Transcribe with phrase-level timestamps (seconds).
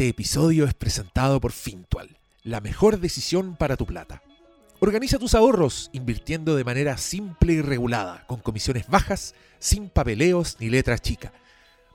[0.00, 4.22] Este episodio es presentado por Fintual, la mejor decisión para tu plata.
[4.78, 10.70] Organiza tus ahorros invirtiendo de manera simple y regulada, con comisiones bajas, sin papeleos ni
[10.70, 11.32] letras chicas.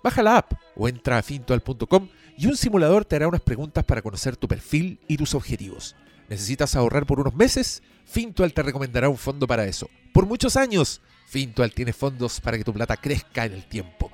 [0.04, 4.04] Baja la app o entra a fintual.com y un simulador te hará unas preguntas para
[4.04, 5.96] conocer tu perfil y tus objetivos.
[6.30, 7.82] ¿Necesitas ahorrar por unos meses?
[8.06, 9.90] Fintual te recomendará un fondo para eso.
[10.14, 14.12] Por muchos años, Fintual tiene fondos para que tu plata crezca en el tiempo.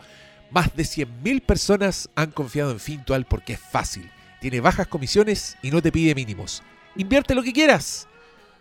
[0.51, 4.11] Más de 100.000 personas han confiado en Fintual porque es fácil,
[4.41, 6.61] tiene bajas comisiones y no te pide mínimos.
[6.97, 8.09] Invierte lo que quieras.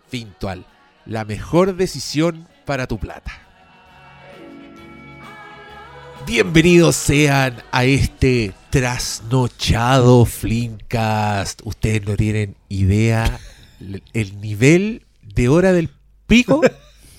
[0.07, 0.65] Fintual,
[1.05, 3.33] la mejor decisión para tu plata.
[6.25, 11.59] Bienvenidos sean a este trasnochado Flimcast.
[11.65, 13.37] Ustedes no tienen idea
[14.13, 15.89] el nivel de hora del
[16.25, 16.61] pico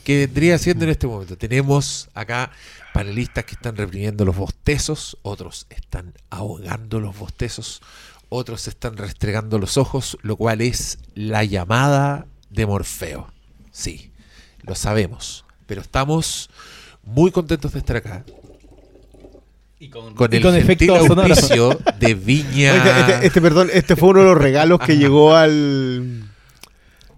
[0.04, 1.36] que vendría siendo en este momento.
[1.36, 2.52] Tenemos acá
[2.92, 7.82] panelistas que están reprimiendo los bostezos, otros están ahogando los bostezos,
[8.28, 13.32] otros están restregando los ojos, lo cual es la llamada de Morfeo.
[13.70, 14.10] Sí,
[14.62, 16.50] lo sabemos, pero estamos
[17.02, 18.24] muy contentos de estar acá.
[19.78, 20.54] Y con, Con y el con
[21.18, 25.34] auspicio de Viña Oiga, este, este, perdón, este fue uno de los regalos que llegó
[25.34, 26.31] al,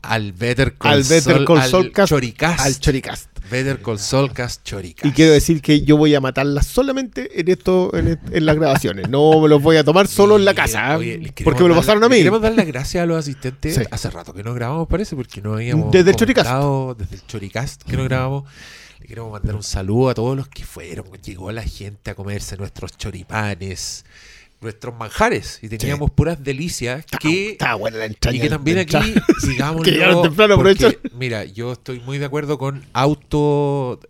[0.09, 2.61] al Better Call, al Better al Saul Cast, Choricast.
[2.61, 3.35] al Choricast.
[3.51, 5.07] Better Call Saulcast Choricast.
[5.07, 9.09] Y quiero decir que yo voy a matarlas solamente en esto, en, las grabaciones.
[9.09, 10.97] No me los voy a tomar solo en la casa.
[10.97, 12.17] Oye, porque me lo pasaron a mí.
[12.17, 13.75] Queremos dar las gracias a los asistentes.
[13.75, 13.83] Sí.
[13.91, 15.91] Hace rato que no grabamos, parece, porque no habíamos.
[15.93, 16.51] Desde el Choricast.
[16.99, 18.45] Desde el Choricast que no grabamos.
[19.01, 21.05] Le queremos mandar un saludo a todos los que fueron.
[21.23, 24.05] Llegó la gente a comerse nuestros choripanes,
[24.65, 25.61] nuestros manjares.
[25.63, 27.53] Y teníamos puras delicias que.
[27.53, 28.37] Estaba buena la entraña.
[28.37, 29.15] Y que también aquí,
[29.47, 29.87] digamos.
[31.15, 34.01] Mira, yo estoy muy de acuerdo con auto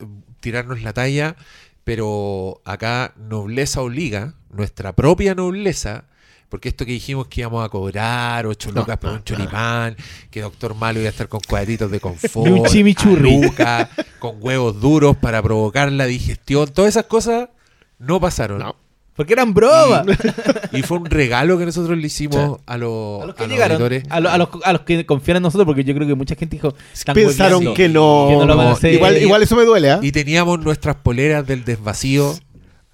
[0.40, 1.36] tirarnos la talla,
[1.84, 6.04] pero acá nobleza obliga, nuestra propia nobleza,
[6.48, 9.96] porque esto que dijimos que íbamos a cobrar ocho No, lucas por no, un choripán,
[10.30, 13.40] que Doctor Malo iba a estar con cuadritos de confort, un chimichurri.
[14.18, 17.48] con huevos duros para provocar la digestión, todas esas cosas
[17.98, 18.62] no pasaron.
[19.16, 20.06] Porque eran bromas.
[20.72, 23.52] Y fue un regalo que nosotros le hicimos a los, A los que a los
[23.54, 26.14] llegaron, a, lo- a los, a los que confían en nosotros, porque yo creo que
[26.16, 26.74] mucha gente dijo.
[26.92, 27.74] "Están Pensaron hueveando".
[27.74, 28.26] que no.
[28.28, 28.92] Que no lo van a hacer.
[28.94, 30.00] igual, igual eso me duele, ¿ah?
[30.02, 32.34] Y teníamos nuestras poleras del desvacío.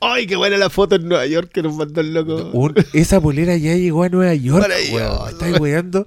[0.03, 2.51] Ay, qué buena la foto en Nueva York que nos mandó el loco.
[2.55, 4.63] Un- esa polera ya llegó a Nueva York.
[4.63, 4.95] Maravilloso.
[4.97, 5.25] weón.
[5.27, 6.07] ¿Me estáis weando?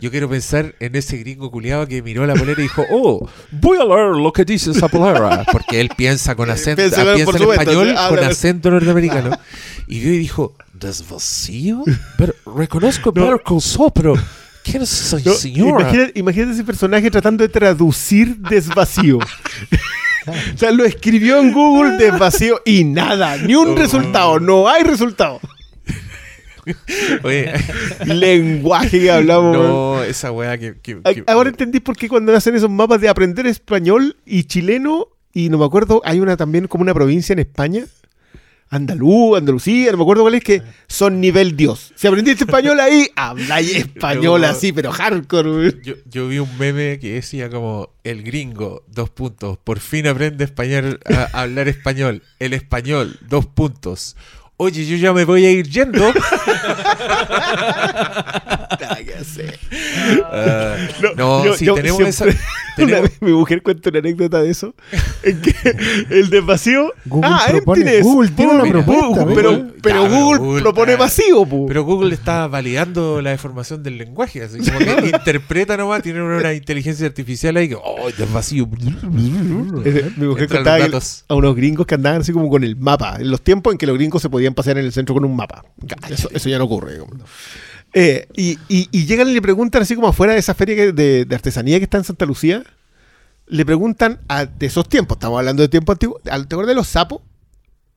[0.00, 3.76] Yo quiero pensar en ese gringo culiado que miró la polera y dijo, oh, voy
[3.78, 5.44] a leer lo que dice esa polera.
[5.52, 9.38] Porque él piensa con acento, Piensa ah, piensa en supuesto, español sí, con acento norteamericano.
[9.88, 11.82] Y vio y dijo, ¿desvacío?
[12.16, 13.22] Pero reconozco No.
[13.24, 14.14] Better Call Saul, pero
[14.62, 15.80] ¿quién es esa No, señora?
[15.82, 19.18] imagínate, imagínate ese personaje tratando de traducir desvacío.
[20.26, 25.40] o sea, lo escribió en Google desvacío y nada, ni un resultado, no hay resultado.
[27.22, 27.52] Oye,
[28.06, 29.54] Lenguaje que hablamos.
[29.56, 30.74] no, esa weá que...
[30.80, 35.08] que- que- Ahora entendí por qué cuando hacen esos mapas de aprender español y chileno,
[35.34, 37.84] y no me acuerdo, hay una también como una provincia en España,
[38.70, 41.92] Andalú, Andalucía, no me acuerdo cuál es, que son nivel Dios.
[41.94, 44.46] Si aprendiste español ahí, habláis español No.
[44.48, 45.80] así, pero hardcore.
[45.84, 50.44] Yo, yo vi un meme que decía como el gringo, dos puntos, por fin aprende
[50.44, 52.22] español a, hablar español.
[52.40, 54.16] El español, dos puntos.
[54.56, 56.12] Oye, yo ya me voy a ir yendo.
[60.22, 60.76] Ah,
[61.16, 62.40] no, yo- sí, yo tenemos siempre- esa.
[62.76, 64.74] Una tenemos- vez mi mujer cuenta una anécdota de eso.
[65.22, 65.54] En que
[66.10, 66.92] el de vacío.
[67.06, 68.04] Google ah, él propone- tiene eso.
[68.08, 71.66] Google tiene una propuesta, pero, pero Google, Google propone está- vacío, pu.
[71.66, 74.42] pero Google está validando la deformación del lenguaje.
[74.42, 78.68] Así como que interpreta nomás, tiene una inteligencia artificial ahí que, oh, es vacío.
[79.84, 81.24] Eh, Mi mujer Entran contaba datos.
[81.28, 83.16] a unos gringos que andaban así como con el mapa.
[83.18, 85.34] En los tiempos en que los gringos se podían pasear en el centro con un
[85.36, 85.64] mapa.
[86.10, 86.92] Eso, eso ya no ocurre.
[86.92, 87.14] digamos.
[87.94, 90.92] Eh, y, y- y llegan y le preguntan así como afuera de esa feria que-
[90.92, 92.64] de, de artesanía que está en Santa Lucía.
[93.46, 96.22] Le preguntan a, de esos tiempos, estamos hablando de tiempos antiguos.
[96.22, 97.20] ¿Te acuerdas de los sapos?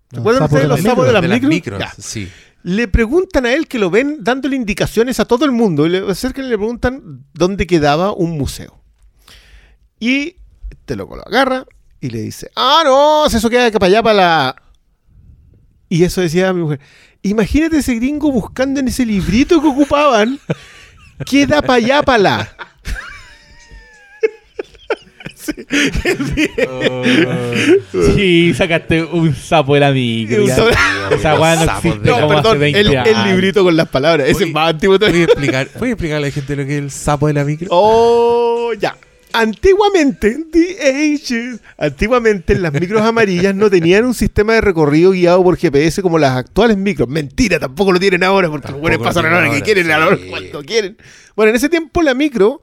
[0.09, 1.49] ¿Te sapos ustedes de de los sapos de las de las micros?
[1.49, 1.93] micros, Ya.
[1.97, 2.29] sí.
[2.63, 5.85] Le preguntan a él que lo ven dándole indicaciones a todo el mundo.
[5.85, 8.77] Y le acercan y le preguntan dónde quedaba un museo.
[9.99, 10.35] Y
[10.85, 11.65] te loco lo agarra
[12.01, 14.55] y le dice, ah, no, eso queda para allá para la...
[15.89, 16.79] Y eso decía mi mujer.
[17.23, 20.39] Imagínate ese gringo buscando en ese librito que ocupaban.
[21.25, 22.55] Queda para allá para la...
[28.15, 30.41] Sí, sacaste un sapo de la micro.
[30.43, 30.55] Un ya.
[30.55, 30.69] sapo-
[31.15, 33.87] Esa weá no existe de- No, como hace perdón, 20 el, el librito con las
[33.87, 34.27] palabras.
[34.29, 35.25] Ese es más antiguo ¿Puedes todavía.
[35.25, 37.67] explicar, ¿Puedes explicarle a la gente lo que es el sapo de la micro?
[37.71, 38.95] Oh, ya.
[39.33, 45.57] Antiguamente, the ages, antiguamente las micros amarillas no tenían un sistema de recorrido guiado por
[45.57, 47.07] GPS como las actuales micros.
[47.07, 49.99] Mentira, tampoco lo tienen ahora porque los buenos pasan a la hora que quieren, a
[49.99, 50.97] la hora cuando quieren.
[51.35, 52.61] Bueno, en ese tiempo la micro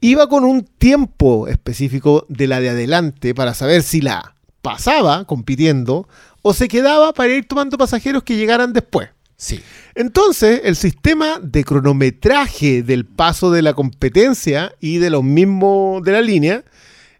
[0.00, 6.06] iba con un tiempo específico de la de adelante para saber si la pasaba compitiendo
[6.42, 9.08] o se quedaba para ir tomando pasajeros que llegaran después.
[9.44, 9.60] Sí.
[9.94, 16.12] Entonces, el sistema de cronometraje del paso de la competencia y de los mismos de
[16.12, 16.64] la línea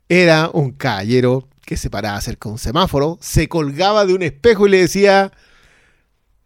[0.08, 4.66] era un caballero que se paraba cerca de un semáforo, se colgaba de un espejo
[4.66, 5.32] y le decía: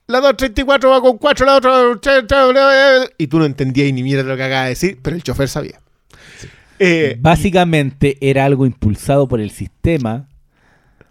[0.09, 3.11] La 234 va con 4, la otra.
[3.17, 5.81] Y tú no entendías ni mierda lo que acaba de decir, pero el chofer sabía.
[6.81, 10.29] Eh, Básicamente era algo impulsado por el sistema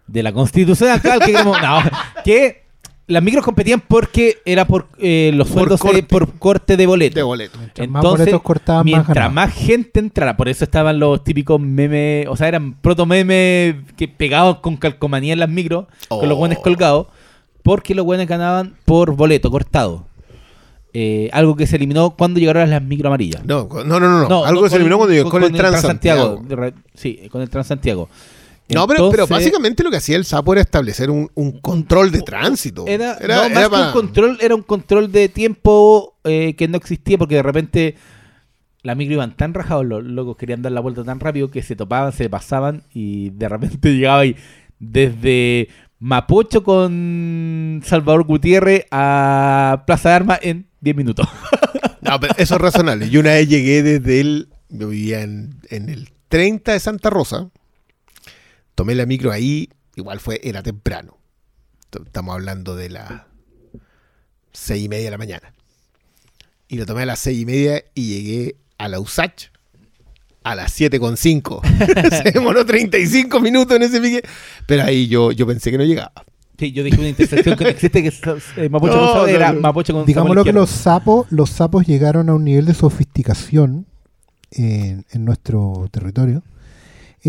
[0.08, 1.80] de la constitución actual que, como- no,
[2.26, 2.67] que
[3.08, 5.96] las micros competían porque era por eh, los Por sueldos corte.
[5.98, 7.16] de- por corte de boleto.
[7.16, 7.58] de boleto.
[7.58, 12.28] Mientras más boletos cortaban, más mientras más gente entrara, por eso estaban los típicos memes,
[12.28, 16.40] o sea, eran proto memes que pegados con calcomanía en las micros, con los Oh.
[16.40, 17.08] buenos colgados,
[17.64, 20.06] porque los buenos ganaban por boleto cortado.
[20.94, 23.46] Eh, algo que se eliminó cuando llegaron las micro amarillas.
[23.46, 24.28] No, no, no, no.
[24.28, 26.42] No, Algo no, que se eliminó cuando llegó con, el Transantiago.
[26.48, 26.78] Transantiago.
[26.96, 28.10] Sí, con el Transantiago.
[28.70, 32.86] No, pero, básicamente lo que hacía el sapo era establecer un, un control de tránsito.
[32.88, 36.56] Era, Era- no, era más que para- un control, era un control de tiempo eh,
[36.58, 37.96] que no existía porque de repente
[38.84, 41.76] la micro iban tan rajados, los locos querían dar la vuelta tan rápido que se
[41.76, 44.36] topaban, se pasaban y de repente llegaba ahí
[44.80, 51.28] desde Mapocho con Salvador Gutiérrez a Plaza de Armas en 10 minutos.
[52.00, 53.10] No, pero eso es razonable.
[53.10, 54.48] Yo una vez llegué desde el.
[54.70, 57.50] Yo vivía en, en el 30 de Santa Rosa.
[58.78, 59.70] Tomé la micro ahí.
[59.96, 61.18] Igual fue, era temprano.
[62.06, 63.24] Estamos hablando de las
[64.54, 65.52] seis y media de la mañana.
[66.68, 69.50] Y lo tomé a las seis y media y llegué a la USACH
[70.44, 71.62] a las 7 con 5.
[72.24, 74.22] Se demoró 35 minutos en ese pique.
[74.68, 76.14] Pero ahí yo, yo pensé que no llegaba.
[76.60, 78.22] Sí, yo dije una intersección que no existe que es
[78.58, 79.60] eh, Mapocho No, con no, era no.
[79.60, 83.88] Mapocho con Digámoslo que los sapos, los sapos llegaron a un nivel de sofisticación
[84.52, 86.44] en, en nuestro territorio,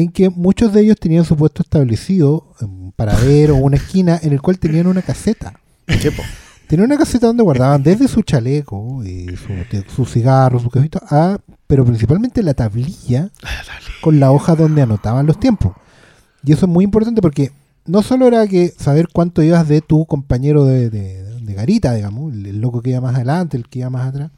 [0.03, 4.33] en que muchos de ellos tenían su puesto establecido, un paradero o una esquina, en
[4.33, 5.55] el cual tenían una caseta.
[6.01, 6.23] Chepo.
[6.67, 11.01] Tenían una caseta donde guardaban desde su chaleco, y su, de- su cigarro, su cajito,
[11.11, 13.31] a, pero principalmente la tablilla
[14.03, 15.73] con la hoja donde anotaban los tiempos.
[16.45, 17.53] Y eso es muy importante porque
[17.87, 22.33] no solo era que saber cuánto ibas de tu compañero de, de- de garita, digamos,
[22.35, 24.31] el, el loco que iba más adelante, el que iba más atrás,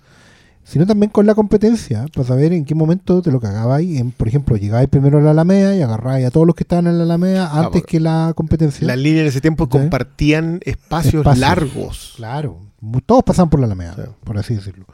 [0.64, 4.12] sino también con la competencia, para saber en qué momento te lo cagabas y, en,
[4.12, 6.98] por ejemplo, llegabais primero a la Alameda y agarrabais a todos los que estaban en
[6.98, 8.86] la Alameda antes porque que la competencia.
[8.86, 9.70] Las líneas en ese tiempo ¿Sí?
[9.70, 11.38] compartían espacios, Espacios.
[11.40, 12.12] largos.
[12.16, 12.58] Claro,
[13.06, 14.02] todos pasaban por la Alameda, Sí.
[14.24, 14.86] por así decirlo.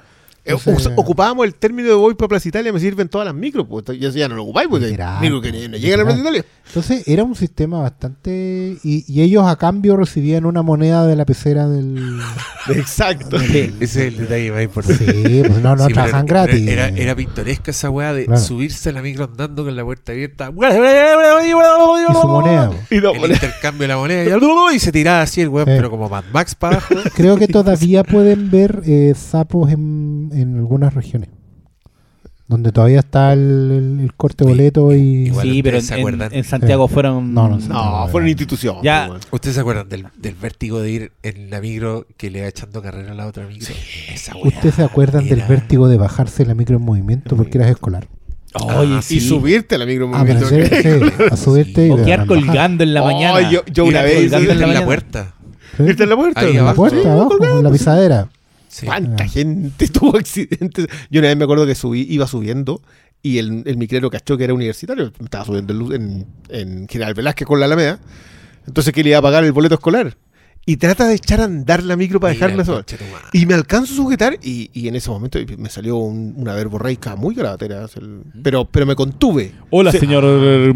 [0.47, 0.55] Eh,
[0.97, 4.11] ocupábamos el término de voy para Plaza Italia, me sirven todas las micros, pues ya,
[4.11, 6.21] ya no lo ocupáis, Literal, micro que pues, no llega a la Plaza.
[6.21, 6.45] Italia.
[6.69, 8.77] Entonces era un sistema bastante...
[8.83, 12.19] Y, y ellos a cambio recibían una moneda de la pecera del...
[12.69, 13.37] Exacto.
[13.37, 15.05] Ese es el detalle más importante.
[15.05, 16.69] Sí, pues no, no Sí, trabajan era- gratis.
[16.69, 18.41] Era, era pintoresca esa weá de Claro.
[18.41, 20.51] subirse a la micro andando con la puerta abierta.
[21.47, 22.71] Y su moneda.
[22.71, 22.93] pues.
[22.93, 25.73] Y no, El intercambio de la moneda y, y se tiraba así el weón, Sí.
[25.77, 26.95] pero como Mad Max para abajo.
[27.15, 31.31] Creo que todavía pueden ver eh, sapos en, en algunas regiones.
[32.49, 35.27] Donde todavía está el, el- el corte boleto y...
[35.27, 36.33] Igual Sí, pero en, se en- acuerdan.
[36.33, 37.35] en Santiago fueron...
[37.35, 37.69] No, no sé.
[37.69, 38.83] no, fueron instituciones.
[38.85, 39.07] Ya.
[39.09, 42.47] pues, ¿Ustedes se acuerdan del, del vértigo de ir en la micro que le va
[42.47, 43.75] echando carrera a la otra micro?
[44.15, 44.45] Esa weá.
[44.47, 48.07] ¿Ustedes se acuerdan del era- vértigo de bajarse la micro en movimiento porque eras escolar?
[48.55, 49.21] Oye, Ah, Y sí.
[49.21, 50.55] subirte a la micro Ah, pero movimiento.
[50.77, 53.51] en serio, sí, a subirte y O quedar a colgando en la Oh, mañana.
[53.51, 55.35] yo- yo una vez colgando en en la puerta.
[55.79, 55.83] ¿Sí?
[55.89, 56.41] ¿Está en la puerta?
[56.43, 56.77] Ahí En la abajo.
[56.77, 58.29] puerta, Sí, abajo, en la pisadera.
[58.69, 58.87] Sí.
[58.87, 59.29] ¿Cuánta Ah.
[59.29, 60.87] gente tuvo accidentes?
[61.11, 62.83] Yo una vez me acuerdo que subí, iba subiendo
[63.23, 65.13] y el, el micrero cachó que era universitario.
[65.23, 66.27] Estaba subiendo en,
[66.89, 67.99] General Velázquez con la Alameda.
[68.67, 70.17] Entonces que le iba a pagar el boleto escolar.
[70.69, 72.85] Y trata de echar a andar la micro para Mira dejarme el sola.
[73.33, 77.15] Y me alcanzo a sujetar y, y en ese momento me salió un- una verborreica
[77.15, 77.87] muy gravatera.
[77.95, 79.53] el- Pero, pero me contuve.
[79.71, 80.25] Hola, Se- señor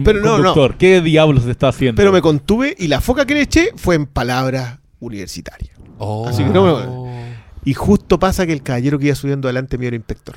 [0.05, 0.77] Pero no, conductor.
[0.79, 1.97] ¿Qué diablos está haciendo?
[1.97, 5.77] Pero me contuve y la foca que le eché fue en palabras universitarias.
[5.99, 6.29] Oh.
[6.29, 7.10] Así que no
[7.65, 10.37] Y justo pasa que el caballero que iba subiendo adelante mío era inspector.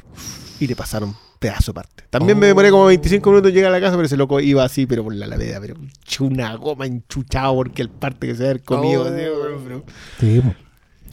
[0.59, 2.05] Y le pasaron pedazo parte.
[2.09, 4.63] También me demoré como 25 minutos en llegar a la casa, pero ese loco iba
[4.63, 5.75] así, pero por la alameda, pero
[6.21, 9.03] una goma enchuchado porque el parte que se había comido.
[9.03, 9.83] Oh.
[10.19, 10.41] Sí,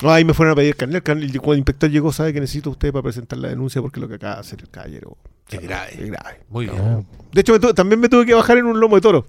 [0.03, 0.97] ahí me fueron a pedir carnet.
[0.97, 4.01] El carnet- Cuando el inspector llegó, sabe que necesito usted para presentar la denuncia porque
[4.01, 5.17] lo que acaba de hacer el caballero
[5.51, 5.91] Es grave.
[5.95, 6.41] es grave.
[6.49, 7.07] Muy bien.
[7.33, 9.27] De hecho, me también me tuve que bajar en un lomo de toro.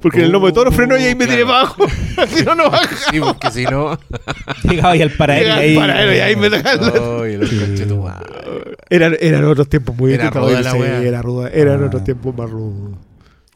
[0.00, 1.32] Porque en el lomo de toro freno y ahí me claro.
[1.32, 1.84] tiré para abajo.
[2.18, 2.96] Así no, no baja.
[3.10, 3.98] Sí, porque si no.
[4.64, 8.28] Llegaba ahí al paradero y ahí me Ay, los conchetumares.
[8.90, 11.02] Eran, eran otros tiempos muy Era ruda la wea.
[11.02, 11.50] era ruda.
[11.50, 11.86] Eran Ah.
[11.86, 12.96] otros tiempos más rudos.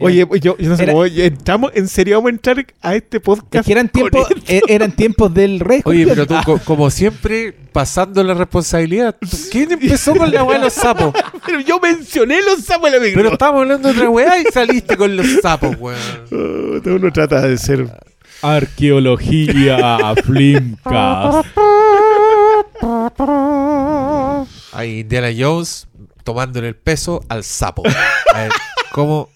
[0.05, 3.21] Oye, yo, yo no sé Era- cómo entramos, en serio vamos a entrar a este
[3.21, 3.55] podcast.
[3.55, 5.81] Es que eran tiempos, e- eran tiempos del rey.
[5.85, 9.17] Oye, pero tú, co- como siempre, pasando la responsabilidad.
[9.51, 11.15] ¿Quién empezó con la weá de los sapos?
[11.47, 13.23] Pero yo mencioné los sapos en la micro.
[13.23, 15.99] Pero estábamos hablando de otra weá y saliste con los sapos, weón.
[16.31, 17.87] Oh, uno trata de ser.
[18.43, 21.47] Arqueología, Flimcast.
[24.73, 25.87] Ahí Indiana Jones
[26.25, 27.83] tomándole el peso al sapo.
[28.35, 28.53] A ver,
[28.93, 29.29] ¿cómo?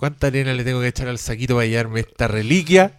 [0.00, 2.92] ¿Cuánta arena le tengo que echar al saquito para llevarme esta reliquia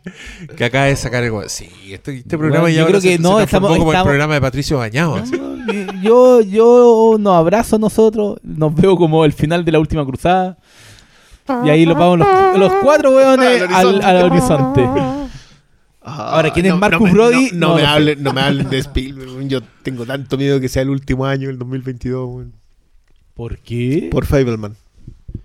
[0.55, 1.31] que acaba de sacar el?
[1.47, 3.91] Sí, este, este programa Bueno, ya yo creo que se, no, se transformó estamos- como
[3.91, 5.23] estamos- el programa de Patricio Bañado.
[6.03, 10.59] Yo, yo nos abrazo a nosotros, nos veo como el final de la última cruzada.
[11.65, 12.27] Y ahí los vamos los,
[12.59, 14.05] los cuatro weones Al al, horizonte.
[14.05, 14.89] al horizonte.
[16.03, 17.49] Ahora, ¿quién es Marcus me- Brody?
[17.53, 19.47] No, no No me lo hablen, no me hablen de Spielberg.
[19.47, 22.27] Yo tengo tanto miedo que sea el último año, el 2022.
[22.29, 22.53] weón.
[23.33, 24.07] ¿Por qué?
[24.11, 24.75] Por Fableman.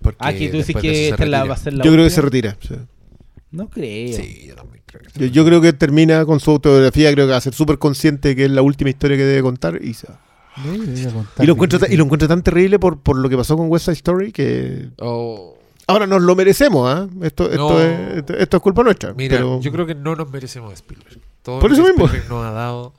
[0.03, 2.21] Porque ah, tú dices que esta la, va a ser la Yo creo que se
[2.21, 2.57] retira.
[2.61, 2.75] sí.
[3.51, 4.15] No creo.
[4.17, 5.19] Sí, yo también creo que.
[5.21, 7.13] Yo, yo creo que termina con su autobiografía.
[7.13, 9.79] Creo que va a ser súper consciente que es la última historia que debe contar
[9.83, 10.21] y se va.
[11.39, 13.69] Y lo encuentro, ta- y lo encuentro tan terrible por, por lo que pasó con
[13.71, 17.07] West Side Story que Oh, ahora nos lo merecemos, ¿ah?
[17.23, 17.81] Esto, esto, No.
[17.81, 19.13] es, esto, esto es culpa nuestra.
[19.15, 21.19] mira, pero- yo creo que no nos merecemos a Spielberg.
[21.43, 22.07] Todo Por lo eso que mismo.
[22.07, 22.93] Spielberg nos ha dado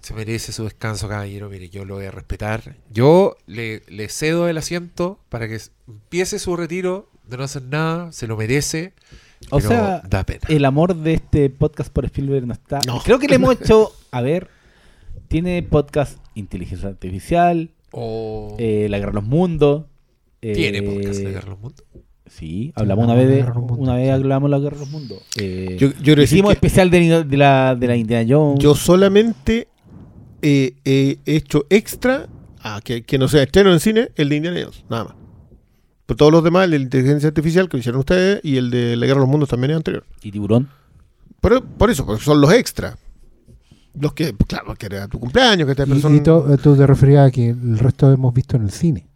[0.00, 1.48] se merece su descanso, caballero.
[1.50, 2.76] Mire, yo lo voy a respetar.
[2.90, 8.12] Yo le, le cedo el asiento para que empiece su retiro de no hacer nada.
[8.12, 8.92] Se lo merece.
[9.50, 10.40] O pero sea, da pena.
[10.48, 12.80] el amor de este podcast por Spielberg no está.
[12.86, 13.00] No.
[13.02, 13.92] Creo que le hemos hecho.
[14.10, 14.48] A ver,
[15.28, 19.84] tiene podcast Inteligencia Artificial, O eh, La Guerra de los Mundos.
[20.42, 21.82] eh, tiene podcast de Carlos Mundo.
[22.26, 24.80] Sí, hablamos una vez de Guerra los Mundos, una vez hablamos de la Guerra de
[24.82, 25.18] los Mundos.
[25.36, 28.62] Eh, Yo, yo hicimos que especial de, de la, de la Indiana Jones.
[28.62, 29.66] yo solamente
[30.42, 32.28] eh, he hecho extra,
[32.62, 35.14] ah, que, que no sea estreno en cine, el de Indiana Jones, nada más.
[36.06, 38.96] Pero todos los demás, el de inteligencia artificial que lo hicieron ustedes y el de
[38.96, 40.04] la guerra de los mundos también es anterior.
[40.22, 40.68] y Tiburón.
[41.40, 42.96] Por, por eso, porque son los extras.
[43.98, 46.16] Los que, claro, que era tu cumpleaños, que esta Y, persona.
[46.16, 49.06] y tú, tú te referías a que el resto hemos visto en el cine.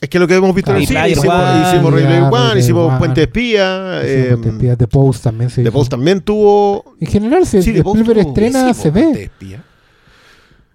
[0.00, 2.60] Es que lo que hemos visto en el cine, hicimos, One, hicimos Ray Player One,
[2.60, 2.98] hicimos One.
[2.98, 5.72] Puente de Espía, eh, Hicimos The Espía, The Post también se The.
[5.72, 6.94] Post también tuvo.
[7.00, 9.06] En general, si Sí, Spielberg estrena, se ve.
[9.12, 9.64] de Espía.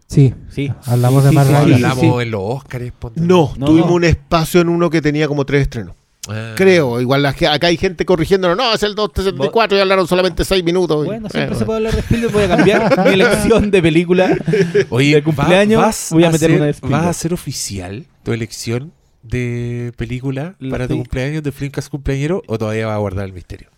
[0.09, 0.71] Sí, Sí.
[0.87, 1.77] Hablamos de Sí, Matt sí, O sí, Reilly.
[1.77, 2.21] sí, hablamos sí.
[2.23, 2.93] en los Oscars.
[3.15, 3.95] No, No, tuvimos no.
[3.95, 5.93] un espacio en uno que tenía como tres estrenos.
[6.27, 6.53] Ah.
[6.55, 8.57] Creo, igual la acá hay gente corrigiéndonos.
[8.57, 11.05] No, es el 264 y hablaron solamente seis minutos.
[11.05, 12.33] Bueno, siempre Eh, se puede hablar de Spielberg.
[12.33, 14.37] Voy a cambiar mi elección de película.
[14.89, 16.99] Oye, de cumpleaños, va- vas voy a meter hacer- una de Spielberg.
[17.01, 18.91] ¿Vas a hacer oficial tu elección
[19.23, 23.33] de película Lo para tu cumpleaños de Flimcast cumpleañero o todavía va a guardar el
[23.33, 23.69] misterio?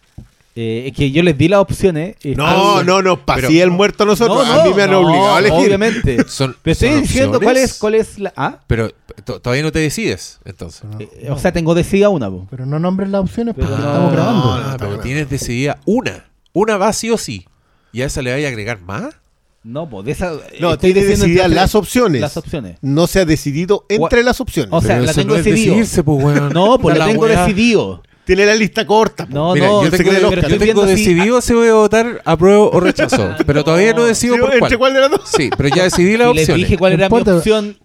[0.53, 2.17] Eh, es que yo les di las opciones.
[2.23, 4.45] eh, No, están- no, no, Pero- pasé el muerto a nosotros.
[4.45, 5.59] No, a mí no, me han no, obligado a elegir.
[5.67, 6.17] Obviamente.
[6.27, 8.33] Son, Pero estoy son diciendo opciones, cuál es, cuál es la.
[8.35, 8.89] Ah, Pero
[9.23, 10.83] to- todavía no te decides, entonces.
[10.83, 12.29] No, eh, o sea, tengo decidida una.
[12.29, 12.47] po.
[12.49, 14.43] pero no nombres las opciones porque Pero- estamos grabando.
[14.45, 16.25] no, Ah, pero tienes decidida una.
[16.53, 17.45] Una va sí o sí.
[17.93, 19.15] ¿Y a esa le vaya a agregar más?
[19.63, 20.31] No, pues de esa.
[20.59, 22.19] No, estoy tiene diciendo decididas entre- las opciones.
[22.19, 22.77] Las opciones.
[22.81, 24.69] No se ha decidido entre las opciones.
[24.73, 25.75] O sea, Pero la eso tengo no es decidido.
[25.75, 26.51] decidirse, pues, weón.
[26.51, 27.45] No, pues la tengo weá.
[27.45, 28.01] decidido.
[28.25, 29.25] Tiene la lista corta.
[29.25, 29.33] po.
[29.33, 32.79] No, Mira, no, yo tengo, el yo tengo decidido si voy a votar apruebo o
[32.79, 33.35] rechazo.
[33.45, 34.77] pero todavía no decido Sí, por ¿Entre cuál.
[34.77, 35.21] cuál de las dos?
[35.35, 36.57] Sí, pero ya decidí la Y les opción.
[36.57, 37.77] dije cuál era importa, mi opción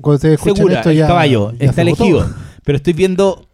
[0.43, 0.77] segura.
[0.77, 2.29] esto el ya, caballo ya está elegido.
[2.65, 3.49] Pero estoy viendo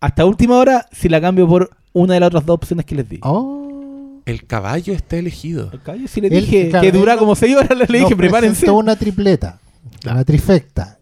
[0.00, 3.08] hasta última hora si la cambio por una de las otras dos opciones que les
[3.08, 3.18] di.
[3.22, 4.20] Oh.
[4.24, 5.70] El caballo está elegido.
[5.72, 7.88] El caballo sí le dije claro, que dura como 6 horas.
[7.90, 8.70] Le dije, prepárense.
[8.70, 9.58] una tripleta,
[10.08, 10.98] una trifecta,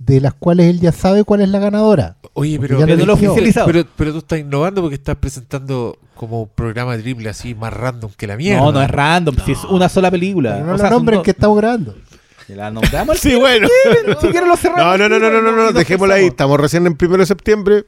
[0.00, 2.16] de las cuales él ya sabe cuál es la ganadora.
[2.32, 3.66] Oye, pero, ya Pero no lo oficializado.
[3.66, 8.10] pero, pero tú estás innovando porque estás presentando como un programa triple así más random
[8.16, 8.60] que la mierda.
[8.60, 10.54] No, no es random, si es una sola película.
[10.54, 11.94] Pero no O la sea, son nombren dos- que estamos grabando.
[12.48, 13.18] La nombramos.
[13.18, 13.68] Sí, bueno.
[14.20, 14.98] si quieren lo cerramos.
[14.98, 16.26] No, no, no, no, no, no, no, dejémosla ahí.
[16.26, 17.84] Estamos recién en primero de septiembre.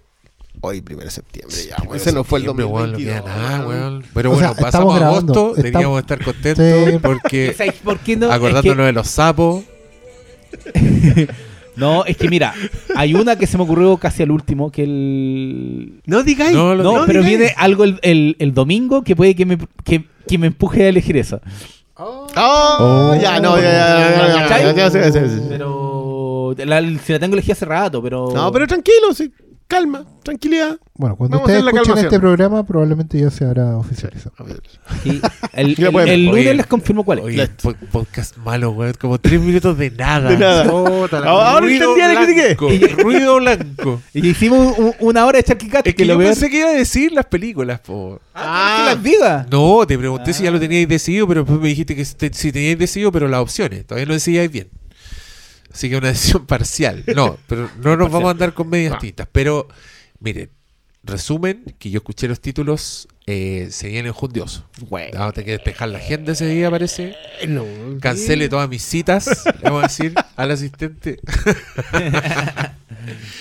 [0.61, 1.77] Hoy, primero de septiembre, ya.
[1.97, 3.17] Ese no fue el Septiembre, weón, 2022.
[3.17, 4.05] no queda nada, weón.
[4.15, 6.99] Pero O bueno, sea, pasamos estamos a grabando, agosto, estamos- deberíamos estar contentos Sí.
[7.03, 8.27] porque ¿Sabes por qué no?
[8.27, 9.65] Es que- acordándonos de los sapos.
[11.77, 12.55] No, es que mira,
[12.97, 16.01] hay una que se me ocurrió casi al último, que el...
[16.07, 16.55] No digáis.
[16.55, 17.39] No, No, no pero digáis.
[17.39, 20.89] viene algo el, el- el domingo que puede que me, que, que me empuje a
[20.89, 21.41] elegir eso.
[21.97, 23.15] Oh, Oh.
[23.21, 25.43] ya, no, ya, ya, ya, ya, ya, ya, ya, ya, ya, ya.
[25.49, 28.31] Pero la, si la tengo elegida hace rato, pero...
[28.35, 29.33] No, pero tranquilo, sí.
[29.73, 30.77] Calma, tranquilidad.
[30.95, 34.35] Bueno, cuando Vamos ustedes escuchen este programa, probablemente ya se habrá oficializado.
[35.05, 35.21] Y
[35.55, 37.25] el, el- el lunes Oye, les confirmo cuál es.
[37.25, 38.93] Oye, po- podcast malo, weón.
[39.01, 40.29] Como tres minutos de nada.
[40.31, 40.65] De nada.
[40.65, 44.03] La- Ahora ruido entendí la que blanco, Ruido blanco.
[44.15, 45.91] Y hicimos un- una hora de charquicate.
[45.91, 48.21] Es que que lo yo pensé que iba a decir las películas, po.
[48.35, 49.47] Ah, que las diga.
[49.51, 52.53] No, te pregunté si ya lo teníais decidido, pero después me dijiste que te- si
[52.53, 53.87] teníais decidido, pero las opciones.
[53.87, 54.69] Todavía no decíais bien.
[55.73, 57.03] Así que una decisión parcial.
[57.15, 58.99] No, pero no nos vamos a andar con medias No.
[58.99, 59.27] tintas.
[59.33, 59.69] Pero,
[60.21, 60.51] miren,
[61.03, 64.65] resumen, que yo escuché los títulos, eh, se viene enjundioso.
[64.89, 65.13] Bueno.
[65.15, 67.15] Vamos a tener que despejar la agenda ese día, parece.
[67.49, 67.65] No.
[68.01, 71.19] Cancele todas mis citas, le vamos a decir al asistente.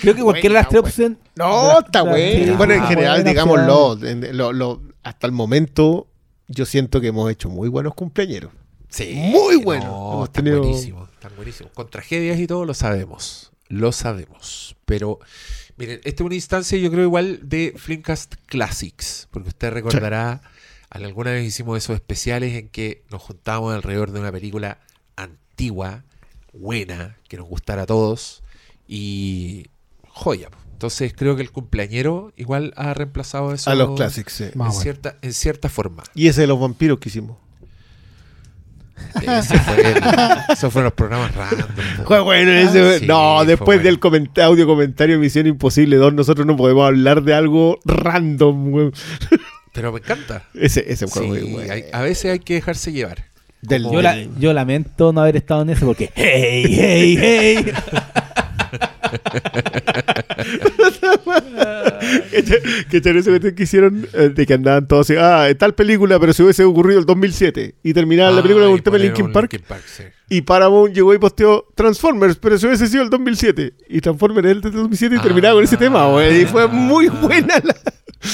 [0.00, 1.18] Creo que cualquiera de las tres opciones.
[1.36, 2.56] No, está bueno.
[2.56, 6.08] Bueno, en ah, general, buena digámoslo, en- lo- lo- hasta el momento,
[6.48, 8.50] yo siento que hemos hecho muy buenos cumpleaños.
[8.88, 9.84] Sí, Muy bueno.
[9.86, 11.72] No, Hemos tenido- buenísimos, están buenísimos.
[11.72, 13.52] Con tragedias y todo lo sabemos.
[13.68, 14.74] Lo sabemos.
[14.84, 15.20] Pero,
[15.76, 19.28] miren, esta es una instancia, yo creo, igual de Flimcast Classics.
[19.30, 20.42] Porque usted recordará,
[20.90, 24.80] alguna vez hicimos esos especiales en que nos juntábamos alrededor de una película
[25.14, 26.02] antigua,
[26.52, 28.42] buena, que nos gustara a todos.
[28.88, 29.66] Y
[30.08, 30.48] joya.
[30.72, 34.46] Entonces creo que el cumpleañero igual ha reemplazado eso A los clásicos, sí.
[34.52, 36.02] en, cierta, en cierta forma.
[36.16, 37.36] Y ese de los vampiros que hicimos.
[39.20, 40.02] Ese fue el-
[40.52, 41.68] esos fueron los programas random.
[41.98, 42.04] po.
[42.04, 43.00] Fue bueno ese.
[43.00, 43.82] Sí, no, después bueno.
[43.82, 48.92] del comenta- audio comentario Misión Imposible 2, nosotros no podemos hablar de algo random, weón.
[49.72, 50.44] Pero me encanta.
[50.54, 53.24] Ese, ese fue Sí, hay- a veces hay que dejarse llevar.
[53.62, 56.10] Del- Yo, la- yo lamento no haber estado en eso porque.
[56.14, 57.72] ¡Hey, hey, hey!
[62.90, 66.42] que cuestión que hicieron eh, de que andaban todos así, ah, tal película, pero se
[66.42, 67.74] hubiese ocurrido el 2007.
[67.82, 69.52] Y terminaban la película Ah, con un tema de Linkin Park.
[69.52, 70.04] Linkin Park, sí.
[70.28, 73.74] Y Paramount llegó y posteó Transformers, pero se hubiese sido el 2007.
[73.88, 75.22] Y Transformers es el del 2007 y Ah.
[75.22, 76.42] terminaba con ese tema, güey.
[76.42, 77.76] Y fue muy buena la...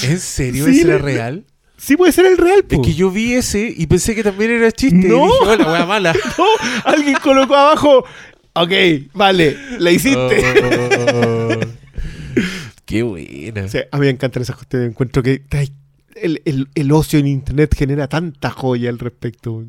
[0.03, 1.45] ¿En serio Sí, ese era la- real?
[1.77, 2.81] Sí puede ser el real, Es po.
[2.81, 5.07] que yo vi ese y pensé que también era chiste.
[5.07, 5.25] No.
[5.25, 6.13] Y dije, "Oh, la wea mala.
[6.37, 6.45] No,
[6.83, 8.03] alguien colocó abajo,
[8.53, 8.71] ok,
[9.13, 10.17] vale, la hiciste.
[10.17, 11.49] Oh.
[12.85, 13.65] Qué buena.
[13.91, 14.89] A mí me encantan esas cuestiones.
[14.89, 15.43] Encuentro que
[16.15, 19.65] el, el- el ocio en internet genera tanta joya al respecto.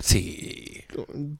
[0.00, 0.80] Sí.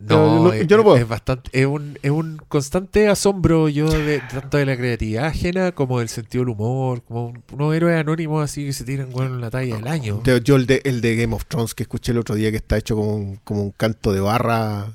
[0.00, 0.96] No, yo no puedo.
[0.96, 5.70] es bastante, es un, es un constante asombro yo de tanto de la creatividad ajena
[5.70, 9.34] como del sentido del humor, como un- unos héroes anónimos así que se tiran bueno,
[9.36, 10.22] en la talla del año.
[10.24, 12.56] Yo, yo el, de, el de Game of Thrones que escuché el otro día que
[12.56, 14.92] está hecho como un, como un canto de barra,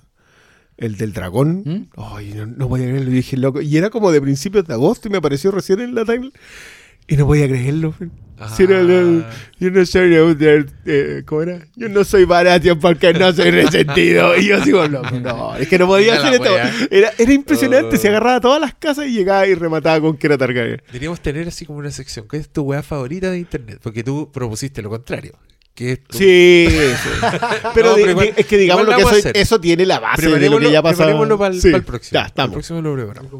[0.80, 1.64] el del dragón.
[1.66, 1.88] ¿Mm?
[1.98, 3.12] Ay, no, no podía creerlo.
[3.12, 3.62] Y dije, loco.
[3.62, 6.34] Y era como de principios de agosto y me apareció recién en la timeline.
[7.08, 7.94] Y no podía creerlo.
[7.98, 8.10] güey.
[8.56, 9.32] Si era el- Ah.
[9.60, 10.16] yo no soy
[10.86, 11.60] eh, ¿cómo era?
[11.76, 14.38] Yo no soy Baratheon porque no soy resentido.
[14.38, 15.10] Y yo sigo loco.
[15.20, 16.56] No, es que no podía hacer esto.
[16.90, 17.96] Era, era impresionante.
[17.98, 18.00] Oh.
[18.00, 20.82] Se agarraba a todas las casas y llegaba y remataba con que era Targaryen.
[20.88, 22.28] Deberíamos tener así como una sección.
[22.30, 23.80] ¿Qué es tu weá favorita de internet?
[23.84, 25.34] Porque tú propusiste lo contrario.
[25.76, 27.10] Que es tu- Sí, sí.
[27.74, 30.00] Pero, No, di- pero igual- di- es que digamos igual que eso, eso tiene la
[30.00, 30.98] base de lo que ya pasó.
[30.98, 32.16] preparémoslo para el, Sí, próximo.
[32.16, 32.54] Ya, el estamos.
[32.54, 33.32] próximo lo preparamos.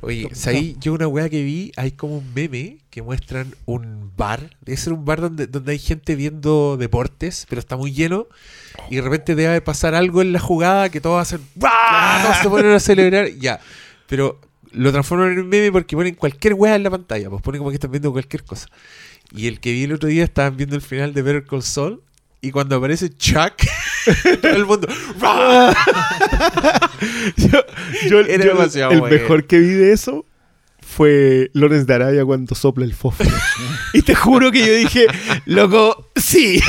[0.00, 4.56] Oye, ahí yo una weá que vi, hay como un meme que muestran un bar.
[4.60, 8.28] Debe ser un bar donde, donde hay gente viendo deportes, pero está muy lleno.
[8.90, 12.22] Y de repente debe pasar algo en la jugada que todos hacen ¡Bah!
[12.22, 13.28] Todos se ponen a celebrar.
[13.40, 13.58] Ya.
[14.06, 17.28] Pero lo transforman en un meme porque ponen cualquier weá en la pantalla.
[17.28, 18.68] Pues ponen como que están viendo cualquier cosa.
[19.32, 22.02] Y el que vi el otro día estaban viendo el final de Better Call Saul.
[22.40, 23.54] Y cuando aparece Chuck,
[24.42, 24.86] todo el mundo.
[27.36, 27.60] Yo,
[28.08, 29.16] yo- Era yo- demasiado el bueno.
[29.16, 30.24] mejor que vi de eso
[30.80, 33.28] fue Lorenz de Arabia cuando sopla el fósforo.
[33.92, 35.06] y te juro que yo dije,
[35.44, 36.60] loco, sí.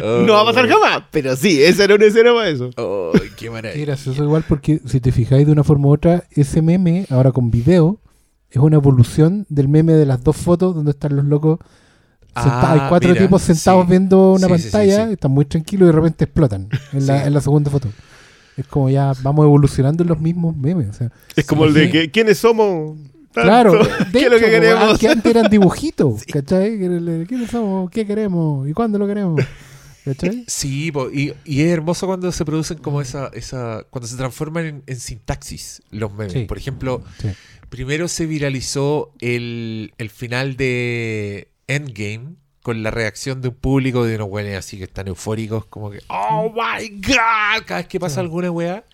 [0.00, 2.70] no va a pasar jamás, pero sí, esa era una escena para eso.
[2.78, 3.84] Oh, qué Es maravilla.
[3.84, 7.50] gracioso igual porque si te fijáis de una forma u otra, ese meme, ahora con
[7.50, 8.00] video,
[8.50, 11.58] es una evolución del meme de las dos fotos donde están los locos.
[12.34, 13.90] Ah, Hay cuatro mira, tipos sentados sí.
[13.90, 15.12] viendo una Sí, pantalla, sí.
[15.14, 17.26] están muy tranquilos y de repente explotan en, la, Sí.
[17.26, 17.88] en la segunda foto.
[18.56, 20.88] Es como ya vamos evolucionando en los mismos memes.
[20.90, 22.98] O sea, Es como el de que, ¿quiénes somos?
[23.32, 23.72] Tanto, Claro,
[24.12, 24.94] ¿Qué de lo que queremos?
[24.94, 26.78] ah, que antes eran dibujitos, ¿cachai?
[26.78, 27.90] ¿Quiénes somos?
[27.90, 28.68] ¿Qué queremos?
[28.68, 29.40] ¿Y cuándo lo queremos?
[30.04, 30.44] ¿Cachai?
[30.48, 34.64] Sí, po, y, y es hermoso cuando se producen como esa, esa cuando se transforman
[34.66, 36.46] en, en sintaxis los memes.
[36.48, 37.02] Por ejemplo,
[37.68, 44.16] primero se viralizó el, el final de Endgame con la reacción de un público de
[44.16, 48.20] unos güeyes así que están eufóricos, como que, oh my god, cada vez que pasa
[48.20, 48.84] alguna weá.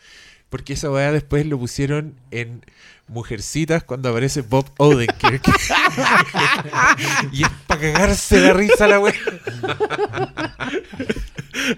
[0.49, 2.65] Porque esa weá después lo pusieron en
[3.09, 5.43] Mujercitas cuando aparece Bob Odenkirk.
[7.33, 9.13] y es para cagarse la risa la weá.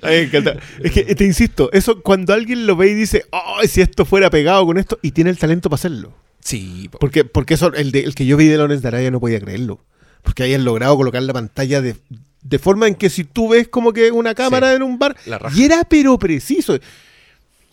[0.03, 0.57] A mí me encanta.
[0.83, 4.29] Es que te insisto, eso cuando alguien lo ve y dice, oh, si esto fuera
[4.31, 6.13] pegado con esto, y tiene el talento para hacerlo.
[6.41, 6.99] Sí, po.
[6.99, 9.41] Porque, porque eso, el, de- el que yo vi de Lawrence de Arabia no podía
[9.41, 9.85] creerlo.
[10.23, 11.97] Porque hayan logrado colocar la pantalla de,
[12.43, 14.77] de forma en que si tú ves como que una cámara Sí.
[14.77, 15.17] en un bar,
[15.55, 16.79] y era pero preciso.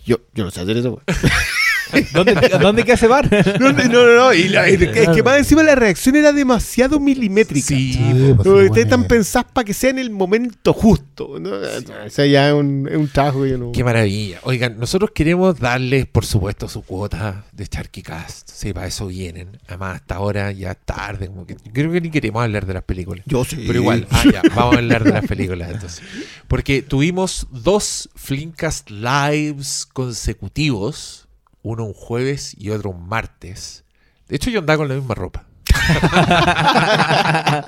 [0.05, 1.01] Yo, yo no sé hacer eso.
[2.13, 3.29] ¿Dónde, ¿Dónde queda ese bar?
[3.59, 4.33] No, no, no, no.
[4.33, 7.67] Y la- es que más encima la reacción era demasiado milimétrica.
[7.67, 10.73] Sí, Sí, pues, No, se Ustedes están que- pensados para que sea en el momento
[10.73, 11.37] justo.
[11.39, 11.49] ¿no?
[11.51, 13.71] O sea, ya es un, es un trabajo que yo no.
[13.71, 14.39] Qué maravilla.
[14.43, 18.49] Oigan, nosotros queremos darles, por supuesto, su cuota de Charkycast.
[18.49, 19.59] Sí, para eso vienen.
[19.67, 21.27] Además, hasta ahora ya es tarde.
[21.27, 23.23] Como que, creo que ni queremos hablar de las películas.
[23.27, 23.63] Yo sí.
[23.67, 26.01] Pero igual, ah, ya, vamos a hablar de las películas entonces.
[26.47, 31.24] Porque tuvimos dos Flinkcast Lives consecutivos,
[31.65, 33.83] uno un jueves y otro un martes.
[34.27, 35.45] De hecho, yo andaba con la misma ropa.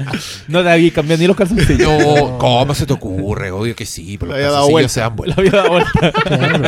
[0.47, 1.79] no te había cambiado ni los calzoncillos.
[1.99, 3.51] No, ¿cómo se te ocurre?
[3.51, 5.41] Obvio que sí, pero los Le había dado calzoncillos se dan La vuelta.
[5.41, 6.11] había dado vuelta.
[6.11, 6.59] Claro.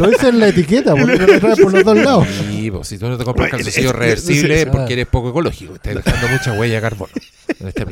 [0.00, 2.26] No esa es la etiqueta, porque lo trae por los dos lados.
[2.48, 5.06] Sí, pues, si tú no te compras Bueno, calzoncillos es- reversibles es- es porque eres
[5.06, 5.74] poco ecológico.
[5.74, 7.12] Estás dejando mucha huella de carbono
[7.58, 7.86] en este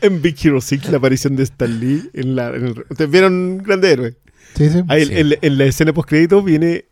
[0.06, 2.48] en Big Hero 6 la aparición de Stan Lee en la.
[2.48, 4.14] en el- ¿Ustedes vieron Grande Héroe?
[4.56, 4.82] Sí, sí.
[4.88, 5.12] Ahí, Sí.
[5.16, 6.86] en, en la escena post crédito viene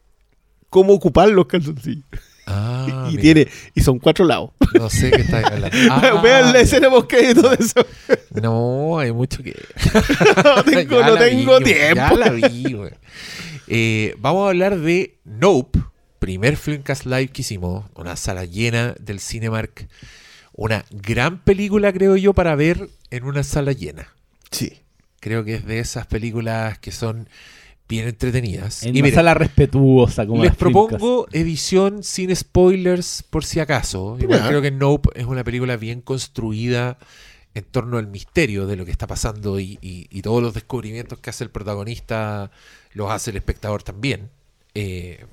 [0.73, 2.07] cómo ocupar los calzoncillos.
[2.47, 4.51] Ah, y mira, tiene y son cuatro lados.
[4.75, 5.77] No sé qué estás hablando.
[5.91, 7.87] Ah, Vean la escena crédito de eso.
[8.43, 9.55] No, hay mucho que.
[10.43, 11.95] no tengo, Ya no la tengo vi, tiempo.
[11.95, 12.77] Ya la vi.
[13.69, 15.79] Eh, vamos a hablar de Nope,
[16.19, 19.89] primer Filmcast Live que hicimos, una sala llena del Cinemark.
[20.55, 24.09] Una gran película, creo yo, para ver en una sala llena.
[24.51, 24.81] Sí.
[25.21, 27.29] Creo que es de esas películas que son
[27.93, 28.83] bien entretenidas.
[28.83, 34.17] En y una miren, sala respetuosa como les propongo edición sin spoilers por si acaso.
[34.21, 36.99] Igual creo que Nope es una película bien construida
[37.55, 41.19] en torno al misterio de lo que está pasando y, y- y todos los descubrimientos
[41.19, 42.51] que hace el protagonista
[42.95, 44.31] los hace el espectador también.
[44.75, 45.25] Eh,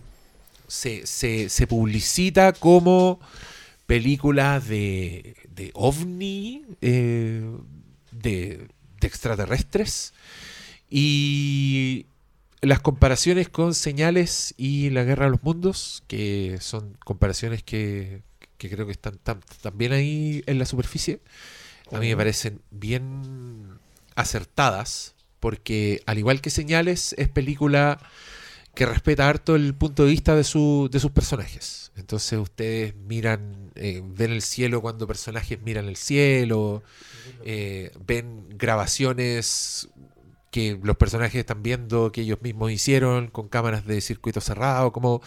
[0.68, 3.20] se, se- se publicita como
[3.88, 7.42] película de, de ovni, eh,
[8.12, 8.68] de,
[9.00, 10.14] de extraterrestres
[10.90, 12.06] y
[12.62, 18.22] las comparaciones con señales y la guerra de los mundos, que son comparaciones que,
[18.58, 21.22] que creo que están tam- también ahí en la superficie,
[21.92, 23.80] a mí me parecen bien
[24.16, 27.98] acertadas, porque al igual que señales, es película
[28.76, 31.92] que respeta harto el punto de vista de, su, de sus personajes.
[31.96, 36.84] Entonces ustedes miran, eh, ven el cielo cuando personajes miran el cielo,
[37.44, 39.90] eh, ven grabaciones
[40.52, 45.22] que los personajes están viendo que ellos mismos hicieron con cámaras de circuito cerrado, como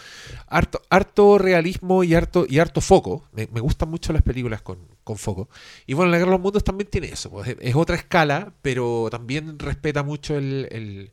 [0.47, 3.23] harto, harto realismo y harto, y harto foco.
[3.33, 5.49] Me, gustan mucho las películas con, con foco.
[5.87, 7.29] Y bueno, La Guerra de los Mundos también tiene eso.
[7.29, 11.11] pues, es, otra escala, pero también respeta mucho el, el-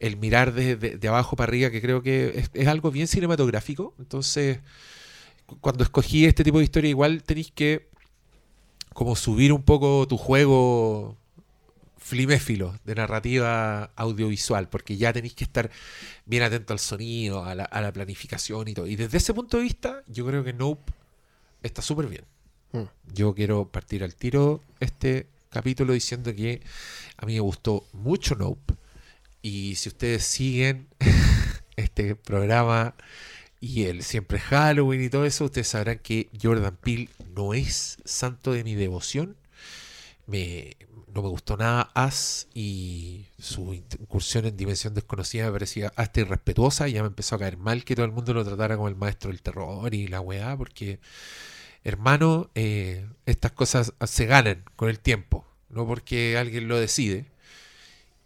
[0.00, 3.94] el mirar de, de- abajo para arriba, que creo que es, es algo bien cinematográfico.
[4.00, 4.58] Entonces,
[5.46, 7.88] cu- cuando escogí este tipo de historia, igual tenéis que
[8.94, 11.16] como subir un poco tu juego
[12.02, 15.70] fliméfilo de narrativa audiovisual, porque ya tenéis que estar
[16.26, 18.86] bien atento al sonido, a la, a la planificación y todo.
[18.86, 20.92] Y desde ese punto de vista, yo creo que Nope
[21.62, 22.24] está súper bien.
[22.72, 22.84] Mm.
[23.14, 26.62] Yo quiero partir al tiro este capítulo diciendo que
[27.16, 28.74] a mí me gustó mucho Nope.
[29.42, 30.88] Y si ustedes siguen
[31.76, 32.94] este programa
[33.60, 38.52] y el siempre Halloween y todo eso, ustedes sabrán que Jordan Peele no es santo
[38.52, 39.36] de mi devoción.
[40.26, 40.76] Me,
[41.14, 46.88] no me gustó nada As y su incursión en Dimensión Desconocida me parecía hasta irrespetuosa
[46.88, 48.96] y ya me empezó a caer mal que todo el mundo lo tratara como el
[48.96, 51.00] maestro del terror y la weá, porque,
[51.84, 57.26] hermano, eh, estas cosas se ganan con el tiempo, no porque alguien lo decide.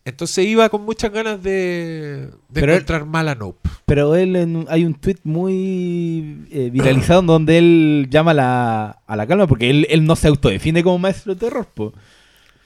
[0.05, 3.69] Entonces iba con muchas ganas de, de él- encontrar mal a Nope.
[3.87, 9.03] Pero él en hay un tweet muy eh, viralizado en donde él llama a la,
[9.05, 11.67] a la calma porque él, él no se autodefine como maestro de terror.
[11.67, 11.93] po.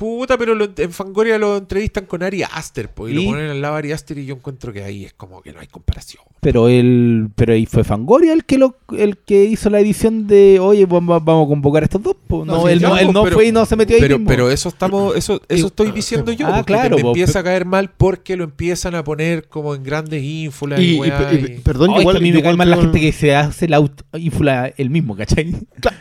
[0.01, 3.15] Puta, pero lo- en Fangoria lo entrevistan con Ari Aster, po, y, ¿Y?
[3.17, 5.53] lo ponen al lado de Ari Aster y yo encuentro que ahí es como que
[5.53, 6.23] no hay comparación.
[6.41, 10.59] Pero él, pero ahí fue Fangoria el que lo, el que hizo la edición de
[10.59, 12.17] oye vamos, vamos a convocar a estos dos.
[12.27, 12.47] po".
[12.47, 14.01] No, No, sí, él, no, él po, no pero- fue y no se metió ahí
[14.01, 14.29] Pero, mismo.
[14.31, 17.41] pero eso estamos, eso, eso Y- estoy diciendo yo, Ah, porque claro, me po, empieza
[17.41, 20.99] a caer mal porque lo empiezan a poner como en grandes ínfulas y, Y, y-
[21.01, 23.35] weá, y- y- perdón, que igual, a mí me cae mal la gente que se
[23.35, 25.55] hace la auto- infla el mismo, ¿cachai?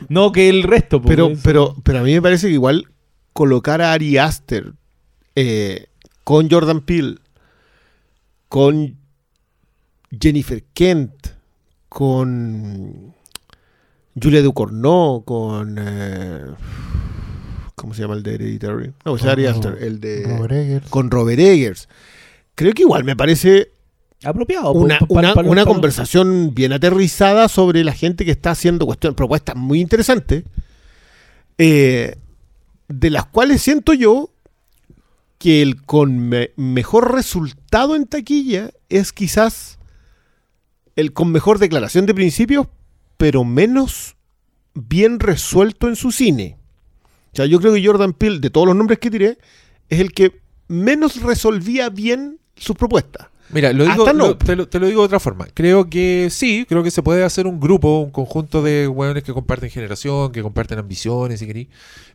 [0.07, 1.01] No que el resto.
[1.01, 2.85] po, Pero, pero, pero a mí me parece que igual
[3.39, 4.73] colocar a Ari Aster
[5.33, 5.85] eh,
[6.25, 7.19] con Jordan Peele,
[8.49, 8.97] con
[10.19, 11.13] Jennifer Kent,
[11.87, 13.13] con
[14.21, 15.77] Julia Ducournau, con...
[15.79, 16.47] eh,
[17.75, 18.91] ¿Cómo se llama el de Hereditary?
[19.05, 20.23] No, es Ari Oh, Aster, el de...
[20.27, 20.89] Robert Eggers.
[20.89, 21.87] Con Robert Eggers.
[22.55, 23.71] Creo que igual me parece
[24.21, 24.73] Apropiado.
[24.73, 29.55] una, pa- una- una conversación bien aterrizada sobre la gente que está haciendo cuestiones, propuestas
[29.55, 30.43] muy interesantes,
[31.57, 32.17] eh,
[32.89, 34.31] de las cuales siento yo
[35.37, 39.79] que el con me- mejor resultado en taquilla es quizás
[40.97, 42.67] el con mejor declaración de principios,
[43.15, 44.17] pero menos
[44.73, 46.57] bien resuelto en su cine.
[47.31, 49.37] O sea, yo creo que Jordan Peele, de todos los nombres que tiré,
[49.87, 53.27] es el que menos resolvía bien sus propuestas.
[53.51, 55.47] Mira, lo digo, lo- te, lo, te lo digo de otra forma.
[55.53, 59.33] Creo que sí, creo que se puede hacer un grupo, un conjunto de hueones que
[59.33, 61.67] comparten generación, que comparten ambiciones, si querí,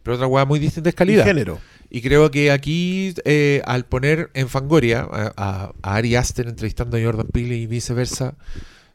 [0.02, 1.24] pero otra hueá muy distinta es Y calidad.
[1.24, 1.58] género.
[1.90, 6.96] Y creo que aquí, eh, al poner en Fangoria a, a- a Ari Aster entrevistando
[6.96, 8.34] a Jordan Peele y viceversa,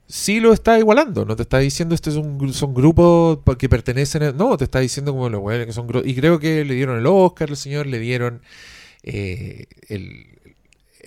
[0.08, 1.26] sí lo está igualando.
[1.26, 4.32] No te está diciendo estos son, gru- son grupos que pertenecen a...
[4.32, 6.10] No, te está diciendo como los hueones que son grupos.
[6.10, 8.42] Y creo que le dieron el Oscar al señor, le dieron
[9.04, 10.26] eh, el...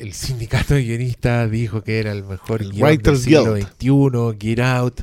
[0.02, 3.56] El sindicato de guionistas dijo que era el mejor El guion del siglo.
[3.56, 5.02] XXI, Get Out.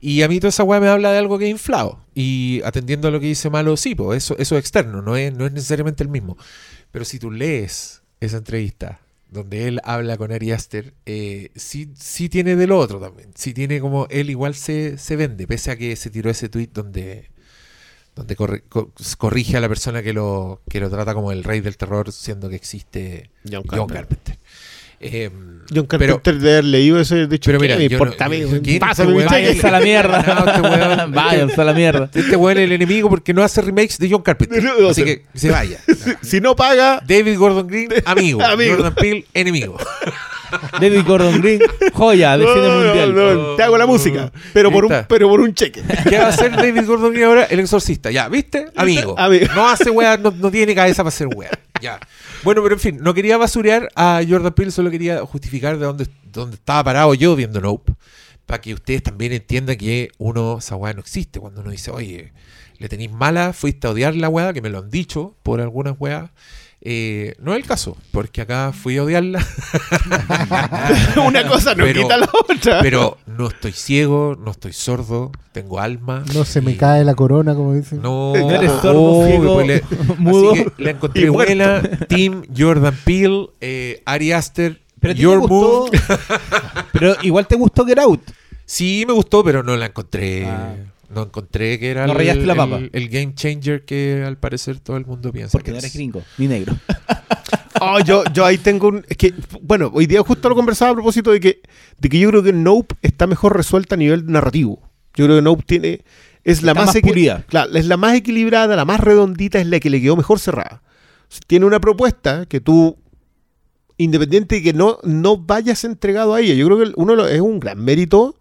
[0.00, 2.04] Y a mí toda esa weá me habla de algo que es inflado.
[2.12, 5.32] Y atendiendo a lo que dice Malo, sí, pues eso, eso es externo, no es,
[5.32, 6.36] no es necesariamente el mismo.
[6.90, 9.00] Pero si tú lees esa entrevista
[9.30, 13.30] donde él habla con Ari Aster, eh, sí, sí tiene de lo otro también.
[13.36, 16.70] Sí tiene como él igual se, se vende, pese a que se tiró ese tweet
[16.74, 17.30] donde,
[18.14, 21.60] donde corre- co- corrige a la persona que lo, que lo trata como el rey
[21.60, 24.38] del terror, siendo que existe John John Carpenter.
[25.02, 25.30] Eh,
[25.74, 28.34] John pero- Carpenter de haber leído ese, de hecho, pero ¿qué mira, me importa no-
[28.34, 28.60] a mí?
[28.62, 29.28] ¿quién- Pásame este mi weón?
[29.28, 29.46] cheque.
[29.48, 30.18] Váyanse a la mierda.
[30.46, 32.10] Este weón- Váyanse a la mierda.
[32.12, 34.62] Este weón es el enemigo porque no hace remakes de John Carpenter.
[34.62, 35.06] No, no, Así no.
[35.06, 35.78] que se vaya.
[36.22, 38.42] Si no paga, David Gordon Green, amigo.
[38.42, 38.74] Amigo.
[38.76, 39.76] Jordan Peele, enemigo.
[40.78, 41.60] David Gordon Green,
[41.94, 43.14] joya no, cine mundial.
[43.14, 45.82] no, te hago la música, pero por, un, pero por un cheque.
[46.08, 47.44] ¿Qué va a hacer David Gordon Green ahora?
[47.44, 48.10] El exorcista.
[48.10, 48.66] Ya, ¿viste?
[48.76, 49.14] Amigo.
[49.18, 49.46] Amigo.
[49.54, 51.48] No hace weá, no, no tiene cabeza para hacer weá.
[51.82, 51.98] Ya.
[52.44, 56.06] Bueno, pero en fin, no quería basurear a Jordan Peele, solo quería justificar de dónde,
[56.22, 57.94] dónde estaba parado yo viendo Nope.
[58.46, 61.40] Para que ustedes también entiendan que uno, esa weá no existe.
[61.40, 62.32] Cuando uno dice, oye,
[62.78, 65.96] le tenéis mala, fuiste a odiar la weá, que me lo han dicho por algunas
[65.98, 66.30] weas.
[66.84, 69.38] Eh, no es el caso, porque acá fui a odiarla.
[71.26, 72.80] Una cosa no Pero- quita la otra.
[72.82, 76.24] Pero no estoy ciego, no estoy sordo, tengo alma.
[76.34, 78.02] No se me cae la corona, como dicen.
[78.02, 79.82] No, No eres oh, ciego, pues le-
[80.18, 80.52] mudo.
[80.52, 81.82] Así que la encontré buena.
[82.08, 85.90] Team Jordan Peele, eh, Ari Aster, Pero Your gustó- Move.
[86.92, 88.22] Pero igual te gustó Get Out.
[88.64, 90.46] Sí, me gustó, pero no la encontré.
[90.46, 90.74] Ah.
[91.14, 92.80] No encontré que era No el, la el- papa.
[92.92, 95.52] el game changer que al parecer todo el mundo piensa.
[95.52, 95.84] Porque que no es.
[95.84, 96.74] eres gringo, ni negro.
[97.80, 99.04] Oh, yo, yo ahí tengo un.
[99.08, 101.60] Es que, bueno, hoy día justo lo conversaba a propósito de que,
[101.98, 104.80] de que yo creo que Nope está mejor resuelta a nivel narrativo.
[105.14, 106.04] Yo creo que Nope tiene.
[106.44, 107.44] Es la más, más pulida.
[107.46, 110.82] Claro, es la más equilibrada, la más redondita, es la que le quedó mejor cerrada.
[111.46, 112.96] Tiene una propuesta que tú,
[113.96, 117.40] independiente de que no, no vayas entregado a ella, yo creo que uno lo- es
[117.40, 118.36] un gran mérito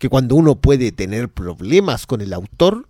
[0.00, 2.88] que cuando uno puede tener problemas con el autor,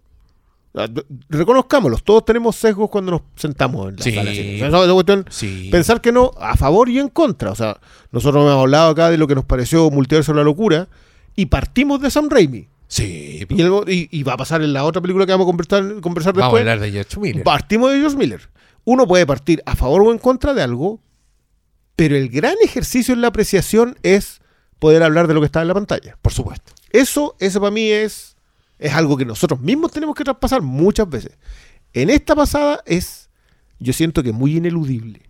[0.77, 0.87] ah,
[1.29, 4.13] reconozcámoslos, todos tenemos sesgos cuando nos sentamos en la Sí.
[4.61, 5.69] sala cuestión- Sí.
[5.73, 7.51] Pensar que no, a favor y en contra.
[7.51, 7.79] O sea,
[8.13, 10.89] nosotros hemos hablado acá de lo que nos pareció Multiverso de la Locura
[11.35, 12.69] y partimos de Sam Raimi.
[12.87, 13.45] Sí.
[13.49, 16.01] Y, el- y- y va a pasar en la otra película que vamos a conversar,
[16.01, 16.61] conversar Vamos a después.
[16.63, 17.43] hablar de George Miller.
[17.45, 18.49] Partimos de George Miller.
[18.85, 21.01] Uno puede partir a favor o en contra de algo,
[21.97, 24.41] pero el gran ejercicio en la apreciación es
[24.79, 26.17] poder hablar de lo que está en la pantalla.
[26.23, 26.73] Por supuesto.
[26.91, 28.37] Eso, eso para mí es,
[28.79, 31.33] es algo que nosotros mismos tenemos que traspasar muchas veces.
[31.93, 33.31] En esta pasada es,
[33.79, 35.23] yo siento que muy ineludible.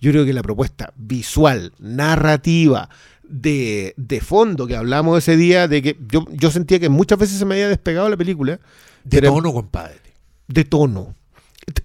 [0.00, 2.88] Yo creo que la propuesta visual, narrativa,
[3.22, 7.38] de, de fondo que hablamos ese día, de que yo, yo sentía que muchas veces
[7.38, 8.60] se me había despegado la película,
[9.04, 10.00] De tono, compadre.
[10.48, 11.14] de tono.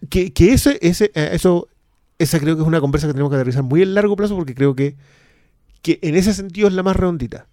[0.10, 1.68] Que, que ese, ese, eh, eso,
[2.20, 4.54] esa creo que es una conversa que tenemos que aterrizar muy a largo plazo porque
[4.54, 4.96] creo que,
[5.82, 7.48] que en ese sentido es la más redondita.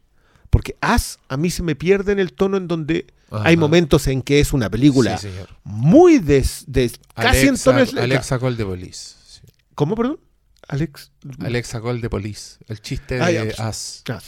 [0.51, 3.49] Porque As a mí se me pierde en el tono en donde Ajá.
[3.49, 5.29] hay momentos en que es una película Sí,
[5.65, 9.15] muy des, des- casi en tono Alexa Call de Police.
[9.27, 9.41] Sí.
[9.75, 10.21] ¿Cómo, perdón?
[10.67, 11.13] Alex.
[11.41, 12.57] Alexa Call de Police.
[12.67, 13.61] El chiste Ah, de pues.
[13.61, 14.01] As.
[14.05, 14.25] Claro.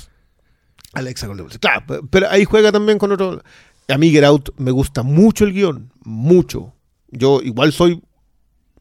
[0.93, 1.61] Alexa Goldberg.
[1.61, 3.43] Claro, pe- pero ahí juega también con otro.
[3.89, 6.75] A mí Get Out me gusta mucho el guion, mucho.
[7.11, 8.03] Yo igual soy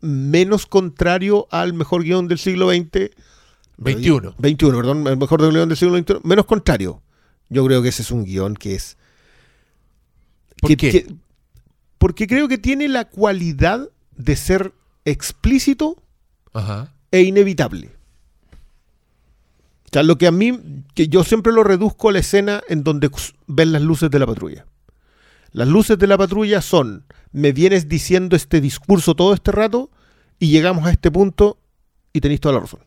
[0.02, 3.12] menos contrario al mejor guion del siglo XX.
[3.78, 4.36] 21.
[4.40, 6.16] 21, perdón, el mejor guion del siglo XXI.
[6.24, 7.02] Menos contrario.
[7.50, 8.98] Yo creo que ese es un guion que es...
[10.62, 10.92] ¿Por que- qué?
[10.92, 11.16] que-
[11.98, 14.74] porque creo que tiene la cualidad de ser
[15.06, 16.02] explícito
[16.54, 16.94] Ajá.
[17.12, 17.92] e inevitable.
[19.86, 20.60] O sea, lo que a mí,
[20.94, 23.10] que yo siempre lo reduzco a la escena en donde
[23.48, 24.66] ven las luces de la patrulla.
[25.52, 29.90] Las luces de la patrulla son, me vienes diciendo este discurso todo este rato
[30.38, 31.58] y llegamos a este punto
[32.14, 32.82] y tenéis toda la razón.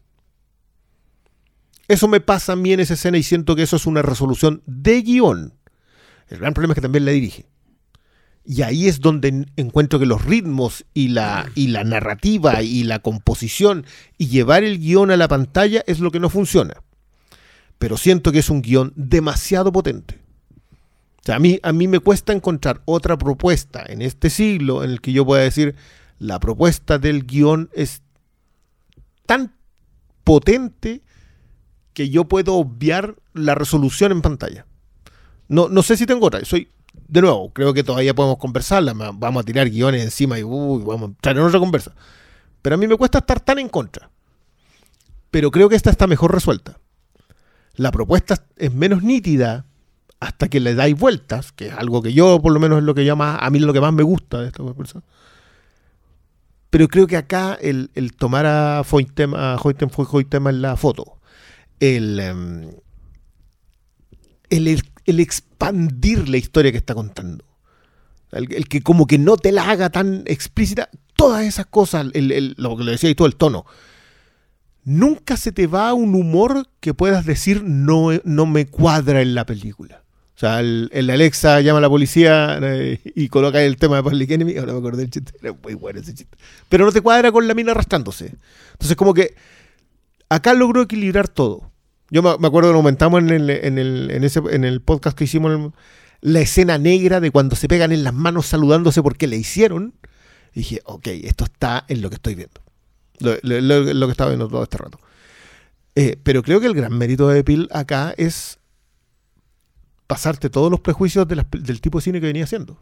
[1.88, 4.62] Eso me pasa a mí en esa escena y siento que eso es una resolución
[4.66, 5.54] de guion.
[6.28, 7.46] El gran problema es que también la dirige.
[8.44, 12.84] Y ahí es donde en- encuentro que los ritmos y la, y la narrativa y
[12.84, 13.84] la composición
[14.18, 16.74] y llevar el guion a la pantalla es lo que no funciona.
[17.78, 20.18] Pero siento que es un guion demasiado potente.
[21.20, 24.90] O sea, a mí, a mí me cuesta encontrar otra propuesta en este siglo en
[24.90, 25.76] el que yo pueda decir
[26.18, 28.02] la propuesta del guion es
[29.26, 29.54] tan
[30.24, 31.02] potente
[31.94, 34.66] que yo puedo obviar la resolución en pantalla.
[35.48, 36.44] No, no sé si tengo otra.
[36.44, 36.68] Soy,
[37.08, 38.94] de nuevo, creo que todavía podemos conversarla.
[38.94, 41.94] Vamos a tirar guiones encima y uy, vamos a entrar en otra conversa.
[42.62, 44.10] Pero a mí me cuesta estar tan en contra.
[45.30, 46.78] Pero creo que esta está mejor resuelta.
[47.74, 49.66] La propuesta es menos nítida
[50.20, 52.94] hasta que le dais vueltas, que es algo que yo, por lo menos, es lo
[52.94, 55.02] que yo a mí es lo que más me gusta de esta conversa.
[56.70, 61.18] Pero creo que acá el, tomar a Foytem, a Hoytem, Hoytem en la foto,
[61.82, 62.70] el, em,
[64.50, 64.68] el,
[65.06, 67.44] el- expandir la historia que está contando,
[68.30, 72.84] el, que como que no te la haga tan explícita, todas esas cosas, lo que
[72.84, 73.66] le decía y todo el tono,
[74.84, 79.44] nunca se te va un humor que puedas decir no, no me cuadra en la
[79.44, 80.02] película.
[80.34, 84.02] O sea, el, el Alexa llama a la policía eh, y coloca el tema de
[84.02, 84.56] Public Enemy.
[84.56, 85.32] Ahora me acordé del chiste.
[85.40, 86.36] Era muy bueno ese chiste.
[86.68, 88.34] Pero no te cuadra con la mina arrastrándose.
[88.72, 89.36] Entonces, como que
[90.28, 91.70] acá logró equilibrar todo.
[92.12, 95.24] Yo me, acuerdo lo comentamos en el, en, el, en, ese, en el podcast que
[95.24, 95.72] hicimos,
[96.20, 99.94] la escena negra de cuando se pegan en las manos saludándose porque le hicieron.
[100.52, 102.60] Y dije, ok, esto está en lo que estoy viendo.
[103.18, 104.98] Lo, que estaba viendo todo este rato.
[105.94, 108.58] Eh, pero creo que el gran mérito de Pil acá es
[110.06, 112.78] pasarte todos los prejuicios del tipo de cine que venía haciendo.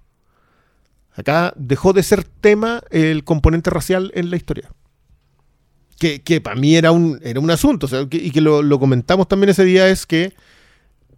[1.12, 4.72] Acá dejó de ser tema el componente racial en la historia.
[6.00, 8.62] Que, que para mí era un, era un asunto, o sea, que- y que lo,
[8.62, 10.32] lo comentamos también ese día, es que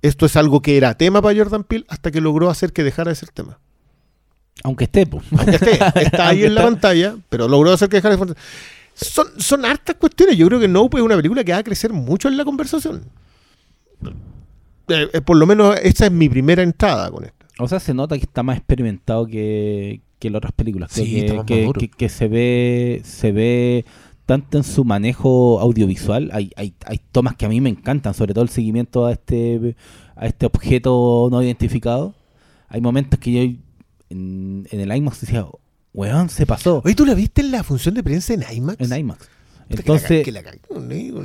[0.03, 3.11] esto es algo que era tema para Jordan Peele hasta que logró hacer que dejara
[3.11, 3.61] de ser tema.
[4.65, 5.25] Aunque esté, pues.
[5.31, 8.37] Aunque esté, está ahí en la pantalla, pero logró hacer que dejara de ser
[8.95, 10.37] son, son hartas cuestiones.
[10.37, 13.05] Yo creo que Nope es una película que va a crecer mucho en la conversación.
[14.89, 17.47] Eh, eh, por lo menos esta es mi primera entrada con esto.
[17.59, 20.91] O sea, se nota que está más experimentado que, que las otras películas.
[20.93, 23.85] Creo Sí, que- que se ve se ve
[24.27, 26.31] tanto en su manejo audiovisual.
[26.33, 29.77] Hay, hay, hay tomas que a mí me encantan, sobre todo el seguimiento a este
[30.17, 32.15] a este objeto no identificado.
[32.69, 33.41] Hay momentos que yo
[34.11, 35.47] en, en el IMAX decía,
[35.93, 38.81] weón, se pasó Oye, ¿tú la viste en la función de prensa en IMAX?
[38.91, 39.29] en IMAX.
[39.69, 40.29] Que la Entonces,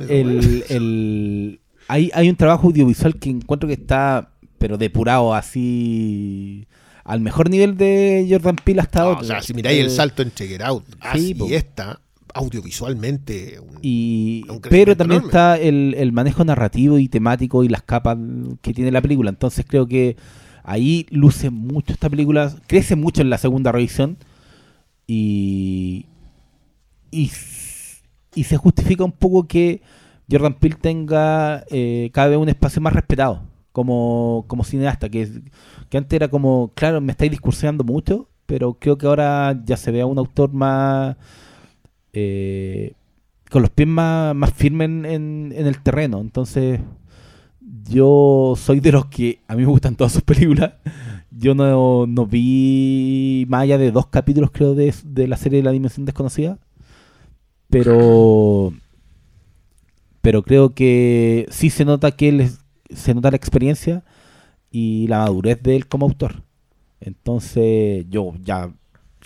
[0.08, 6.66] el, el- hay, hay un trabajo audiovisual que encuentro que está, pero depurado así
[7.04, 9.20] al mejor nivel de Jordan Peele hasta No, ahora.
[9.20, 10.84] o sea, si miráis el salto entre Get Out
[11.14, 11.46] sí, y po.
[11.48, 12.00] esta,
[12.34, 13.58] audiovisualmente.
[13.60, 15.28] un- Y, un pero también enorme.
[15.28, 18.18] está el, el manejo narrativo y temático y las capas
[18.62, 19.30] que tiene la película.
[19.30, 20.16] Entonces creo que
[20.64, 24.18] ahí luce mucho esta película, crece mucho en la segunda revisión
[25.06, 26.06] y,
[27.10, 29.80] y, se justifica un poco que
[30.30, 35.28] Jordan Peele tenga eh, cada vez un espacio más respetado como, como cineasta, que,
[35.88, 39.90] que antes era como, claro, me estáis discursionando mucho, pero creo que ahora ya se
[39.90, 41.16] ve a un autor más...
[42.12, 42.94] eh,
[43.50, 46.20] con los pies más, más firmes en, en- el terreno.
[46.20, 46.80] Entonces,
[47.90, 50.74] yo soy de los que a mí me gustan todas sus películas.
[51.30, 55.64] Yo no, no vi más allá de dos capítulos, creo, de, de la serie de
[55.64, 56.58] La Dimensión Desconocida.
[57.70, 58.72] Pero.
[60.20, 62.50] Pero creo que sí se nota que él
[62.94, 64.04] se nota la experiencia
[64.70, 66.44] y la madurez de él como autor.
[67.00, 68.72] Entonces, yo ya,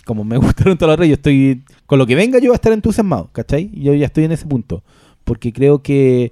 [0.05, 2.55] como me gustaron todas las redes, yo estoy, con lo que venga yo voy a
[2.55, 3.71] estar entusiasmado, ¿cachai?
[3.73, 4.83] Yo ya estoy en ese punto,
[5.23, 6.31] porque creo que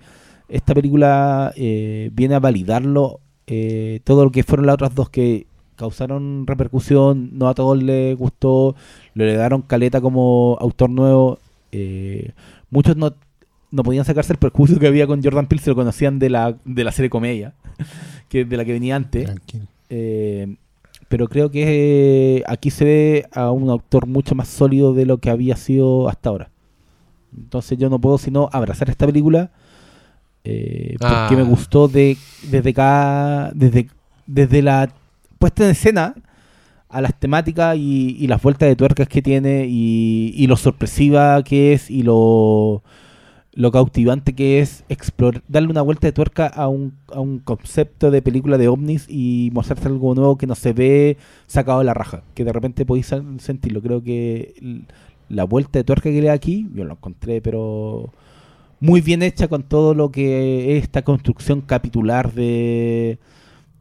[0.49, 5.47] esta película eh, viene a validarlo eh, todo lo que fueron las otras dos que
[5.75, 8.75] causaron repercusión, no a todos les gustó,
[9.15, 11.39] le heredaron caleta como autor nuevo,
[11.71, 12.31] eh,
[12.69, 13.15] muchos no,
[13.71, 16.55] no podían sacarse el perjuicio que había con Jordan Peele, se lo conocían de la,
[16.65, 17.55] de la serie comedia,
[18.29, 19.25] que de la que venía antes.
[19.25, 19.65] Tranquilo.
[19.89, 20.55] Eh,
[21.11, 25.17] pero creo que eh, aquí se ve a un autor mucho más sólido de lo
[25.17, 26.49] que había sido hasta ahora.
[27.37, 29.51] Entonces yo no puedo sino abrazar esta película
[30.45, 31.29] eh, porque Ah.
[31.35, 32.17] me gustó de,
[32.49, 33.89] desde cada desde,
[34.25, 34.89] desde la
[35.37, 36.15] puesta en escena
[36.87, 41.43] a las temáticas y, y las vueltas de tuercas que tiene y, y lo sorpresiva
[41.43, 42.83] que es y lo
[43.53, 48.09] lo cautivante que es explorar, darle una vuelta de tuerca a un, a un concepto
[48.09, 51.93] de película de ovnis y mostrarte algo nuevo que no se ve sacado de la
[51.93, 53.81] raja, que de repente podéis sen- sentirlo.
[53.81, 54.53] Creo que
[55.27, 58.13] la vuelta de tuerca que le da aquí, yo lo encontré, pero
[58.79, 63.19] muy bien hecha con todo lo que es esta construcción capitular de,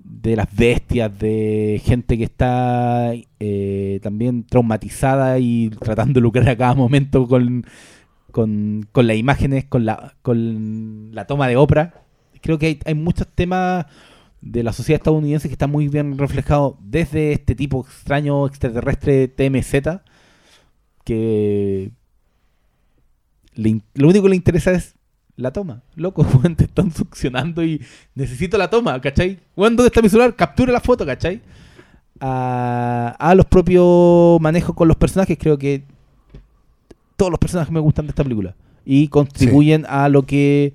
[0.05, 6.57] de las bestias, de gente que está eh, también traumatizada y tratando de lucrar a
[6.57, 7.65] cada momento con,
[8.31, 11.95] con, con las imágenes, con la, con la toma de Oprah.
[12.41, 13.87] Creo que hay, muchos temas
[14.41, 20.01] de la sociedad estadounidense que están muy bien reflejados desde este tipo extraño extraterrestre TMZ,
[21.05, 21.91] que
[23.55, 24.95] lo único que le interesa es
[25.37, 25.83] la toma.
[25.95, 27.83] Loco, weón, te están succionando y
[28.15, 29.41] necesito la toma, ¿cachai?
[29.57, 30.35] ¿dónde está mi celular?
[30.35, 31.43] Captura la foto, ¿cachai?
[32.21, 35.85] A, a los propios manejos con los personajes, creo que
[37.21, 38.55] todos los personajes me gustan de esta película.
[38.83, 40.73] Y contribuyen a lo que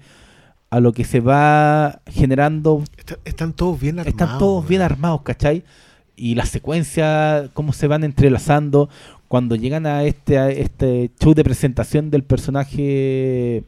[0.70, 4.14] a lo que se va generando Está- están todos bien armados.
[4.22, 5.64] están todos bien armados, ¿cachai?
[6.16, 8.90] Y las secuencias, cómo se van entrelazando.
[9.28, 13.64] Cuando llegan a este, a este show de presentación del personaje.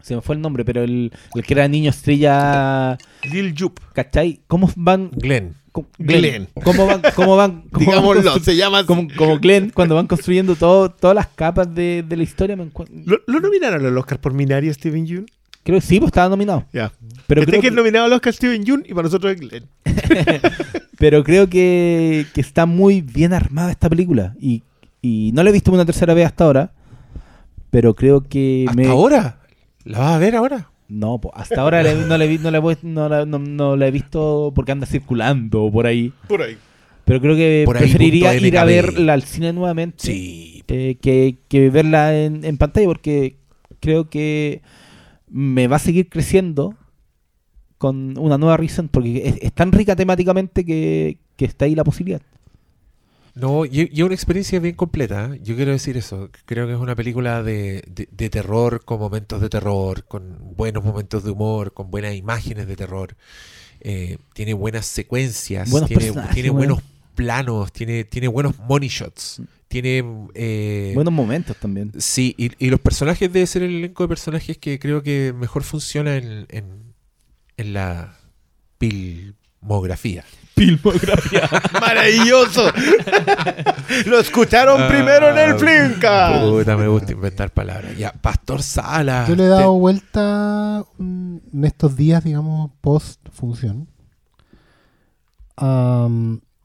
[0.00, 2.96] Se me fue el nombre, pero el, el que era niño estrella.
[3.30, 3.80] Lil Jup.
[3.92, 4.40] ¿cachai?
[4.46, 5.10] ¿Cómo van.
[5.10, 5.54] Glenn.
[5.82, 6.48] Cómo- Glenn.
[6.64, 7.02] ¿Cómo van.
[7.14, 11.26] Cómo van cómo Digámoslo, se llama como, como Glenn, cuando van construyendo todo, todas las
[11.28, 12.68] capas de, de la historia, me.
[13.04, 15.26] ¿Lo, lo nominaron al Oscar por Minari a Steven Yeun?
[15.62, 16.64] Creo que sí, pues estaba nominado.
[16.72, 16.92] Ya.
[17.26, 19.64] Pero este creo que es nominado al Oscar Steven Yeun y para nosotros es Glenn.
[20.98, 24.34] Pero creo que, que está muy bien armada esta película.
[24.40, 24.62] Y,
[25.02, 26.72] y no la he visto una tercera vez hasta ahora.
[27.70, 28.86] Pero creo que ¿Hasta me.
[28.88, 29.40] ahora?
[29.84, 30.70] ¿La vas a ver ahora?
[30.88, 33.86] No, po, hasta ahora no, la he, vi- no, la no la- no- no la
[33.88, 36.12] he visto porque anda circulando por ahí.
[36.28, 36.56] Por ahí.
[37.04, 40.64] Pero creo que Por ahí preferiría ir a verla al cine nuevamente Sí.
[40.68, 43.36] eh, que, que verla en, en pantalla porque
[43.80, 44.62] creo que
[45.28, 46.74] me va a seguir creciendo
[47.78, 51.84] con una nueva Reason porque es, es tan rica temáticamente que, que está ahí la
[51.84, 52.22] posibilidad.
[53.36, 55.30] No, y, y una experiencia bien completa.
[55.34, 55.40] ¿eh?
[55.42, 56.30] Yo quiero decir eso.
[56.46, 60.82] Creo que es una película de, de- de terror, con momentos de terror, con buenos
[60.82, 63.14] momentos de humor, con buenas imágenes de terror.
[63.80, 66.80] Eh, tiene buenas secuencias, Buenos tiene, tiene buenos
[67.14, 69.42] planos, tiene, tiene buenos money shots.
[69.68, 70.02] Tiene.
[70.34, 71.92] eh, Buenos momentos también.
[71.98, 75.62] Sí, y, y los personajes debe ser el elenco de personajes que creo que mejor
[75.62, 76.64] funciona en, en,
[77.58, 78.16] en la
[78.80, 80.24] filmografía.
[80.56, 81.48] Filmografía.
[81.80, 82.70] ¡Maravilloso!
[84.06, 86.40] Lo escucharon primero en el Ah, Flinka.
[86.40, 87.96] Puta, me gusta inventar palabras.
[87.96, 89.26] Ya, Pastor Sala.
[89.28, 93.88] Yo le he dado vuelta en estos días, digamos, post función.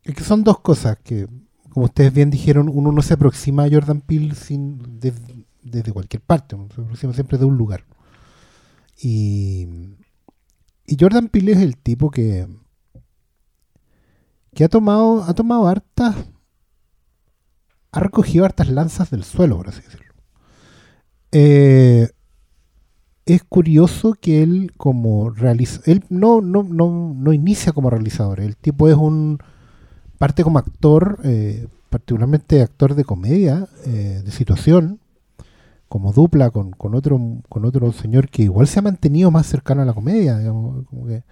[0.04, 1.28] Es que son dos cosas que,
[1.70, 5.14] como ustedes bien dijeron, uno no se aproxima a Jordan Peele sin, des-
[5.64, 7.84] desde cualquier parte, uno se aproxima siempre de un lugar.
[9.02, 9.68] Y,
[10.86, 12.48] y Jordan Peele es el tipo que,
[14.54, 16.16] que ha tomado, ha tomado hartas,
[17.92, 20.14] ha recogido hartas lanzas del suelo, por así decirlo.
[21.32, 22.10] Eh,
[23.26, 28.58] es curioso que él como realiza él no, no, no, no inicia como realizador el
[28.58, 29.40] tipo es un
[30.18, 35.00] parte como actor eh, particularmente actor de comedia eh, de situación
[35.88, 39.84] como dupla con, con otro con otro señor que igual se ha mantenido más cercano
[39.84, 41.24] a la comedia digamos, como que,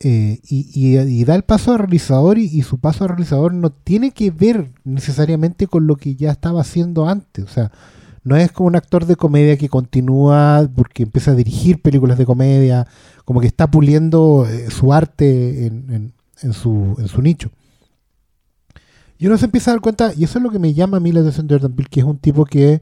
[0.00, 4.12] eh, y, y- da el paso a realizador y, su paso a realizador no tiene
[4.12, 7.72] que ver necesariamente con lo que ya estaba haciendo antes o sea
[8.24, 12.26] no es como un actor de comedia que continúa porque empieza a dirigir películas de
[12.26, 12.86] comedia,
[13.24, 17.50] como que está puliendo eh, su arte en, en- en su, en su nicho.
[19.18, 21.00] Y uno se empieza a dar cuenta, y eso es lo que me llama a
[21.00, 22.80] mí la atención de Jordan Peele, que es un tipo que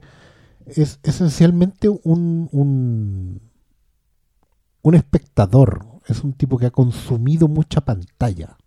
[0.67, 3.41] es esencialmente un, un,
[4.81, 8.57] un espectador, es un tipo que ha consumido mucha pantalla.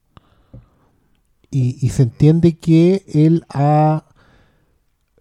[1.52, 4.04] Y, se entiende que él ha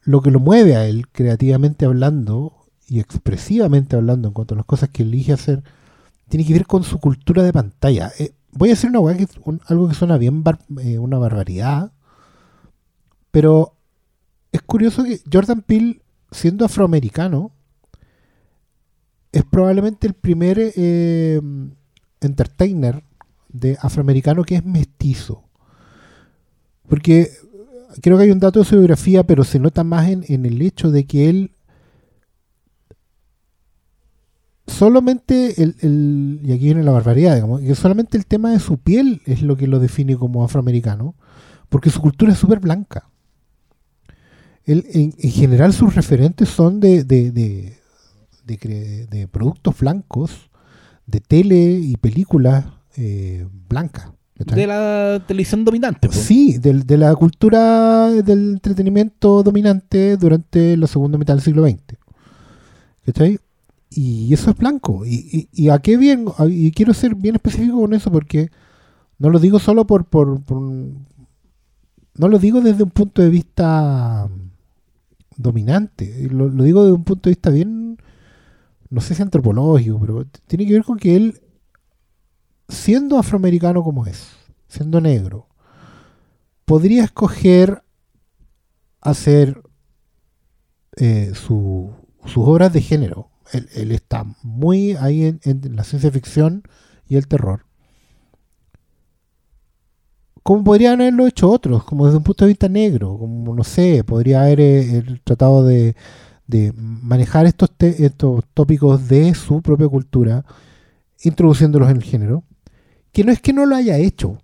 [0.03, 4.65] lo que lo mueve a él creativamente hablando y expresivamente hablando en cuanto a las
[4.65, 5.63] cosas que elige hacer,
[6.28, 8.11] tiene que ver con su cultura de pantalla.
[8.20, 8.99] Eh, voy a decir una
[9.67, 10.43] algo que suena bien
[10.84, 11.91] eh, una barbaridad,
[13.32, 13.74] pero
[14.51, 16.01] es curioso que Jordan Peele,
[16.32, 17.51] siendo afroamericano,
[19.32, 21.41] es probablemente el primer eh,
[22.22, 23.03] entertainer
[23.49, 25.43] de afroamericano que es mestizo.
[26.88, 27.30] Porque
[28.01, 30.61] creo que hay un dato de su biografía, pero se nota más en, en el
[30.61, 31.51] hecho de que él
[34.67, 38.78] solamente el, el- y aquí viene la barbaridad, digamos, que solamente el tema de su
[38.78, 41.15] piel es lo que lo define como afroamericano,
[41.70, 43.09] porque su cultura es súper blanca.
[44.65, 50.49] Él, en, en general sus referentes son de, de, de, productos blancos,
[51.10, 52.66] de tele y películas
[52.97, 54.12] eh, blancas.
[54.36, 56.07] De la televisión dominante.
[56.12, 61.97] Sí, del- de la cultura del entretenimiento dominante durante la segunda mitad del siglo XX.
[63.05, 63.39] ¿Cachai?
[63.91, 65.03] y eso es blanco.
[65.05, 68.49] Y, y- y a qué bien, y quiero ser bien específico con eso porque
[69.18, 74.30] no lo digo solo por, por, por no lo digo desde un punto de vista
[75.38, 77.97] dominante, lo, lo digo desde un punto de vista bien,
[78.89, 81.41] no sé si antropológico, pero tiene que ver con que él,
[82.67, 84.27] siendo afroamericano como es,
[84.67, 85.47] siendo negro,
[86.65, 87.83] podría escoger
[89.01, 89.61] hacer
[90.97, 91.91] eh, su-
[92.25, 93.29] sus obras de género.
[93.51, 96.63] Él, está muy ahí en, la ciencia ficción
[97.07, 97.65] y el terror.
[100.43, 104.03] Como podrían haberlo hecho otros, como desde un punto de vista negro, como no sé,
[104.03, 105.95] podría haber eh, él tratado de,
[106.50, 110.43] de manejar estos, te- estos tópicos de su propia cultura,
[111.24, 112.43] introduciéndolos en el género,
[113.12, 114.39] que no es que no lo haya hecho,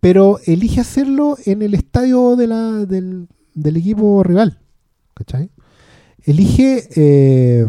[0.00, 4.60] pero elige hacerlo en el estadio de la, del, del equipo rival.
[5.14, 5.50] ¿Cachai?
[6.24, 7.66] Elige eh,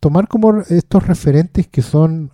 [0.00, 2.32] tomar como estos referentes que son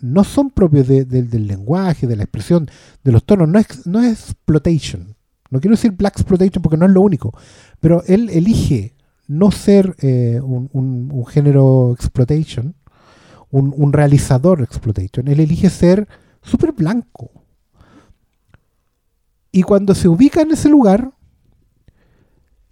[0.00, 2.68] no son propios de- de- del lenguaje, de la expresión,
[3.04, 5.14] de los tonos, no es, no es exploitation.
[5.50, 7.34] No quiero decir black exploitation porque no es lo único,
[7.80, 8.94] pero él elige
[9.26, 12.74] no ser eh, un, género exploitation,
[13.50, 16.08] un, realizador exploitation, él elige ser
[16.42, 17.30] súper blanco.
[19.52, 21.12] Y cuando se ubica en ese lugar,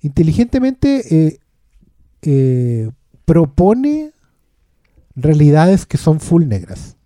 [0.00, 1.40] inteligentemente eh,
[2.22, 2.90] eh,
[3.24, 4.12] propone
[5.14, 6.96] realidades que son full negras.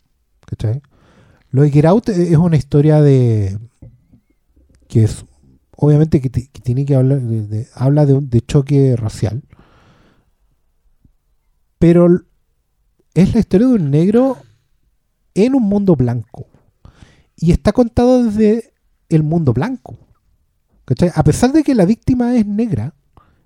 [0.46, 0.82] ¿Cachai?
[1.50, 3.58] Lo de Get Out es una historia de.
[4.88, 5.24] que es.
[5.76, 7.20] Obviamente que, ti- que tiene que hablar.
[7.20, 9.42] de- habla de, un- de choque racial.
[11.78, 12.08] Pero
[13.14, 14.36] es la historia de un negro
[15.34, 16.46] en un mundo blanco.
[17.36, 18.72] Y está contado desde
[19.08, 19.98] el mundo blanco.
[20.84, 21.10] ¿Cachai?
[21.14, 22.94] A pesar de que la víctima es negra,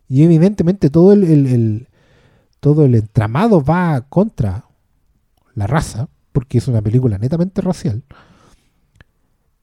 [0.09, 1.89] y evidentemente todo el-
[2.61, 4.65] todo el entramado va contra
[5.55, 8.03] la raza, porque es una película netamente racial,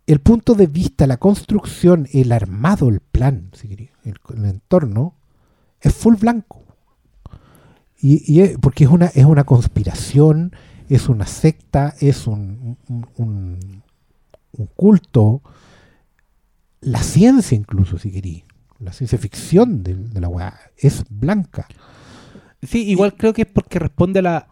[0.07, 5.15] el punto de vista, la construcción, el armado, el plan, si el, el entorno,
[5.81, 6.63] es full blanco.
[7.99, 10.53] Y, y es- porque es una, es una conspiración,
[10.89, 13.83] es una secta, es un, un- un-
[14.55, 15.41] un culto,
[16.81, 18.43] la ciencia incluso, si queréis,
[18.79, 21.65] la ciencia ficción de, de la weá, es blanca.
[22.61, 24.47] Sí, igual creo que es porque responde a la,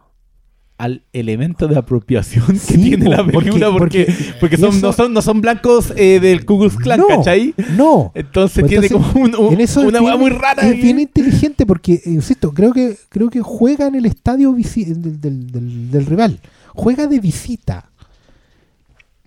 [0.82, 4.88] al elemento de apropiación que Sí, tiene la porque- película, porque, porque porque, son, eso-
[4.88, 7.53] no, son, no son blancos eh, del Ku Klux Klan, No, ¿cachai?
[7.77, 10.29] No, Entonces Pues tiene entonces, como un- un- en eso una es hueá bien- muy
[10.39, 10.63] rara.
[10.63, 10.82] Es ahí.
[10.82, 15.91] bien inteligente porque, insisto, creo que creo que juega en el estadio del, del- del-
[15.91, 16.39] del rival.
[16.73, 17.91] Juega de visita.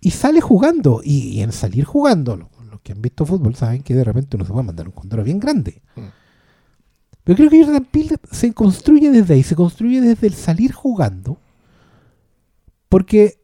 [0.00, 1.00] Y sale jugando.
[1.04, 4.36] Y, y en salir jugando, lo- los que han visto fútbol saben que de repente
[4.36, 5.80] uno se puede mandar un condoro bien grande.
[5.96, 6.00] Mm.
[7.22, 11.38] Pero creo que Jordan Peele se construye desde ahí, se construye desde el salir jugando.
[12.94, 13.40] Porque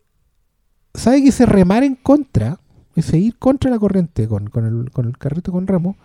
[0.94, 2.60] sabe que ese remar en contra,
[2.94, 5.96] ese ir contra la corriente con, el, carrito con remo,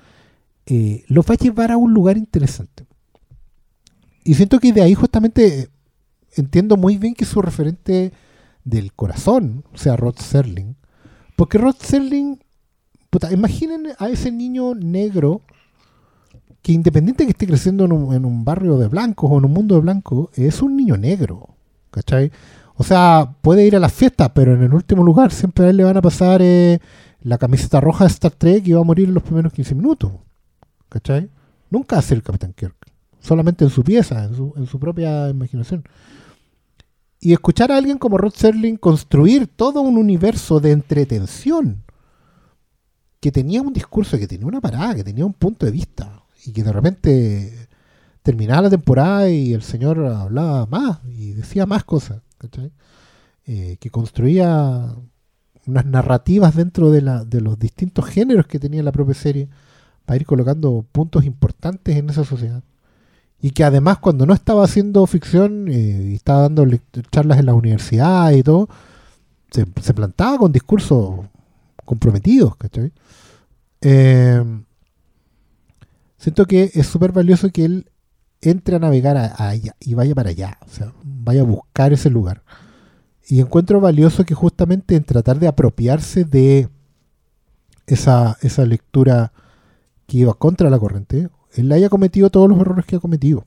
[0.66, 2.88] eh, los va a llevar a un lugar interesante.
[4.24, 5.70] Y siento que de ahí justamente eh,
[6.38, 8.14] entiendo muy bien que su referente
[8.64, 10.76] del corazón sea Rod Serling.
[11.36, 12.40] Porque Rod Serling,
[13.12, 15.44] puta, imaginen a ese niño negro
[16.64, 19.54] que independiente que esté creciendo en un, en un barrio de blancos o en un
[19.54, 21.50] mundo de blancos, es un niño negro.
[21.92, 22.32] ¿Cachai?
[22.76, 25.78] O sea, puede ir a las fiestas, pero en el último lugar siempre a él
[25.78, 26.80] le van a pasar eh,
[27.22, 30.12] la camiseta roja de Star Trek y va a morir en los primeros 15 minutos.
[30.90, 31.30] ¿Cachai?
[31.70, 32.76] Nunca ser el Capitán Kirk.
[33.20, 35.84] Solamente en su pieza, en su, en su propia imaginación.
[37.20, 41.84] Y escuchar a alguien como Rod Serling construir todo un universo de entretención
[43.20, 46.52] que tenía un discurso, que tenía una parada, que tenía un punto de vista y
[46.52, 47.68] que de repente
[48.22, 52.22] terminaba la temporada y el señor hablaba más y decía más cosas,
[53.48, 54.96] Eh, que construía
[55.68, 59.50] unas narrativas dentro de, la, de los distintos géneros que tenía la propia serie
[60.06, 62.64] para ir colocando puntos importantes en esa sociedad.
[63.40, 66.66] Y que además cuando no estaba haciendo ficción eh, y estaba dando
[67.12, 68.68] charlas en la universidad y todo,
[69.52, 71.26] se, se plantaba con discursos
[71.84, 72.54] comprometidos.
[73.82, 74.44] Eh,
[76.18, 77.92] siento que es súper valioso que él
[78.42, 80.58] entre a navegar a, y vaya para allá,
[81.26, 82.44] vaya a buscar ese lugar.
[83.28, 86.70] Y encuentro valioso que justamente en tratar de apropiarse de
[87.88, 89.34] esa, esa lectura
[90.06, 93.46] que iba contra la corriente, él haya cometido todos los errores que ha cometido.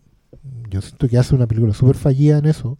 [0.69, 2.79] Yo siento que hace una película súper fallida en eso,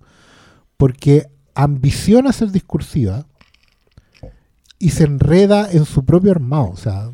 [0.77, 3.27] porque ambiciona ser discursiva
[4.79, 6.71] y se enreda en su propio armado.
[6.71, 7.11] O sea,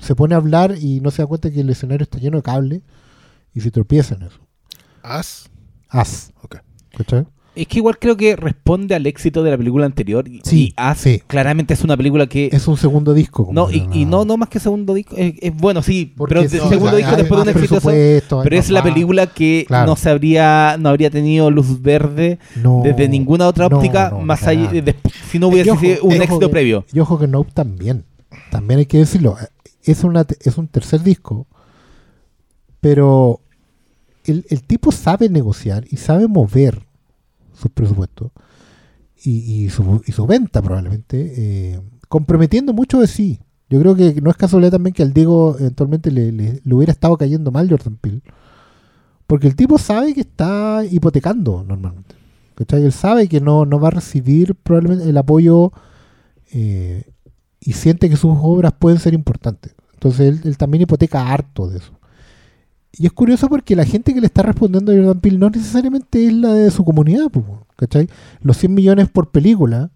[0.00, 2.42] se pone a hablar y no se da cuenta que el escenario está lleno de
[2.42, 2.82] cable
[3.54, 4.40] y se tropieza en eso.
[5.02, 5.50] As.
[5.88, 6.32] As.
[6.42, 6.56] Ok.
[6.96, 7.26] ¿Cachai?
[7.54, 10.28] Es que igual creo que responde al éxito de la película anterior.
[10.28, 11.20] Y, Sí, y As sí.
[11.26, 12.50] claramente es una película que.
[12.52, 13.48] Es un segundo disco.
[13.52, 15.16] no, y, no, no más que segundo disco.
[15.16, 17.56] Es, es bueno, sí, Porque pero el o segundo sea, disco después de un más
[17.64, 17.88] exitoso.
[18.44, 18.92] Pero más es la más.
[18.92, 19.86] película que Claro.
[19.86, 24.20] no se habría, no habría tenido luz verde No, desde ninguna otra no, óptica, no,
[24.20, 24.94] más para allá de,
[25.28, 26.84] si no hubiese sido un éxito que- previo.
[26.92, 28.04] Y ojo que Nope también.
[28.52, 29.36] También hay que decirlo.
[29.82, 31.48] Es, una, es un tercer disco.
[32.80, 33.40] Pero
[34.24, 36.86] el, tipo sabe negociar y sabe mover
[37.54, 38.30] sus presupuestos.
[39.24, 41.32] Y, y su, venta probablemente.
[41.36, 43.40] eh, comprometiendo mucho de sí.
[43.68, 47.16] Yo creo que no es casualidad también que al Diego eventualmente le, le- hubiera estado
[47.16, 48.22] cayendo mal Jordan Peele.
[49.26, 52.14] Porque el tipo sabe que está hipotecando normalmente.
[52.70, 55.72] Él sabe que no, va a recibir probablemente el apoyo
[56.52, 57.04] eh,
[57.60, 59.74] y siente que sus obras pueden ser importantes.
[59.94, 61.97] Entonces él también hipoteca harto de eso.
[62.98, 66.26] Y es curioso porque la gente que le está respondiendo a Jordan Peele no necesariamente
[66.26, 67.28] es la de su comunidad,
[67.76, 68.08] ¿cachai?
[68.42, 69.90] Los 100 millones por película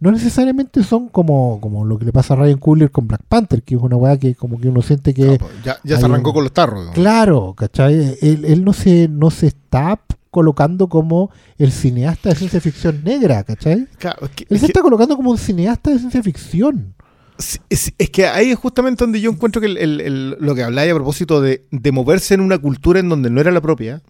[0.00, 3.62] no necesariamente son como, como lo que le pasa a Ryan Coogler con Black Panther,
[3.62, 5.24] que es una weá que como que uno siente que...
[5.26, 6.78] No, pues, ya ya se arrancó un- con los tarros.
[6.80, 6.94] digamos.
[6.96, 8.16] Claro, ¿cachai?
[8.20, 10.00] Él, él no, se, no se está
[10.32, 13.86] colocando como el cineasta de ciencia ficción negra, ¿cachai?
[13.98, 16.94] Claro, es que- Él es se que- está colocando como un cineasta de ciencia ficción.
[17.38, 20.54] Sí, Es, es que ahí es justamente donde yo encuentro que el- el- el- lo
[20.54, 23.60] que habláis a propósito de, de moverse en una cultura en donde no era la
[23.60, 24.02] propia.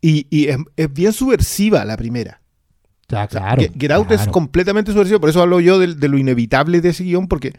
[0.00, 2.40] Y, y es, es bien subversiva la primera.
[3.08, 3.62] Ya, O sea, claro.
[3.62, 4.32] Get, Get Out es claro.
[4.32, 5.20] completamente subversivo.
[5.20, 7.54] Por eso hablo yo de, de lo inevitable de ese guion, porque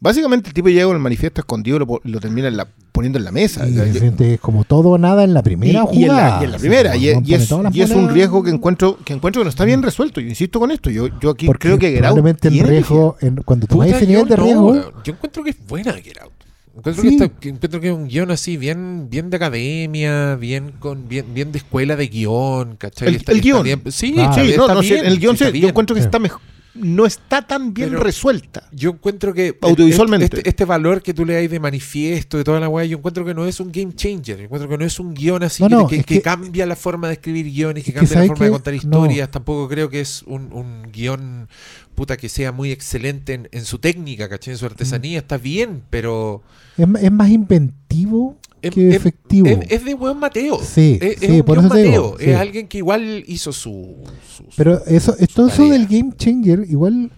[0.00, 3.18] básicamente el tipo llega con el manifiesto escondido y lo, lo termina en la- poniendo
[3.18, 3.66] en la mesa.
[3.68, 6.40] Y siente como todo o nada en la y, primera y en la, jugada.
[6.40, 6.96] y en la primera.
[6.96, 9.82] Y, es- es, y es un riesgo que encuentro, que encuentro que no está bien
[9.82, 10.20] resuelto.
[10.20, 10.88] Yo insisto con esto.
[10.90, 13.94] Yo, yo aquí Porque creo que Get Out probablemente en tiene riesgo, en- cuando tomáis
[13.94, 14.74] ese nivel yo de riesgo,
[15.04, 16.32] yo encuentro que es buena Get Out.
[16.78, 17.08] Encuentro, Sí.
[17.08, 21.08] que está- que encuentro que es un guion así, bien, bien de academia, bien con
[21.08, 23.08] bien, bien de escuela de guion, ¿cachai?
[23.08, 23.62] El- Está- el está guion.
[23.62, 26.40] bien- sí, Sí, no, no, bien, el guion sí, yo encuentro que está mejor.
[26.78, 28.68] No está tan bien Pero- resuelta.
[28.72, 30.24] Yo encuentro que Audiovisualmente.
[30.38, 33.24] Este, este valor que tú le das de manifiesto, de toda la weá, yo encuentro
[33.24, 34.38] que no es un game changer.
[34.38, 36.22] Yo encuentro que no es un guion así No, que, no, que- es que que-
[36.22, 38.76] cambia la forma de escribir guiones, que cambia la ¿sabes forma de contar No.
[38.78, 39.30] historias.
[39.30, 41.48] Tampoco creo que es un, un guion
[41.96, 44.52] puta que sea muy excelente en, en su técnica, ¿cachai?
[44.52, 45.18] En su artesanía.
[45.18, 46.42] Está bien, pero
[46.78, 49.48] es, más inventivo Es- que es- efectivo.
[49.68, 50.60] es, de buen Mateo.
[50.62, 52.18] Sí, es, sí, un por guion eso te digo, Mateo.
[52.24, 52.30] sí.
[52.30, 53.96] Es alguien que igual hizo su.
[54.28, 57.10] su- su- Pero eso, todo eso del Game Changer, igual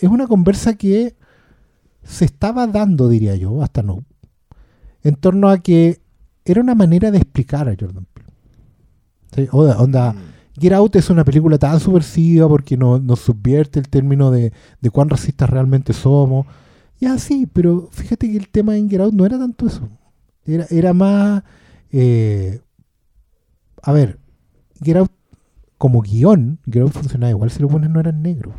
[0.00, 1.16] es una conversa que
[2.04, 4.04] se estaba dando, diría yo, hasta no,
[5.02, 6.00] en torno a que
[6.44, 8.30] era una manera de explicar a Jordan Peele.
[9.34, 10.14] Sí, onda, onda,
[10.58, 14.90] Get Out es una película tan subversiva porque no- nos subvierte el término de, de
[14.90, 16.46] cuán racistas realmente somos.
[17.00, 19.88] Ya sí, pero fíjate que el tema en Get Out no era tanto eso.
[20.44, 21.42] Era, era más...
[21.92, 22.60] eh,
[23.82, 24.18] a ver,
[24.82, 25.10] Get Out
[25.78, 28.54] como guion, Get Out funcionaba igual si los buenos no eran negros.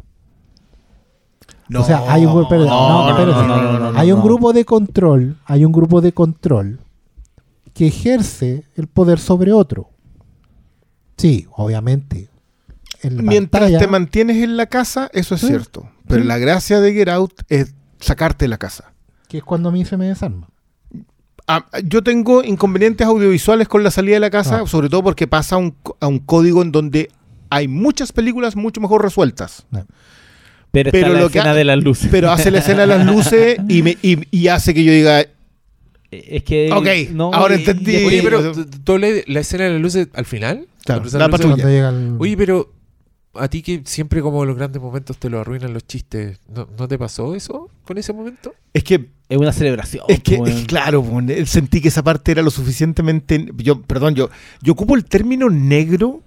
[1.75, 4.23] o sea, hay un, no, no, no, no, no, no, hay un no.
[4.25, 6.79] grupo de control, hay un grupo de control
[7.73, 9.89] que ejerce el poder sobre otro.
[11.19, 12.29] Sí, obviamente.
[13.01, 15.47] En Mientras pantalla- te mantienes en la casa, eso es Sí.
[15.47, 15.89] cierto.
[16.07, 16.27] Pero Sí.
[16.27, 18.93] la gracia de Get Out es sacarte de la casa.
[19.27, 20.49] que es cuando a mí se me desarma.
[21.47, 24.67] Ah, yo tengo inconvenientes audiovisuales con la salida de la casa, Ah.
[24.67, 27.09] sobre todo porque pasa a un, co- a un código en donde
[27.51, 29.65] hay muchas películas mucho mejor resueltas.
[29.71, 29.85] Pero,
[30.71, 32.07] Pero está la lo que escena ha- de las luces.
[32.11, 35.23] Pero hace la escena de las luces y, me, y, y hace que yo diga,
[36.11, 36.71] es que.
[36.73, 37.95] Ok, no, ahora y- entendí.
[37.97, 38.51] y- Oye, pero.
[38.53, 40.67] ¿tú- ¿tú lees la escena de las luces al final?
[40.85, 41.19] Claro, la luces?
[41.29, 41.53] patrulla.
[41.55, 42.73] Cuando llega el- Oye, pero
[43.35, 46.87] a ti que siempre como los grandes momentos te lo arruinan los chistes, ¿no, ¿no
[46.87, 48.53] te pasó eso con ese momento?
[48.73, 50.03] es que Es una celebración.
[50.07, 53.47] Es que, pues, es que, claro, ne- sentí que esa parte era lo suficientemente.
[53.57, 54.29] Yo, perdón, yo,
[54.63, 56.23] yo ocupo el término negro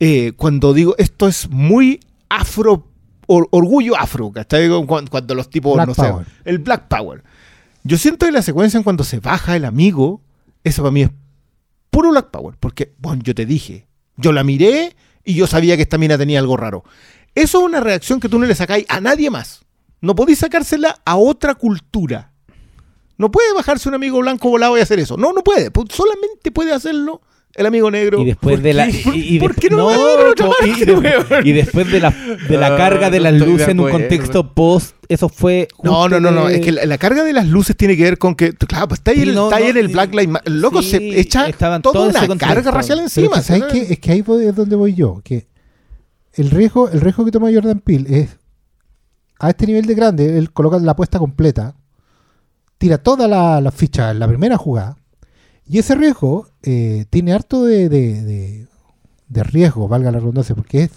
[0.00, 2.86] eh, cuando digo esto es muy afro,
[3.26, 4.68] or- orgullo afro, ¿cachai?
[4.86, 6.24] Cuando, cuando los tipos, Black no Power.
[6.26, 7.22] sé, el Black Power.
[7.88, 10.20] Yo siento que la secuencia en cuando se baja el amigo,
[10.62, 11.10] eso para mí es
[11.88, 13.86] puro Black Power, porque, bueno, yo te dije,
[14.18, 16.84] yo la miré y yo sabía que esta mina tenía algo raro.
[17.34, 19.64] Eso es una reacción que tú no le sacáis a nadie más.
[20.02, 22.32] No podéis sacársela a otra cultura.
[23.16, 25.16] No puede bajarse un amigo blanco volado y hacer eso.
[25.16, 25.72] No, no puede.
[25.72, 27.22] Pu- Solamente puede hacerlo
[27.54, 28.20] el amigo negro.
[28.20, 28.86] Y después ¿Por de la.
[28.86, 29.02] qué?
[29.14, 29.38] y-
[31.52, 32.10] después de la,
[32.48, 35.68] de la Ah, carga de no las luces en un contexto post, eso fue.
[35.82, 36.46] No, no, no, no.
[36.48, 38.88] de- Es que la, la carga de las luces tiene que ver con que, claro,
[38.88, 40.28] pues está ahí, Sí, en el, no, está ahí no, en el y- Black Lives
[40.28, 40.52] Matter.
[40.52, 41.80] El loco sí, se echa toda
[42.12, 42.36] contexto.
[42.38, 43.42] carga racial encima.
[43.42, 43.74] ¿sabes.
[43.90, 45.20] Es que ahí es donde voy yo.
[45.24, 45.46] Que
[46.34, 48.36] el riesgo, el riesgo que toma Jordan Peele es
[49.40, 51.74] a este nivel de grande, él coloca la apuesta completa,
[52.76, 54.96] tira toda la, la ficha en la primera jugada,
[55.68, 58.66] y ese riesgo eh, tiene harto de, de- de
[59.28, 60.90] de riesgo, valga la redundancia, porque es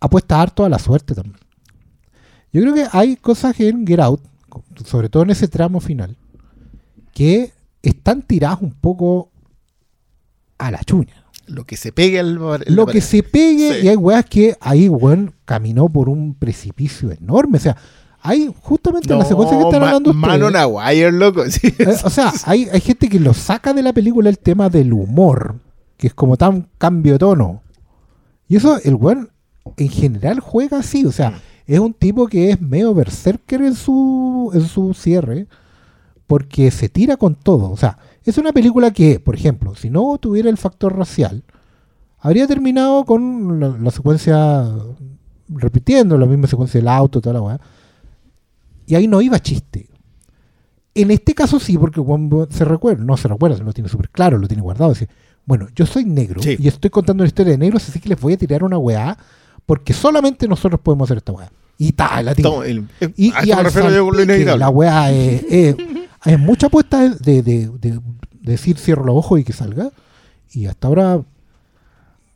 [0.00, 1.36] apuesta harto a la suerte también.
[2.52, 4.20] Yo creo que hay cosas en Get Out,
[4.84, 6.16] sobre todo en ese tramo final,
[7.14, 9.30] que están tiradas un poco
[10.58, 11.24] a la chuña.
[11.46, 12.34] Lo que se pegue al
[12.66, 13.86] Lo que se pegue, Sí.
[13.86, 17.58] y hay weas que ahí, weón, caminó por un precipicio enorme.
[17.58, 17.76] O sea,
[18.22, 20.40] hay justamente en la secuencia que están hablando ustedes.
[20.40, 21.48] Manon loco.
[21.50, 21.74] sí.
[21.78, 24.92] Eh, o sea, hay, hay gente que lo saca de la película el tema del
[24.92, 25.56] humor,
[25.96, 27.62] que es como tan cambio de tono.
[28.48, 29.30] Y eso, el weón
[29.76, 31.06] en general juega así.
[31.06, 35.46] O sea, es un tipo que es medio berserker en su, en su cierre,
[36.26, 37.70] porque se tira con todo.
[37.70, 41.42] O sea, es una película que, por ejemplo, si no tuviera el factor racial,
[42.18, 44.68] habría terminado con la, la secuencia
[45.48, 47.60] repitiendo la misma secuencia del auto, toda la weá.
[48.90, 49.86] Y ahí no iba chiste.
[50.94, 54.10] En este caso sí, porque cuando se recuerda, no se recuerda, se lo tiene súper
[54.10, 54.90] claro, lo tiene guardado.
[54.92, 55.08] Dice,
[55.46, 56.56] bueno, yo soy negro Sí.
[56.58, 59.16] y estoy contando una historia de negros, así que les voy a tirar una weá,
[59.66, 61.50] porque solamente nosotros podemos hacer esta weá.
[61.78, 62.50] Y tal, la tira.
[62.66, 65.76] El- eh, Y, y al salpique, la weá es, es-
[66.26, 68.00] es mucha apuesta de, de- de- de
[68.40, 69.90] decir cierro los ojos y que salga.
[70.52, 71.22] Y hasta ahora,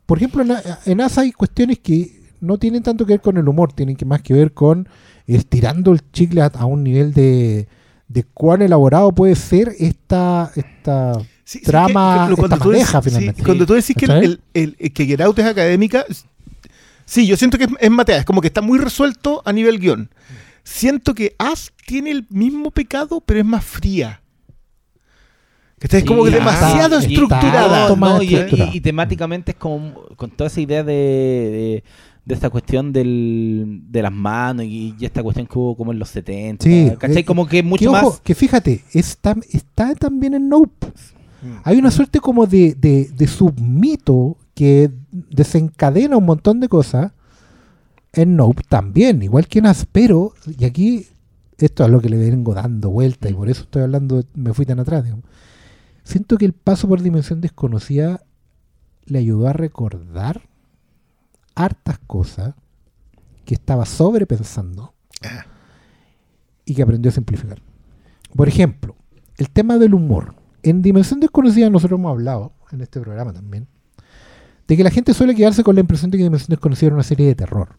[0.05, 0.53] por ejemplo, en,
[0.85, 4.05] en ASA hay cuestiones que no tienen tanto que ver con el humor, tienen que
[4.05, 4.87] más que ver con
[5.27, 7.67] estirando el chicle a, a un nivel de,
[8.07, 13.43] de cuán elaborado puede ser esta, esta Sí, sí, trama, que- cuando esta sí, finalmente.
[13.43, 14.25] cuando tú decís que, ¿Cachai?
[14.25, 16.05] el, el- el- que Get Out es académica,
[17.05, 19.79] sí, yo siento que es, es matea, es como que está muy resuelto a nivel
[19.79, 20.09] guion.
[20.63, 24.21] Siento que As tiene el mismo pecado, pero es más fría.
[25.79, 27.81] Que es como que Sí, demasiado está- estructurada.
[27.83, 31.83] está más No, y, y- y temáticamente es como con toda esa idea de, de,
[32.25, 35.99] de esta cuestión del, de las manos y, y esta cuestión que hubo como en
[35.99, 36.63] los 70.
[36.63, 37.19] Sí, ¿Cachai?
[37.19, 38.19] eh, Como que Que, mucho ojo, más.
[38.21, 40.87] que fíjate, está, está también en Nope.
[41.43, 41.57] Mm.
[41.63, 47.11] Hay una suerte como de, de, de submito que desencadena un montón de cosas
[48.13, 51.07] en Nope también, igual que en Aspero, y aquí
[51.57, 54.65] esto es lo que le vengo dando vuelta y por eso estoy hablando, me fui
[54.65, 55.03] tan atrás.
[55.03, 55.25] digamos.
[56.03, 58.21] Siento que el paso por Dimensión Desconocida
[59.05, 60.41] le ayudó a recordar
[61.55, 62.53] hartas cosas
[63.45, 64.93] que estaba sobrepensando
[65.23, 65.45] Ah.
[66.65, 67.61] y que aprendió a simplificar.
[68.35, 68.95] Por ejemplo,
[69.37, 70.35] el tema del humor.
[70.63, 73.67] En Dimensión Desconocida nosotros hemos hablado, en este programa también,
[74.67, 77.03] de que la gente suele quedarse con la impresión de que Dimensión Desconocida era una
[77.03, 77.75] serie de terror.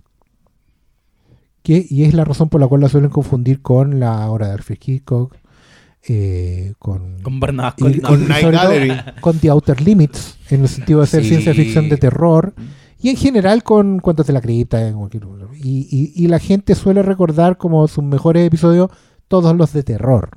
[1.63, 4.53] Que, y es la razón por la cual la suelen confundir con la obra de
[4.53, 5.35] Alfred Hitchcock,
[6.09, 7.41] eh, con, Con y-
[8.01, 8.93] con Night todo Gallery.
[9.21, 11.31] con The Outer Limits, en el sentido de ser Sí.
[11.31, 12.55] ciencia ficción de terror,
[12.99, 14.89] y en general con Cuentos de la Cripta.
[14.89, 18.91] Y, y- y la gente suele recordar como sus mejores episodios
[19.29, 20.31] todos los de terror.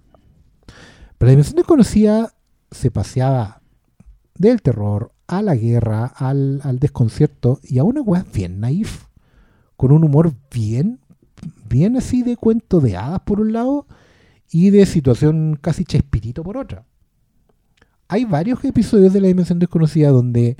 [1.18, 2.34] Pero la Dimensión Desconocida
[2.72, 3.62] se paseaba
[4.36, 9.06] del terror a la guerra, al, al desconcierto y a una weá bien naif,
[9.76, 11.00] con un humor bien,
[11.70, 13.86] bien así de cuento de hadas por un lado
[14.52, 16.86] y de situación casi chespirito por otra.
[18.08, 20.58] Hay varios episodios de la Dimensión Desconocida donde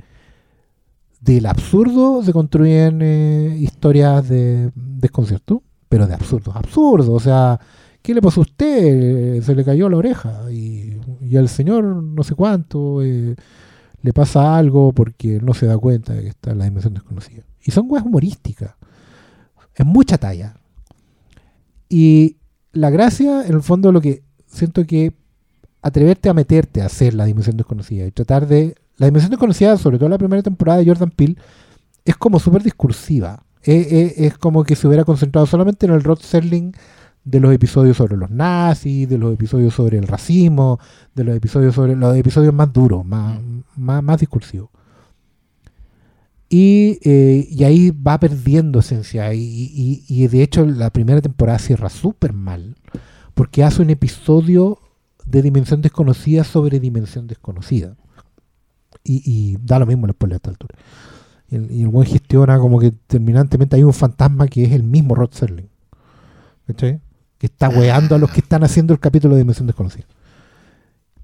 [1.20, 7.08] del absurdo se construyen eh, historias de desconcierto, pero de absurdos, absurdos.
[7.08, 7.60] O sea,
[8.02, 9.42] ¿qué le pasó a usted?
[9.42, 13.36] Se le cayó la oreja y, y al señor no sé cuánto eh,
[14.02, 17.42] le pasa algo porque no se da cuenta de que está en la Dimensión Desconocida.
[17.62, 18.74] Y son weas humorísticas.
[19.74, 20.56] Es mucha talla.
[21.88, 22.36] Y
[22.72, 25.14] la gracia, en el fondo, lo que siento que
[25.82, 28.74] atreverte a meterte a hacer la dimensión desconocida y tratar de.
[29.00, 31.36] La dimensión desconocida, sobre todo la primera temporada de Jordan Peele,
[32.04, 33.42] es como súper discursiva.
[33.62, 36.72] Es, es- es como que se hubiera concentrado solamente en el Rod Serling
[37.24, 40.78] de los episodios sobre los nazis, de los episodios sobre el racismo,
[41.14, 43.38] de los episodios sobre los episodios más duros, más,
[43.76, 44.68] más, discursivos.
[46.48, 49.32] Y, eh, y ahí va perdiendo esencia.
[49.32, 52.76] Y- y de hecho la primera temporada cierra súper mal.
[53.34, 54.78] Porque hace un episodio
[55.24, 57.96] de Dimensión Desconocida sobre Dimensión Desconocida.
[59.04, 60.74] Y, y da lo mismo el spoiler a esta altura.
[61.48, 64.82] Y el, y el buen gestiona como que terminantemente hay un fantasma que es el
[64.82, 65.68] mismo Rod Serling.
[66.66, 67.00] ¿Cachai?
[67.38, 70.04] Que está weando a los que están haciendo el capítulo de Dimensión Desconocida.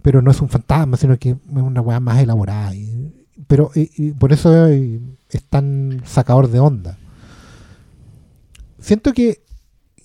[0.02, 2.74] Pero no es un fantasma, sino que es una weá más elaborada.
[2.74, 3.12] y-
[3.46, 4.98] pero y- y por eso eh,
[5.30, 6.96] es tan sacador de onda.
[8.78, 9.42] Siento que,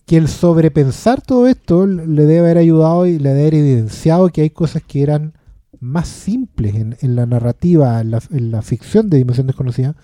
[0.06, 4.42] que el sobrepensar todo esto le debe haber ayudado y le debe haber evidenciado que
[4.42, 5.34] hay cosas que eran
[5.82, 9.96] más simples en, en la narrativa, en la, en la ficción de Dimensión Desconocida,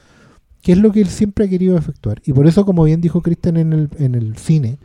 [0.61, 2.21] que es lo que él siempre ha querido efectuar.
[2.25, 4.79] Y por eso, como bien dijo Cristian en el, en el cine,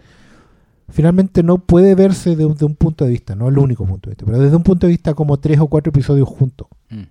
[0.88, 4.08] finalmente no puede verse de un, de un punto de vista, no el único punto
[4.10, 6.68] de vista, pero desde un punto de vista como tres o cuatro episodios juntos.
[6.90, 7.02] Mm.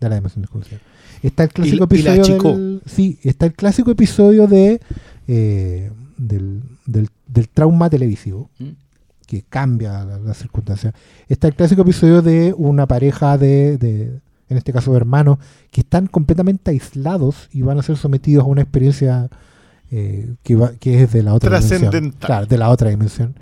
[0.00, 0.78] de la dimensión desconocida.
[1.22, 2.48] Está el clásico Y- y episodio achicó.
[2.52, 4.80] del, sí, está el clásico episodio de
[5.28, 8.64] eh, del, del, del trauma televisivo Mm.
[9.28, 10.92] Que cambia la, la circunstancia.
[11.28, 14.18] Está el clásico episodio de una pareja de, de,
[14.48, 15.36] en este caso de hermanos,
[15.70, 19.28] que están completamente aislados y van a ser sometidos a una experiencia
[19.90, 21.80] eh, que, va- que es de la otra dimensión.
[21.82, 22.26] Trascendental.
[22.26, 23.34] Claro, de la otra dimensión.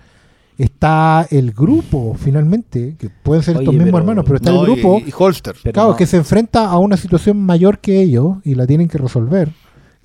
[0.58, 4.64] Está el grupo, finalmente, que pueden ser estos Oye, mismos pero- hermanos, pero está No,
[4.64, 5.54] el grupo y, y Holster.
[5.72, 8.98] Claro, no- que se enfrenta a una situación mayor que ellos y la tienen que
[8.98, 9.52] resolver.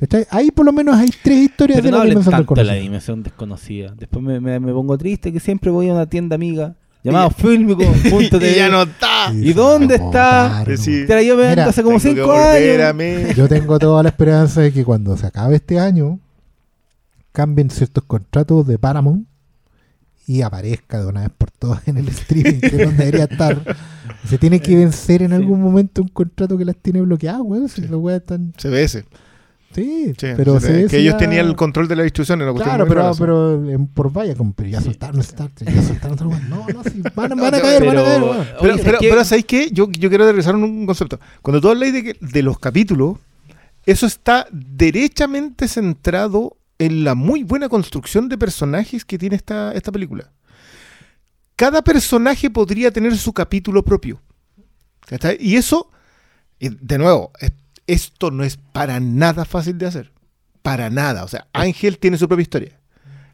[0.02, 0.26] ¿Cachai?
[0.32, 2.74] Ahí por lo menos hay tres historias Pero de no la dimensión tanto de la
[2.74, 2.84] desconocida.
[2.84, 3.93] dimensión desconocida.
[3.97, 8.52] Después me, me- me pongo triste que siempre voy a una tienda amiga llamada Filmico.tv.
[8.52, 9.32] y ya no está.
[9.32, 10.66] Sí, ¿Y sí, dónde está?
[10.76, 11.06] Sí.
[11.08, 13.36] Te la yo me Mira, hace como cinco volver años.
[13.38, 16.20] Yo tengo toda la esperanza de que cuando se acabe este año
[17.32, 19.26] cambien ciertos contratos de Paramount
[20.28, 23.78] y aparezca de una vez por todas en el streaming, que es donde debería estar.
[24.28, 25.36] Se tiene que vencer en Sí.
[25.36, 27.68] algún momento un contrato que las tiene bloqueadas, weón.
[27.70, 28.54] Si los weas están.
[28.58, 29.06] CBS.
[29.74, 32.40] Sí, Sí, pero sí, se que ellos tenían el control de la distribución.
[32.40, 33.20] Cuestión Claro, pero, rara, sí.
[33.22, 36.50] pero en- por vaya, como, pero ya soltaron Star Trek, ya soltaron otro weón.
[36.50, 38.98] No, no, sí, van, a- van a No, caer, van a caer.
[39.00, 39.70] Pero, ¿sabéis qué?
[39.72, 41.20] Yo, yo quiero aterrizar un, un concepto.
[41.42, 43.18] Cuando tú habláis de, que- de los capítulos,
[43.86, 49.92] eso está derechamente centrado en la muy buena construcción de personajes que tiene esta, esta
[49.92, 50.32] película.
[51.56, 54.20] Cada personaje podría tener su capítulo propio.
[55.06, 55.38] ¿Cachai?
[55.40, 55.90] Y eso,
[56.60, 57.52] y de nuevo, es-
[57.88, 60.12] esto no es para nada fácil de hacer.
[60.62, 61.24] Para nada.
[61.24, 62.80] O sea, Ángel tiene su propia historia.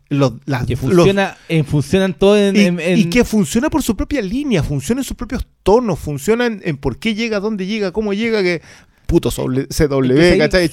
[0.09, 1.05] Los, las- Que los-
[1.49, 5.01] en, funcionan todos en, y, en- en- y que funciona por su propia línea, funciona
[5.01, 8.61] en sus propios tonos, funciona en, en por qué llega, dónde llega, cómo llega, que
[9.05, 10.65] puto CW, ¿cachai?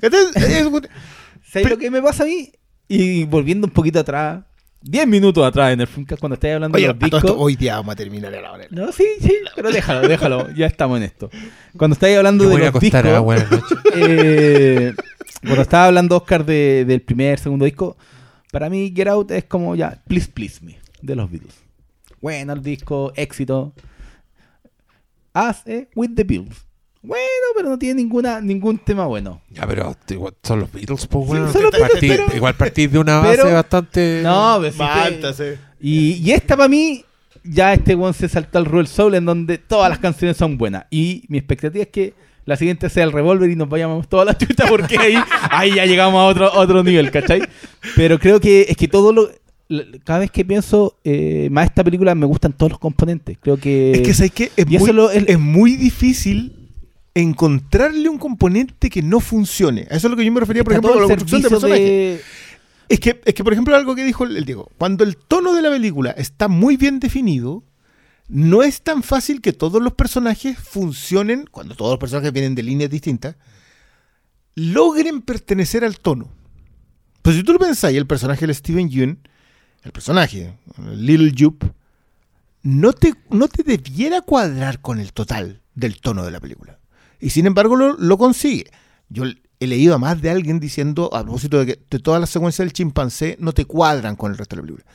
[0.00, 0.10] Es-
[1.52, 2.52] ¿Sabes lo que me pasa a mí?
[2.88, 4.44] Y volviendo un poquito atrás,
[4.82, 7.24] 10 minutos atrás en el Filmcast, cuando estáis hablando Oye, de los discos.
[7.24, 8.66] esto, hoy día vamos a terminar a la hora.
[8.70, 11.28] No, sí, sí, pero déjalo, déjalo, ya estamos en esto.
[11.76, 13.78] Cuando estáis hablando Yo de voy a acostar, discos, ah, buenas noches.
[13.94, 14.94] eh,
[15.42, 17.96] cuando estaba hablando Oscar de- del primer, segundo disco,
[18.52, 21.54] para mí Get Out es como ya, Please Please Me, de los Beatles.
[22.20, 23.72] Bueno, el disco, éxito.
[25.32, 26.65] As eh, with the Beatles.
[27.06, 27.22] Bueno,
[27.56, 29.40] pero no tiene ninguna ningún tema bueno.
[29.50, 31.52] Ya, pero igual son los Beatles, pues, Sí, bueno.
[31.52, 34.20] son los Beatles, Partí- pero- Igual partís de una base pero- bastante.
[34.22, 35.58] No, pero sí que- Mátase.
[35.80, 37.04] Y, y esta para mí,
[37.44, 40.86] ya este one se saltó al Roll Soul en donde todas las canciones son buenas.
[40.90, 44.36] Y mi expectativa es que la siguiente sea el Revolver y nos vayamos toda la
[44.38, 45.14] chucha porque ahí,
[45.50, 47.42] ahí ya llegamos a otro, otro nivel, ¿cachai?
[47.94, 49.30] Pero creo que es que todo lo...
[50.04, 53.36] Cada vez que pienso eh, más esta película me gustan todos los componentes.
[53.40, 53.92] Creo que...
[53.92, 54.52] Es que, ¿sabes qué?
[54.56, 56.65] Es, y eso muy, lo- es- es muy difícil
[57.16, 59.86] encontrarle un componente que no funcione.
[59.90, 61.74] A eso es lo que yo me refería, por está ejemplo, con la construcción de
[61.74, 62.20] de...
[62.88, 65.54] Es que, es que, por ejemplo, algo que dijo el, el Diego, cuando el tono
[65.54, 67.64] de la película está muy bien definido,
[68.28, 72.62] no es tan fácil que todos los personajes funcionen, cuando todos los personajes vienen de
[72.62, 73.36] líneas distintas,
[74.54, 76.30] logren pertenecer al tono.
[77.22, 79.18] Pues si tú lo pensáis, el personaje de Steven Yeun,
[79.82, 80.54] el personaje,
[80.94, 81.72] Little Jupe,
[82.62, 86.78] no te, no te debiera cuadrar con el total del tono de la película.
[87.20, 88.70] Y sin embargo lo, consigue.
[89.08, 89.24] Yo
[89.60, 92.66] he leído a más de alguien diciendo, a propósito de que de todas las secuencias
[92.66, 94.86] del chimpancé no te cuadran con el resto de la película.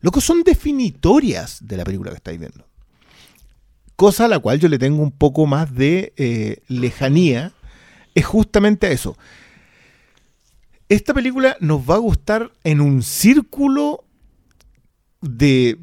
[0.00, 2.66] Lo que son definitorias de la película que estáis viendo.
[3.96, 7.52] Cosa a la cual yo le tengo un poco más de eh, lejanía,
[8.14, 9.16] es justamente a eso.
[10.88, 14.04] Esta película nos va a gustar en un círculo
[15.20, 15.78] de,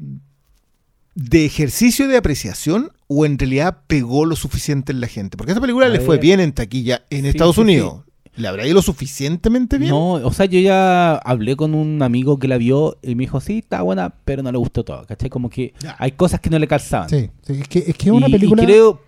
[1.14, 5.36] de ejercicio de apreciación o en realidad pegó lo suficiente en la gente.
[5.36, 8.02] Porque esta película A le fue bien en taquilla en Sí, Estados sí, Unidos.
[8.36, 9.90] ¿Le habrá ido lo suficientemente bien?
[9.92, 13.40] No, o sea, yo ya hablé con un amigo que la vio y me dijo,
[13.40, 15.30] sí, está buena, pero no le gustó todo, ¿cachai?
[15.30, 15.96] Como que Ya.
[15.98, 17.08] hay cosas que no le calzaban.
[17.08, 18.62] Sí, sí, es que es que una Y- película.
[18.62, 19.00] Y creo.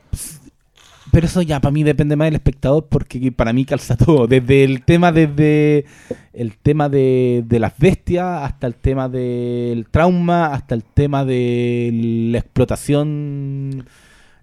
[1.12, 4.26] Pero eso ya para mí depende más del espectador porque para mí calza todo.
[4.26, 5.84] Desde el tema, desde
[6.32, 11.90] el tema de, de las bestias hasta el tema del trauma, hasta el tema de
[12.32, 13.84] la explotación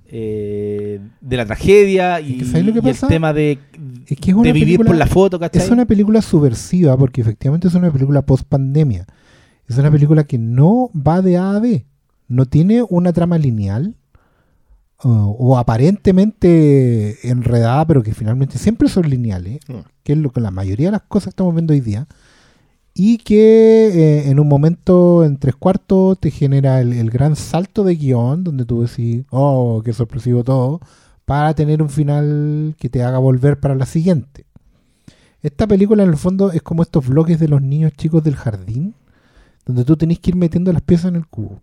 [0.07, 3.59] eh, de la tragedia y, Es que ¿sabes lo que y el tema de,
[4.07, 5.61] Es que es de vivir película- por la foto, ¿cachai?
[5.63, 9.05] Es una película subversiva porque efectivamente es una película post pandemia.
[9.68, 11.86] Es una película que no va de A a B.
[12.28, 13.95] No tiene una trama lineal
[15.04, 19.74] o- o aparentemente enredada, pero que finalmente siempre son lineales, Mm.
[20.04, 22.08] que es lo que la mayoría de las cosas que estamos viendo hoy día.
[22.98, 27.84] Y que eh, en un momento en tres cuartos te genera el, el gran salto
[27.84, 30.80] de guion, donde tú decís, oh, qué sorpresivo todo,
[31.26, 34.46] para tener un final que te haga volver para la siguiente.
[35.41, 38.96] Esta película en el fondo es como estos bloques de los niños chicos del jardín,
[39.66, 41.62] donde tú tenés que ir metiendo las piezas en el cubo.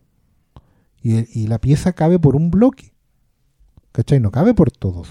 [1.02, 2.92] Y, y la pieza cabe por un bloque.
[3.92, 4.20] ¿Cachai?
[4.20, 5.08] No cabe por todos.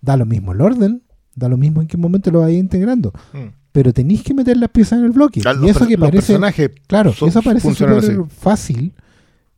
[0.00, 1.02] Da lo mismo el orden,
[1.34, 3.12] da lo mismo en qué momento lo vayas integrando.
[3.32, 3.48] Mm.
[3.72, 5.40] Pero tenéis que meter las piezas en el bloque.
[5.40, 6.38] Claro, y eso que parece.
[6.86, 8.92] Claro, son- eso parece súper fácil.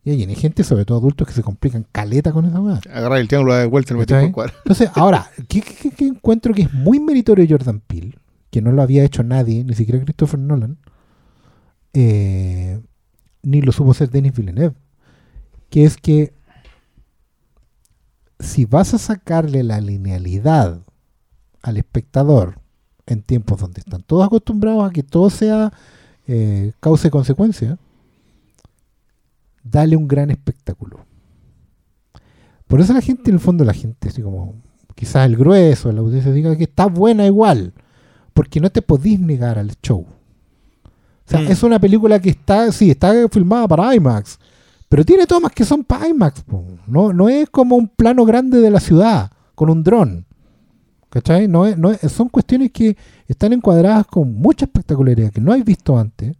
[0.03, 2.79] Y hay gente, sobre todo adultos, que se complican caleta con esa weá.
[2.91, 4.53] Agarrar el triángulo de vuelta y lo cuadro.
[4.65, 8.17] Entonces, ahora, ¿qué, qué- qué- qué encuentro que es muy meritorio Jordan Peele?
[8.49, 10.77] Que no lo había hecho nadie, ni siquiera Christopher Nolan.
[11.93, 12.79] eh,
[13.43, 14.75] ni lo supo hacer Denis Villeneuve.
[15.69, 16.33] Que es que
[18.41, 20.81] si vas a sacarle la linealidad
[21.61, 22.59] al espectador
[23.05, 25.71] en tiempos donde están todos acostumbrados a que todo sea
[26.27, 27.77] eh, causa y consecuencia,
[29.63, 31.05] dale un gran espectáculo.
[32.67, 34.55] Por eso la gente, en el fondo, la gente, así como
[34.95, 37.73] quizás el grueso, la audiencia diga que está buena igual,
[38.33, 40.05] porque no te podís negar al show.
[40.05, 41.47] O sea, Mm.
[41.51, 44.39] es una película que está, sí, está filmada para IMAX,
[44.91, 46.43] pero tiene tomas que son para IMAX.
[46.85, 50.25] No, no es como un plano grande de la ciudad con un dron.
[51.09, 51.47] ¿Cachai?
[51.47, 55.63] No es, no es- son cuestiones que están encuadradas con mucha espectacularidad que no has
[55.63, 56.35] visto antes.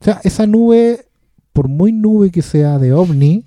[0.00, 1.08] O sea, esa nube,
[1.52, 3.44] por muy nube que sea de ovni,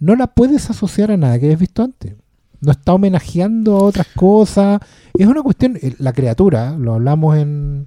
[0.00, 2.16] no la puedes asociar a nada que hayas visto antes.
[2.60, 4.80] No está homenajeando a otras cosas.
[5.16, 7.86] Es una cuestión, eh, la criatura, lo hablamos en,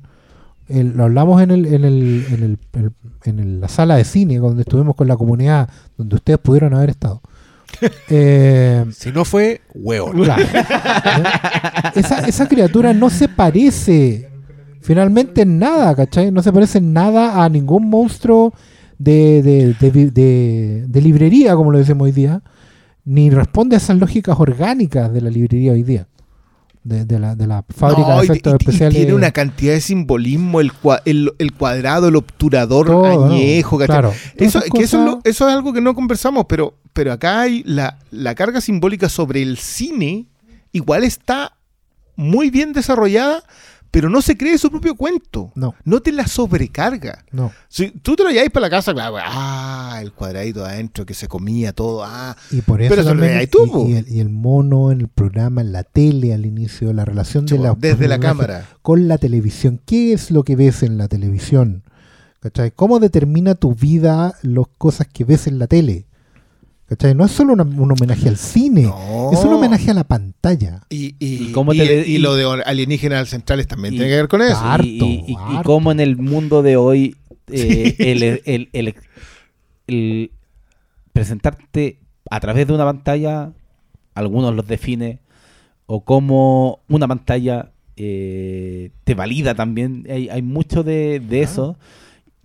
[0.68, 2.92] el- lo hablamos en, el, en, el, en, el- el-
[3.26, 6.90] en el- la sala de cine, donde estuvimos con la comunidad, donde ustedes pudieron haber
[6.92, 7.22] estado.
[8.10, 10.14] Eh, Si no fue, hueón.
[10.24, 10.46] Claro.
[11.96, 14.30] esa, esa criatura no se parece
[14.82, 16.32] finalmente en nada, ¿cachai?
[16.32, 18.54] No se parece en nada a ningún monstruo
[18.98, 19.42] de,
[19.82, 22.42] de, de- de librería, como lo decimos hoy día,
[23.04, 26.08] ni responde a esas lógicas orgánicas de la librería hoy día,
[26.86, 28.96] de, de la, de la fábrica No, de y- efectos y- y especiales.
[28.98, 33.78] tiene una cantidad de simbolismo, el, cua- el, el cuadrado, el obturador añejo.
[33.80, 34.14] Claro.
[34.38, 37.98] Eso, eso, es lo- eso es algo que no conversamos, pero, pero acá hay la,
[38.12, 40.28] la carga simbólica sobre el cine,
[40.72, 41.58] igual está
[42.16, 43.44] muy bien desarrollada,
[43.92, 45.52] pero no se cree su propio cuento.
[45.56, 47.24] No, No te la sobrecarga.
[47.32, 47.52] no.
[47.70, 51.14] Si tú te lo lleváis para la casa, claro, ah, el cuadradito de adentro que
[51.14, 52.36] se comía todo, ah.
[52.52, 55.02] Y por eso Pero eso lo también- hay tú, y- el, y el mono en
[55.02, 58.68] el programa, en la tele al inicio, la relación de la desde la cámara.
[58.82, 59.80] con la televisión.
[59.86, 61.84] ¿Qué es lo que ves en la televisión?
[62.42, 62.72] ¿Cachai?
[62.72, 66.06] ¿Cómo determina tu vida las cosas que ves en la tele?
[66.88, 67.16] ¿Cachai?
[67.16, 69.32] No es solo una- un homenaje al cine, No.
[69.34, 70.82] es un homenaje a la pantalla.
[70.90, 73.98] Y, y, ¿Y cómo y- te le- y y- lo de alienígenas centrales también y-
[73.98, 74.58] tiene que ver con eso.
[74.58, 75.64] Harto, y, y- y- y harto.
[75.64, 77.16] cómo en el mundo de hoy
[77.52, 78.04] eh, Sí.
[78.04, 78.96] el, el- el-
[79.88, 80.32] el
[81.14, 83.52] presentarte a través de una pantalla,
[84.14, 85.20] algunos los define,
[85.88, 90.06] o cómo una pantalla eh, te valida también.
[90.10, 91.78] Hay, hay mucho de, de eso.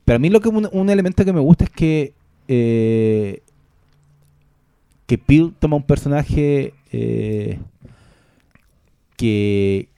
[0.05, 2.15] Pero a mí lo que un, un elemento que me gusta es que
[2.47, 3.43] eh,
[5.11, 7.59] que Peel toma un personaje eh,
[9.17, 9.89] que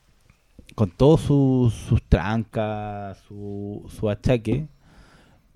[0.74, 4.68] con todos sus, sus trancas, su, su achaque,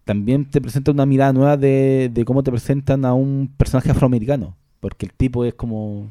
[0.05, 4.55] también te presenta una mirada nueva de, de cómo te presentan a un personaje afroamericano.
[4.81, 6.11] Porque el tipo es como...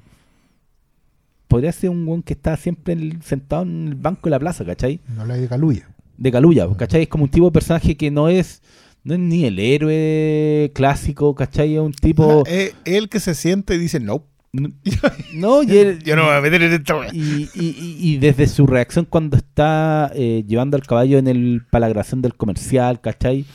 [1.47, 4.65] Podría ser un weón que está siempre en- sentado en el banco de la plaza,
[4.65, 4.99] ¿cachai?
[5.15, 5.87] No la de Caluya.
[6.17, 7.03] de Caluya, ¿cachai?
[7.03, 8.63] Es como un tipo de personaje que no es,
[9.05, 11.75] no es ni el héroe clásico, ¿cachai?
[11.75, 12.41] Es un tipo...
[12.45, 14.25] Ajá, eh, el que se siente y dice, no,
[15.33, 17.09] No, y, él- yo no me voy a meter en wea".
[17.13, 21.61] y, y- y- y desde su reacción cuando está eh, llevando al caballo en el
[21.69, 23.45] para la grabación del comercial, ¿cachai?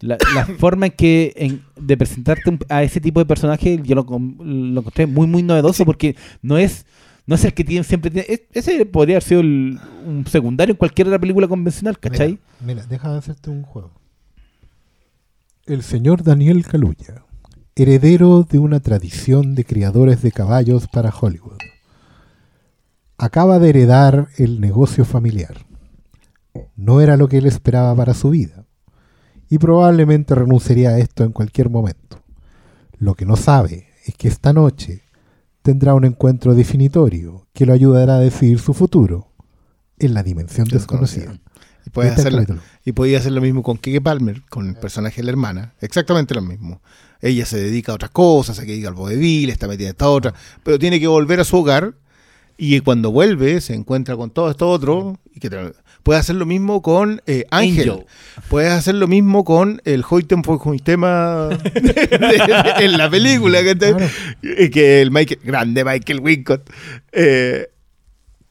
[0.00, 4.02] La, la forma en que en- de presentarte a ese tipo de personaje yo lo,
[4.04, 6.86] lo encontré muy muy novedoso porque no es
[7.26, 10.72] no es el que tiene siempre tiene- es- ese podría haber sido el- un secundario
[10.74, 12.38] en cualquier otra película convencional, ¿cachai?
[12.60, 13.90] Mira, mira, déjame hacerte un juego.
[15.66, 17.24] El señor Daniel Caluya,
[17.74, 21.56] heredero de una tradición de criadores de caballos para Hollywood,
[23.16, 25.64] acaba de heredar el negocio familiar.
[26.76, 28.66] No era lo que él esperaba para su vida,
[29.48, 32.22] y probablemente renunciaría a esto en cualquier momento.
[32.98, 35.00] Lo que no sabe es que esta noche
[35.62, 39.32] tendrá un encuentro definitorio que lo ayudará a decidir su futuro
[39.98, 41.40] en la dimensión desconocida.
[41.86, 42.60] Y puedes Este capítulo.
[42.84, 45.74] y podía hacer lo mismo con Keke Palmer, con el personaje de la hermana.
[45.80, 46.80] Exactamente lo mismo.
[47.20, 50.34] Ella se dedica a otras cosas, se dedica al vodevil, está metida en esta otra,
[50.62, 51.94] pero tiene que volver a su hogar
[52.56, 55.18] y cuando vuelve se encuentra con todo esto otro.
[55.34, 55.72] Y que te-
[56.04, 57.90] puedes hacer lo mismo con eh, Ángel.
[57.90, 58.06] Angel.
[58.48, 61.48] Puedes hacer lo mismo con el Hoyten fue tema
[62.78, 63.62] en la película.
[63.62, 64.06] que te- Claro.
[64.72, 66.70] Que el Michael, grande Michael Wincott.
[67.12, 67.68] eh,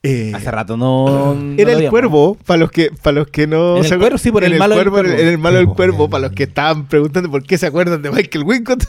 [0.04, 1.34] eh, Hace rato no.
[1.34, 4.32] no era el cuervo, para los que para los que no En el cuervo, sí,
[4.32, 5.22] por en el malo del cuervo, cuervo.
[5.22, 8.02] en el malo del cuervo, el- para los que estaban preguntando por qué se acuerdan
[8.02, 8.84] de Michael Wincott.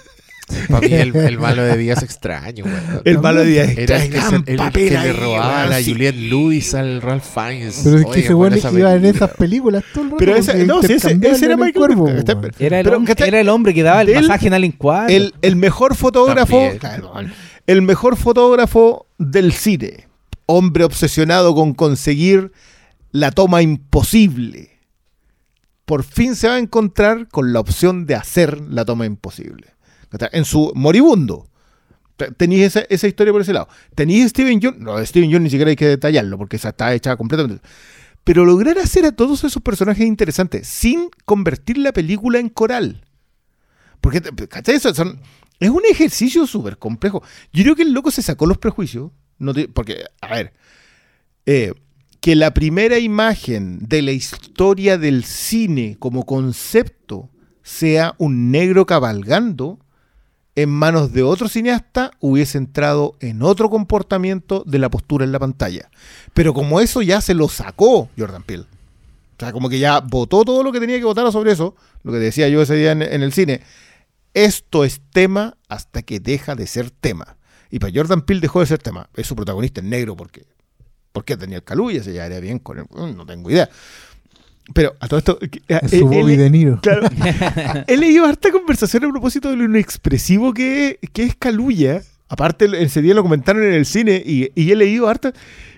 [0.69, 2.67] Para mí el, el malo de Díaz extraño.
[3.05, 5.93] El malo de Díaz Era el el- el que le robaba a la sí.
[5.93, 7.81] Juliette Lewis al Ralph Fiennes.
[7.83, 10.19] Pero es que Oye, ese esa iba en esas películas todo el rato.
[10.19, 12.09] Pero ese, no, sí, ese, ese era el Michael cuervo.
[12.09, 15.17] Era el, era el hombre que daba el Del- pasaje en Alien 4.
[15.17, 17.33] el, el mejor fotógrafo También.
[17.67, 20.09] el mejor fotógrafo del cine
[20.47, 22.53] hombre obsesionado con conseguir
[23.13, 24.71] la toma imposible
[25.85, 29.75] por fin se va a encontrar con la opción de hacer la toma imposible
[30.33, 31.49] en su moribundo
[32.17, 35.51] Te- tenéis esa, esa historia por ese lado tenéis Steven Jones no Steven Jones ni
[35.51, 37.63] siquiera hay que detallarlo porque está hecha completamente
[38.23, 43.05] pero lograr hacer a todos esos personajes interesantes sin convertir la película en coral
[44.01, 44.77] porque, ¿cachai?
[44.77, 47.23] Es un ejercicio súper complejo.
[47.55, 49.13] Yo creo que el loco se sacó los prejuicios.
[49.39, 50.53] No porque, a ver,
[51.47, 51.73] eh,
[52.21, 57.29] que la primera imagen de la historia del cine como concepto
[57.63, 59.79] sea un negro cabalgando
[60.55, 65.39] en manos de otro cineasta hubiese entrado en otro comportamiento de la postura en la
[65.39, 65.91] pantalla.
[66.33, 68.65] Pero como eso ya se lo sacó Jordan Peele.
[68.65, 71.75] O sea, como que ya votó todo lo que tenía que votar sobre eso,
[72.05, 73.63] lo que decía yo ese día en el cine.
[74.33, 77.37] Esto es tema hasta que deja de ser tema.
[77.75, 79.09] Y para Jordan Peele dejó de ser tema.
[79.17, 80.45] Es su protagonista en negro porque
[81.11, 82.87] porque Daniel Kaluuya se llevaría bien con él.
[83.17, 83.69] No tengo idea.
[84.73, 85.39] Pero a todo esto...
[85.41, 85.51] eh,
[85.83, 86.81] Es eh, su Bobby él- De Niro.
[86.83, 87.09] Claro.
[87.89, 92.03] He leído harta conversación a propósito de lo inexpresivo que, que es Caluya.
[92.29, 95.33] Aparte, ese día lo comentaron en el cine y, y he leído harta.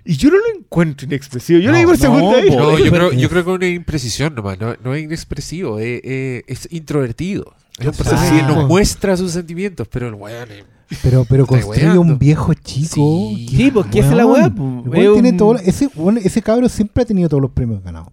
[0.07, 1.59] Y yo no lo encuentro inexpresivo.
[1.61, 2.55] Yo No, leí por no, segunda vez.
[2.57, 6.01] No, yo creo, yo creo que es una imprecisión nomás, no, no es inexpresivo, es,
[6.05, 7.53] es- es introvertido.
[7.79, 10.65] Es un personaje que no muestra sus sentimientos, pero el weón es-
[11.03, 12.01] Pero, pero construye weando.
[12.01, 12.95] un viejo chico.
[12.95, 13.49] Sí.
[13.51, 14.83] Sí, pues, ¿qué hace la Weón, weá, po?
[14.85, 15.89] el weón Es tiene un- todo- ese,
[16.25, 18.09] ese cabro siempre ha tenido todos los premios ganados.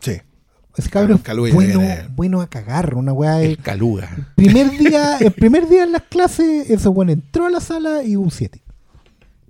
[0.00, 0.12] Sí.
[0.76, 1.80] Ese cabro es Caluya bueno,
[2.16, 2.94] bueno a cagar.
[2.94, 4.32] Una weá el caluga.
[4.34, 8.16] primer día, el primer día en las clases, ese weón entró a la sala y
[8.16, 8.60] un 7.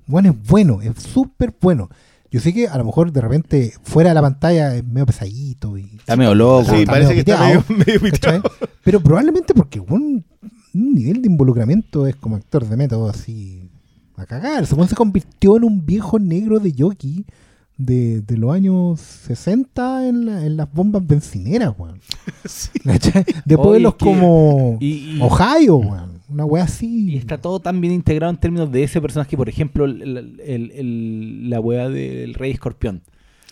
[0.06, 1.88] Bueno, es bueno, es súper bueno.
[2.30, 5.78] Yo sé que a lo mejor de repente fuera de la pantalla es medio pesadito
[5.78, 6.70] y Está medio loco.
[6.70, 8.42] Sí, está parece que está medio, medio.
[8.82, 10.24] Pero probablemente porque un,
[10.74, 13.70] un nivel de involucramiento es como actor de método así
[14.16, 14.64] a cagar.
[14.72, 17.24] Weón se convirtió en un viejo negro de jockey
[17.76, 22.00] de, de los años 60 en, la- en las bombas bencineras, weón.
[22.84, 23.24] ¿Cachai?
[23.44, 24.86] De Oye, pueblos es que- como Y,
[25.16, 26.13] y- Ohio, weón.
[26.28, 27.10] Una wea así.
[27.12, 29.36] y está todo tan bien integrado en términos de ese personaje.
[29.36, 33.02] Por ejemplo, el- el- la weá del Rey Escorpión.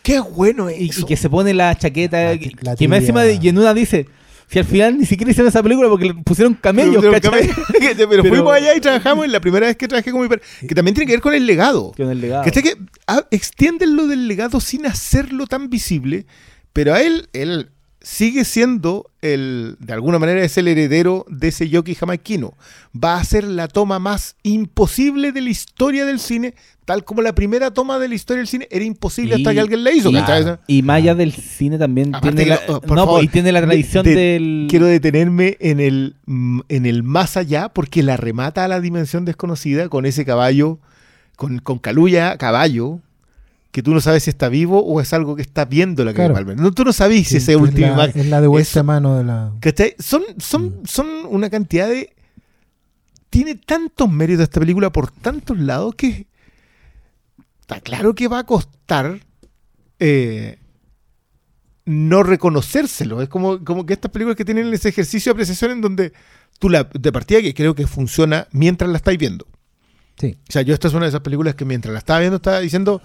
[0.02, 1.02] Qué bueno Y, eso.
[1.02, 2.24] y que se pone la chaqueta.
[2.24, 4.06] La- que la que más encima de, y en una dice.
[4.48, 7.30] Si al final ni siquiera hicieron esa película porque le pusieron camellos, pero,
[7.96, 10.42] pero Pero- fuimos allá y trabajamos en la primera vez que trabajé con mi padre,
[10.68, 11.92] que también tiene que ver con el legado.
[11.96, 12.44] Con el legado.
[12.44, 12.62] ¿Cachai?
[12.62, 12.74] Que
[13.06, 16.26] ah, extienden lo del legado sin hacerlo tan visible,
[16.74, 17.70] pero a él, él
[18.02, 22.54] sigue siendo el, de alguna manera es el heredero de ese jockey jamaiquino.
[22.92, 27.32] Va a ser la toma más imposible de la historia del cine, tal como la
[27.34, 30.10] primera toma de la historia del cine era imposible hasta que alguien la hizo.
[30.66, 33.62] y, allá del cine también Aparte tiene que la, por no, favor, y tiene la
[33.62, 38.68] tradición de- del Quiero detenerme en el, en el más allá porque la remata a
[38.68, 40.80] la dimensión desconocida con ese caballo,
[41.36, 43.00] con, con Caluya, caballo,
[43.72, 46.34] que tú no sabes si está vivo o es algo que está viendo la Claro.
[46.34, 46.54] Caballo.
[46.56, 48.20] No, tú no sabes si Sí, ese es la, imagen.
[48.20, 49.52] es la de vuelta a mano de la.
[49.60, 49.94] ¿Cachai?
[49.98, 52.14] Son, son, son una cantidad de.
[53.30, 56.26] Tiene tantos méritos esta película por tantos lados que.
[57.60, 59.18] Está claro que va a costar.
[59.98, 60.58] eh,
[61.84, 63.22] no reconocérselo.
[63.22, 66.12] Es como, como que estas películas que tienen ese ejercicio de apreciación en donde
[66.58, 66.84] tú la.
[66.84, 69.46] De partida que creo que funciona mientras la estáis viendo.
[70.18, 70.36] Sí.
[70.48, 72.60] O sea, yo esta es una de esas películas que mientras la estaba viendo estaba
[72.60, 73.00] diciendo,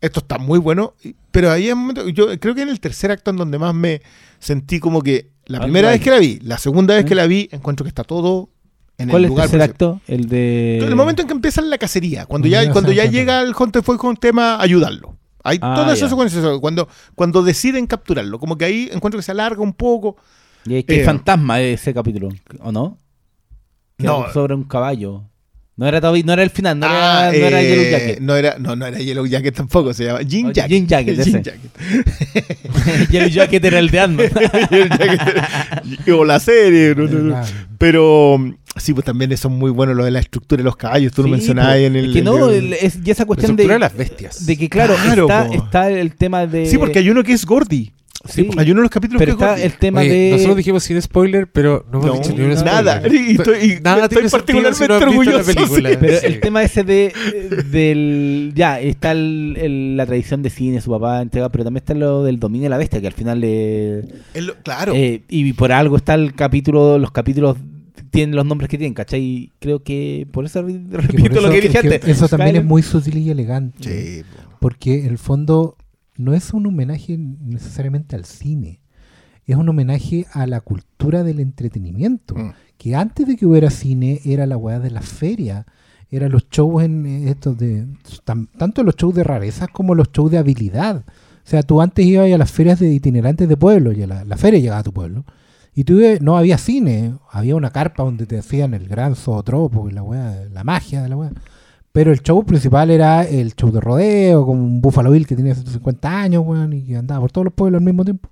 [0.00, 0.94] esto está muy bueno,
[1.30, 3.74] pero ahí en un momento, yo creo que en el tercer acto en donde más
[3.74, 4.02] me
[4.38, 7.08] sentí como que la primera vez que la vi, la segunda vez ¿Eh?
[7.08, 8.50] que la vi, encuentro que está todo
[8.98, 10.00] en ¿Cuál el es el tercer acto?
[10.06, 13.54] El de el momento en que empiezan la cacería, cuando ya, cuando ya llega el
[13.58, 15.16] Hunter fue con tema ayudarlo.
[15.44, 19.30] Hay Ah, todas esas secuencias, cuando, cuando deciden capturarlo, como que ahí encuentro que se
[19.30, 20.16] alarga un poco.
[20.64, 22.30] Y es que eh, fantasma de ese capítulo,
[22.60, 22.98] ¿o no?
[23.96, 24.26] Que No.
[24.32, 25.22] sobre un caballo.
[25.78, 28.20] No era todavía, no era el final, no Ah, era, no era eh, Yellow Jacket.
[28.20, 30.70] No era, no, no era Yellow Jacket tampoco, se llama Jean Oh, Jacket.
[30.70, 31.42] Jean Jacket, Jean ese.
[31.42, 33.08] Jacket.
[33.10, 34.26] Yellow Jacket era el de Ant-Man.
[36.14, 36.94] o la serie.
[36.96, 37.28] no, no, no.
[37.32, 37.46] Claro.
[37.78, 41.12] Pero mm, sí, pues también son muy buenos lo de la estructura de los caballos.
[41.12, 42.06] Tú lo mencionabas ahí en el.
[42.08, 43.96] Es que no, en el- el- es, y esa La cuestión de, estructura de las
[43.96, 44.46] bestias.
[44.46, 46.66] de que, claro, Claro, está, está el tema de.
[46.66, 47.92] Sí, porque hay uno que es Gordy.
[48.28, 50.30] Sí, Hay uno de los capítulos pero que está el tema Oye, de.
[50.32, 52.64] Nosotros dijimos sin spoiler, pero no hemos No, dicho ni un spoiler.
[52.84, 53.02] nada.
[53.10, 55.90] Y estoy- y nada estoy sentido si no particularmente orgulloso, película.
[55.90, 55.96] sí.
[56.00, 56.26] Pero Sí.
[56.26, 57.12] el tema ese de
[57.70, 61.94] del ya está el- el- la tradición de cine, su papá entrega, pero también está
[61.94, 64.04] lo del dominio de la bestia, que al final le
[64.62, 64.92] claro.
[64.94, 67.56] eh, y por algo está el capítulo, los capítulos
[68.10, 69.50] tienen los nombres que tienen, ¿cachai?
[69.58, 70.70] Creo que por eso por
[71.02, 72.04] repito lo que dije antes.
[72.06, 73.76] Eso también Skyler- es muy sutil y elegante.
[73.80, 74.56] Sí, po.
[74.60, 75.76] Porque en el fondo
[76.18, 78.80] no es un homenaje necesariamente al cine.
[79.46, 82.34] Es un homenaje a la cultura del entretenimiento.
[82.34, 82.52] Mm.
[82.78, 85.66] Que antes de que hubiera cine era la weá de la feria.
[86.10, 87.86] Eran los shows en eh, estos de.
[88.24, 91.04] tan- tanto los shows de rarezas como los shows de habilidad.
[91.06, 94.24] O sea, tú antes ibas a las ferias de itinerantes de pueblo y a la,
[94.24, 95.24] la feria llegaba a tu pueblo.
[95.74, 99.88] Y tú ibas- no había cine, había una carpa donde te hacían el gran zootropo
[99.88, 101.32] y la weá, la magia de la weá.
[101.96, 105.54] Pero el show principal era el show de rodeo, como un Buffalo Bill que tenía
[105.54, 108.28] 150 años, weón, y que andaba por todos los pueblos al mismo tiempo.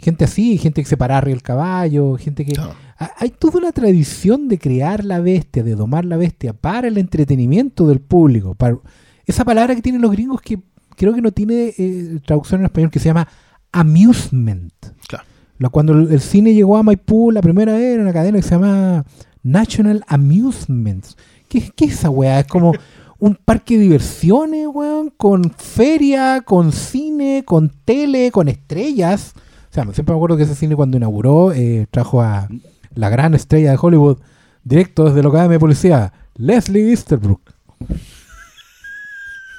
[0.00, 2.58] Gente así, gente que se paraba arriba del caballo, gente que...
[2.98, 6.98] Ha- Hay toda una tradición de crear la bestia, de domar la bestia para el
[6.98, 8.56] entretenimiento del público.
[8.56, 8.78] Para...
[9.26, 10.58] Esa palabra que tienen los gringos que
[10.96, 13.28] creo que no tiene eh, traducción en español, que se llama
[13.70, 14.72] amusement.
[15.08, 15.24] Claro.
[15.58, 18.42] La- Cuando el, el cine llegó a Maipú la primera vez, era una cadena que
[18.42, 19.04] se llama
[19.44, 21.16] National Amusements.
[21.52, 22.40] ¿Qué, qué es esa weá?
[22.40, 22.72] Es como
[23.18, 29.34] un parque de diversiones, weón, con feria, con cine, con tele, con estrellas.
[29.70, 32.48] O sea, siempre me acuerdo que ese cine cuando inauguró eh, trajo a
[32.94, 34.16] la gran estrella de Hollywood,
[34.64, 37.42] directo desde la Academia de Policía, Leslie Easterbrook.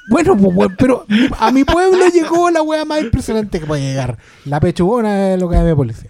[0.09, 1.05] Bueno, pues, pero
[1.37, 4.17] a mi pueblo llegó la wea más impresionante que puede llegar.
[4.45, 6.09] La pechugona de la Academia de Policía.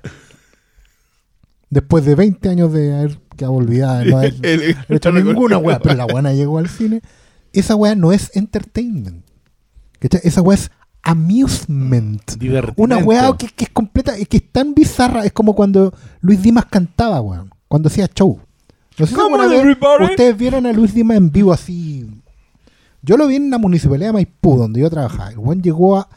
[1.69, 6.05] Después de 20 años de haber quedado olvidada, no El- hecho ninguna wea, pero la
[6.05, 7.01] buena llegó al cine.
[7.51, 9.23] Esa wea no es entertainment.
[9.99, 10.22] ¿cachai?
[10.23, 10.72] Esa wea es
[11.03, 12.22] amusement.
[12.77, 16.65] Una weá que, que es completa, que es tan bizarra, es como cuando Luis Dimas
[16.65, 18.39] cantaba, weón, cuando hacía show.
[18.97, 19.15] No sé si
[20.11, 22.07] ustedes vieron a Luis Dimas en vivo así.
[23.01, 25.31] Yo lo vi en la municipalidad de Maipú, donde yo trabajaba.
[25.31, 26.07] El weón llegó a.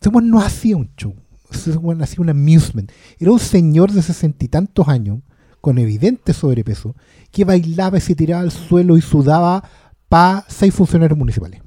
[0.00, 1.14] Ese weón no hacía un show.
[1.50, 2.90] Ese weón hacía un amusement.
[3.18, 5.18] Era un señor de sesenta y tantos años,
[5.64, 6.94] con evidente sobrepeso,
[7.30, 9.64] que bailaba y se tiraba al suelo y sudaba
[10.10, 11.62] para seis funcionarios municipales.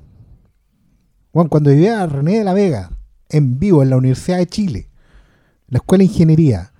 [1.31, 2.91] Juan, cuando vivía a René de la Vega,
[3.27, 4.89] en vivo, en la Universidad de Chile,
[5.67, 6.73] la Escuela de Ingeniería,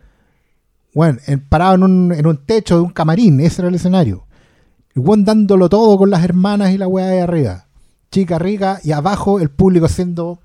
[0.93, 1.17] bueno,
[1.49, 4.27] parado en un, en un techo de un camarín, ese era el escenario.
[4.93, 7.65] El dándolo todo con las hermanas y la weá de arriba.
[8.11, 10.39] Chica rica y abajo el público haciendo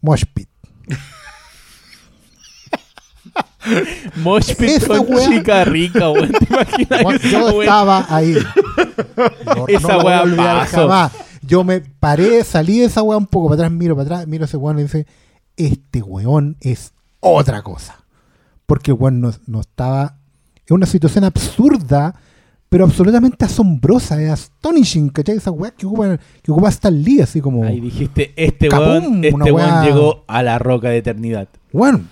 [0.00, 0.48] mosh pit.
[4.16, 6.30] Mosh pit Esa con wea- chica rica, weón.
[6.32, 7.60] ¿Te imaginas yo wea?
[7.64, 8.36] estaba ahí.
[9.46, 10.76] No, Esa no weá pasó.
[10.88, 11.12] jamás.
[11.42, 14.44] Yo me paré, salí de esa weá un poco para atrás, miro para atrás, miro
[14.44, 15.06] a ese weón y dice,
[15.56, 18.04] este weón es otra cosa.
[18.66, 20.16] Porque el weón no, no estaba...
[20.64, 22.14] Es una situación absurda,
[22.68, 25.36] pero absolutamente asombrosa, es astonishing, ¿cachai?
[25.36, 27.64] Esa weá que ocupa, que ocupa Stan Lee, así como...
[27.64, 31.48] Ahí dijiste, este weón, este weón llegó a la roca de eternidad.
[31.72, 32.02] Bueno,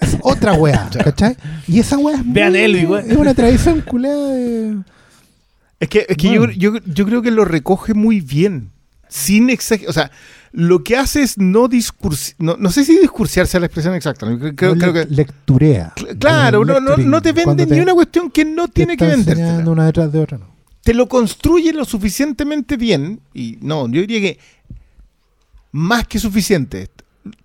[0.00, 1.36] es otra weá, ¿cachai?
[1.68, 4.76] Y esa weá es, Vean Elvis, es una tradición culeada de...
[5.78, 6.52] Es que, es que Bueno.
[6.52, 8.70] yo, yo, yo creo que lo recoge muy bien.
[9.08, 9.90] Sin exagerar.
[9.90, 10.10] O sea,
[10.52, 14.26] lo que hace es no discursi no, no sé si discursiarse a la expresión exacta.
[14.26, 15.14] Creo, creo- no creo le- que.
[15.14, 15.92] lecturea.
[15.96, 19.06] Cl- Claro, no, no, te vende cuando ni una cuestión que no te tiene que
[19.06, 19.42] venderte.
[19.68, 20.46] una detrás de otra, ¿no?
[20.84, 23.20] Te lo construye lo suficientemente bien.
[23.34, 24.38] Y no, yo diría que
[25.72, 26.88] más que suficiente.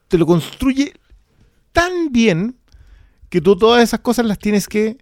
[0.08, 0.94] Te lo construye
[1.76, 2.56] tan bien
[3.30, 4.98] que tú todas esas cosas las tienes que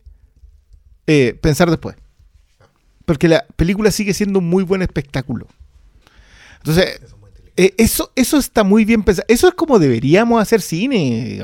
[1.05, 1.95] eh, pensar después.
[3.05, 5.47] Porque la película sigue siendo un muy buen espectáculo.
[6.57, 6.99] Entonces,
[7.57, 9.25] eh, eso, eso está muy bien pensado.
[9.27, 11.39] Eso es como deberíamos hacer cine.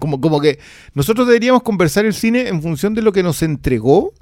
[0.00, 0.58] como- como que
[0.94, 4.12] nosotros deberíamos conversar el cine en función de lo que nos entregó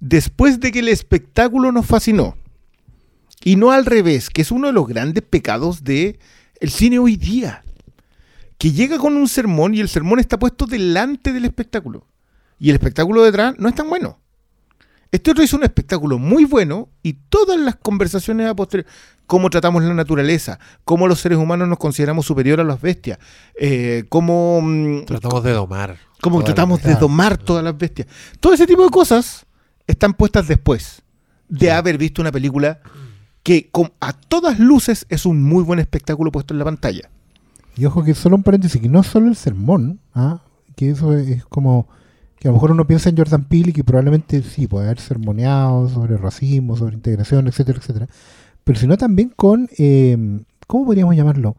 [0.00, 2.36] después de que el espectáculo nos fascinó.
[3.42, 6.18] Y no al revés, que es uno de los grandes pecados de
[6.60, 7.62] el cine hoy día.
[8.60, 12.06] Que llega con un sermón y el sermón está puesto delante del espectáculo.
[12.58, 14.18] Y el espectáculo detrás no es tan bueno.
[15.10, 18.86] Este otro hizo un espectáculo muy bueno y todas las conversaciones a posteriori,
[19.26, 23.18] cómo tratamos la naturaleza, cómo los seres humanos nos consideramos superior a las bestias,
[23.58, 25.96] eh, cómo, mm, Tratamos de domar.
[26.20, 28.08] cómo tratamos de domar todas las bestias.
[28.40, 29.46] Todo ese tipo de cosas
[29.86, 31.00] están puestas después
[31.48, 32.80] de haber visto una película
[33.42, 33.70] que
[34.00, 37.08] a todas luces es un muy buen espectáculo puesto en la pantalla.
[37.76, 40.42] Y ojo que solo un paréntesis, que no solo el sermón, ¿ah?
[40.76, 41.88] que eso es como
[42.38, 44.98] que a lo mejor uno piensa en Jordan Peele y que probablemente sí puede haber
[44.98, 48.08] sermoneado sobre racismo, sobre integración, etcétera, etcétera.
[48.64, 50.16] Pero sino también con, eh,
[50.66, 51.56] ¿cómo podríamos llamarlo?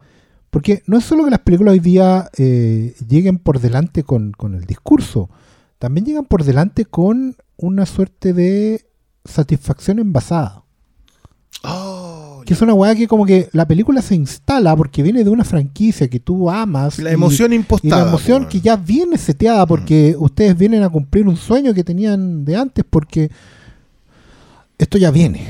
[0.50, 4.54] Porque no es solo que las películas hoy día eh, lleguen por delante con, con
[4.54, 5.30] el discurso,
[5.78, 8.84] también llegan por delante con una suerte de
[9.24, 10.61] satisfacción envasada.
[12.44, 15.44] Que es una weá que como que la película se instala porque viene de una
[15.44, 16.98] franquicia que tú amas.
[16.98, 18.02] La y- emoción Y impostada.
[18.02, 22.44] la emoción que ya viene seteada porque ustedes vienen a cumplir un sueño que tenían
[22.44, 23.30] de antes porque
[24.78, 25.42] esto ya viene.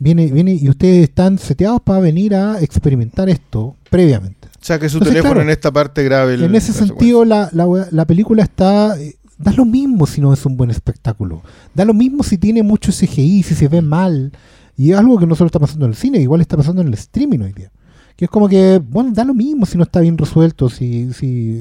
[0.00, 4.48] Viene, viene y ustedes están seteados para venir a experimentar esto previamente.
[4.60, 6.34] O sea que su Entonces, teléfono claro, en esta parte grave.
[6.34, 8.98] el- en ese la sentido, la, la, la película está.
[9.00, 11.42] eh, Da lo mismo si no es un buen espectáculo.
[11.72, 14.32] Da lo mismo si tiene mucho CGI, si se ve mal.
[14.78, 16.88] Y es algo que no solo está pasando en el cine, igual está pasando en
[16.88, 17.70] el streaming hoy día.
[18.16, 21.60] Que es como que, bueno, da lo mismo si no está bien resuelto, si, si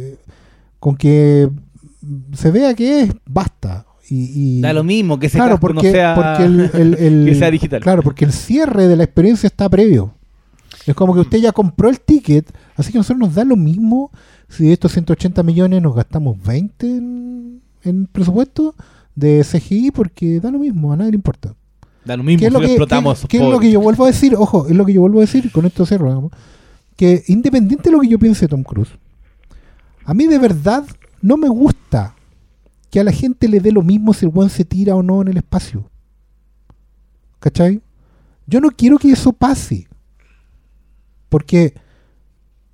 [0.80, 1.50] con que
[2.34, 3.86] se vea que es, basta.
[4.10, 6.94] Y, y- Da lo mismo que ese claro, casco porque, no sea, porque el, el-
[6.94, 7.82] el- que sea digital.
[7.82, 10.14] Claro, porque el cierre de la experiencia está previo.
[10.86, 13.58] Es como que usted ya compró el ticket, así que a nosotros nos da lo
[13.58, 14.10] mismo
[14.48, 18.74] si de estos 180 millones nos gastamos 20 en, en presupuesto
[19.16, 21.56] de CGI, porque da lo mismo, a nadie le importa.
[22.08, 23.22] Da lo mismo ¿Qué es lo que, explotamos.
[23.22, 24.36] qué- qué es lo que yo vuelvo a decir?
[24.36, 26.32] Ojo, es lo que yo vuelvo a decir, con esto digamos,
[26.96, 28.90] que independiente de lo que yo piense de Tom Cruise,
[30.06, 30.86] a mí de verdad
[31.22, 32.16] no me gusta
[32.90, 35.22] que a la gente le dé lo mismo si el buen se tira o no
[35.22, 35.90] en el espacio.
[37.40, 37.82] ¿Cachai?
[38.48, 39.88] Yo no quiero que eso pase.
[41.30, 41.74] Porque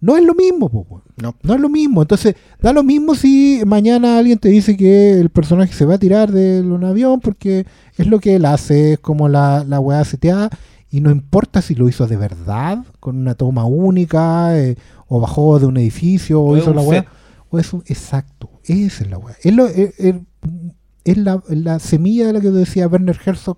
[0.03, 1.01] no es lo mismo, po.
[1.21, 1.35] No.
[1.43, 2.01] No es lo mismo.
[2.01, 5.97] Entonces, da lo mismo si mañana alguien te dice que el personaje se va a
[5.99, 7.65] tirar de un avión porque
[7.97, 10.49] es lo que él hace, es como la, la weá seteada.
[10.89, 14.75] Y no importa si lo hizo de verdad, con una toma única, eh,
[15.07, 17.05] o bajó de un edificio, o hizo la weá.
[17.49, 19.35] O es un- exacto, esa es la weá.
[19.43, 20.15] Es, lo- es- es-
[21.05, 23.57] es la, la semilla de la que decía Werner Herzog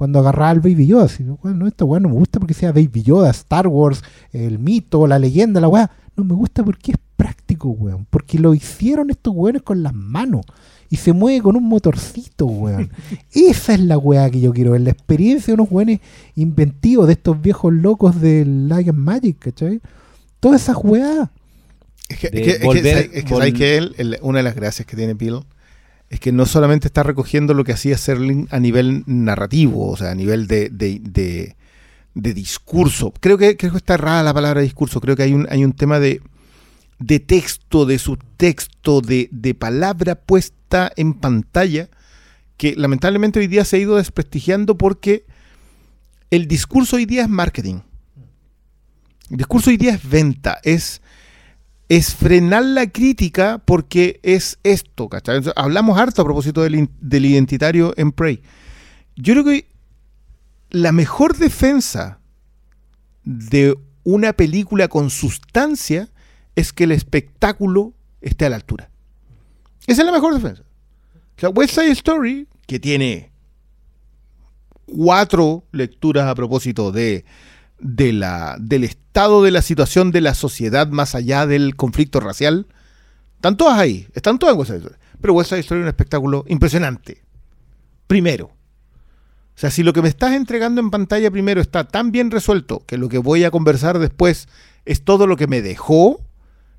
[0.00, 1.04] cuando agarraba al Baby Yoda.
[1.04, 4.02] Así, bueno, esta weá no me gusta porque sea Baby Yoda, Star Wars,
[4.32, 5.90] el mito, la leyenda, la weá.
[6.16, 8.06] No me gusta porque es práctico, weón.
[8.08, 10.46] Porque lo hicieron estos weones con las manos.
[10.88, 12.88] Y se mueve con un motorcito, weón.
[13.34, 14.80] Esa es la weá que yo quiero ver.
[14.80, 16.00] La experiencia de unos weones
[16.34, 19.82] inventivos, de estos viejos locos del and Magic, ¿cachai?
[20.40, 21.28] Todas esas weas.
[22.08, 24.38] Es que, de es que- es que- volver- es que, ¿sabes que él, el- una
[24.38, 25.40] de las gracias que tiene Bill
[26.10, 30.10] es que no solamente está recogiendo lo que hacía Serling a nivel narrativo, o sea,
[30.10, 31.56] a nivel de, de- de-
[32.12, 33.14] de discurso.
[33.20, 35.00] Creo que, creo que está errada la palabra discurso.
[35.00, 36.20] Creo que hay un, hay un tema de,
[36.98, 41.88] de texto, de subtexto, de, de palabra puesta en pantalla,
[42.56, 45.24] que lamentablemente hoy día se ha ido desprestigiando porque
[46.30, 47.80] el discurso hoy día es marketing.
[49.30, 51.00] El discurso hoy día es venta, es,
[51.90, 55.42] es frenar la crítica porque es esto, ¿cachai?
[55.56, 58.42] Hablamos harto a propósito del, del identitario en Prey.
[59.16, 59.68] Yo creo que
[60.70, 62.20] la mejor defensa
[63.24, 66.08] de una película con sustancia
[66.54, 68.88] es que el espectáculo esté a la altura.
[69.88, 70.62] Esa es la mejor defensa.
[71.38, 73.32] Sea, West Side Story, que tiene
[74.86, 77.24] cuatro lecturas a propósito de,
[77.80, 82.66] de la, del estado de la situación de la sociedad más allá del conflicto racial,
[83.36, 84.96] están todas ahí, están todas en West Side Story.
[85.20, 87.22] Pero West Side Story es un espectáculo impresionante.
[88.06, 88.46] Primero.
[88.46, 92.84] O sea, si lo que me estás entregando en pantalla primero está tan bien resuelto
[92.86, 94.48] que lo que voy a conversar después
[94.84, 96.20] es todo lo que me dejó,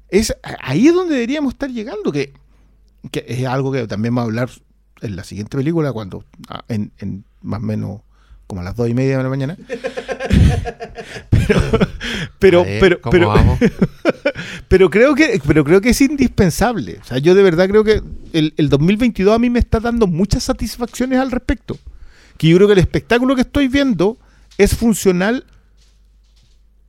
[0.10, 2.34] es ahí es donde deberíamos estar llegando, que,
[3.11, 4.49] que es algo que también va a hablar
[5.02, 8.02] en la siguiente película, cuando ah, en, en más o menos
[8.52, 9.56] como a las dos y media de la mañana.
[11.40, 11.61] pero,
[12.38, 13.34] pero, ver, pero, ¿cómo pero,
[14.68, 16.99] pero creo que, pero creo que es indispensable.
[17.02, 18.03] O sea, yo de verdad creo que
[18.34, 21.80] el, el 2022 a mí me está dando muchas satisfacciones al respecto.
[22.38, 24.18] Que yo creo que el espectáculo que estoy viendo
[24.57, 25.45] es funcional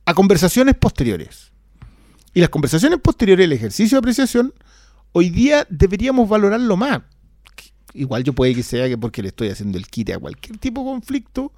[0.03, 1.53] a conversaciones posteriores.
[2.33, 4.53] Y las conversaciones posteriores, el ejercicio de apreciación,
[5.13, 7.03] hoy día deberíamos valorarlo más.
[7.93, 10.81] Igual yo puede que sea que porque le estoy haciendo el quite a cualquier tipo
[10.81, 11.51] de conflicto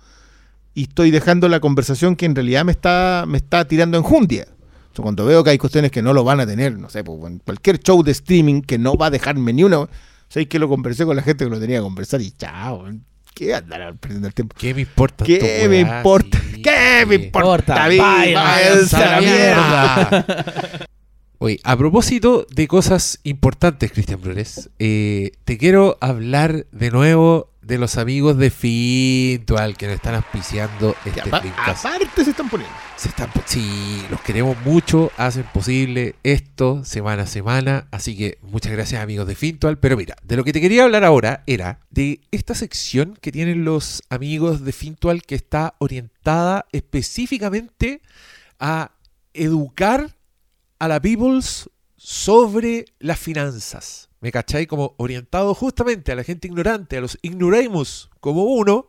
[0.73, 4.47] y estoy dejando la conversación que en realidad me está, me está tirando en jundia.
[4.91, 7.03] O sea, cuando veo que hay cuestiones que no lo van a tener, no sé,
[7.03, 9.87] pues, en cualquier show de streaming que no va a dejarme ni una.
[10.27, 12.85] Sé que lo conversé con la gente que lo tenía que conversar y chao.
[13.33, 14.55] ¿Qué andar perdiendo el tiempo?
[14.57, 15.25] ¿Qué me importa?
[15.25, 16.41] ¿Qué me importa?
[16.41, 17.23] Sí, ¿Qué me sí.
[17.25, 17.75] importa?
[17.75, 20.85] Vaya, Váyanse a la mierda.
[21.39, 27.77] Oye, a propósito de cosas importantes, Cristian Flores, eh, te quiero hablar de nuevo de
[27.79, 31.85] los amigos de Fintual que nos están auspiciando este Flickcast.
[31.85, 32.75] aparte se están poniendo.
[32.95, 38.71] Se están, sí, los queremos mucho, hacen posible esto semana a semana, así que muchas
[38.71, 39.79] gracias amigos de Fintual.
[39.79, 43.65] Pero mira, de lo que te quería hablar ahora era de esta sección que tienen
[43.65, 48.01] los amigos de Fintual que está orientada específicamente
[48.59, 48.91] a
[49.33, 50.15] educar
[50.80, 54.10] a la Peoples sobre las finanzas.
[54.22, 54.65] ¿Me cachai?
[54.65, 58.88] Como orientado justamente a la gente ignorante, a los ignoramus como uno,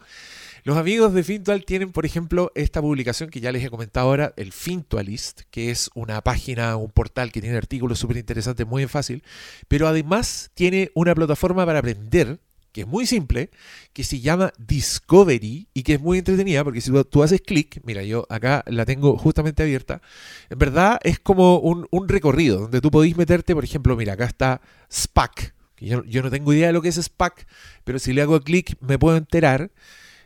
[0.67, 4.35] Los amigos de Fintual tienen, por ejemplo, esta publicación que ya les he comentado ahora,
[4.37, 9.23] el Fintualist, que es una página, un portal que tiene artículos súper interesantes, muy fácil,
[9.69, 12.41] pero además tiene una plataforma para aprender
[12.77, 13.49] que es muy simple,
[13.95, 18.03] que se llama Discovery y que es muy entretenida porque si tú, haces clic, mira,
[18.03, 20.03] yo acá la tengo justamente abierta,
[20.51, 24.61] en verdad es como un, recorrido donde tú podéis meterte, por ejemplo, mira, acá está
[24.91, 27.47] SPAC, yo no tengo idea de lo que es SPAC,
[27.83, 29.71] pero si le hago clic me puedo enterar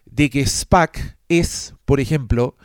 [0.06, 2.56] de que SPAC es, por ejemplo,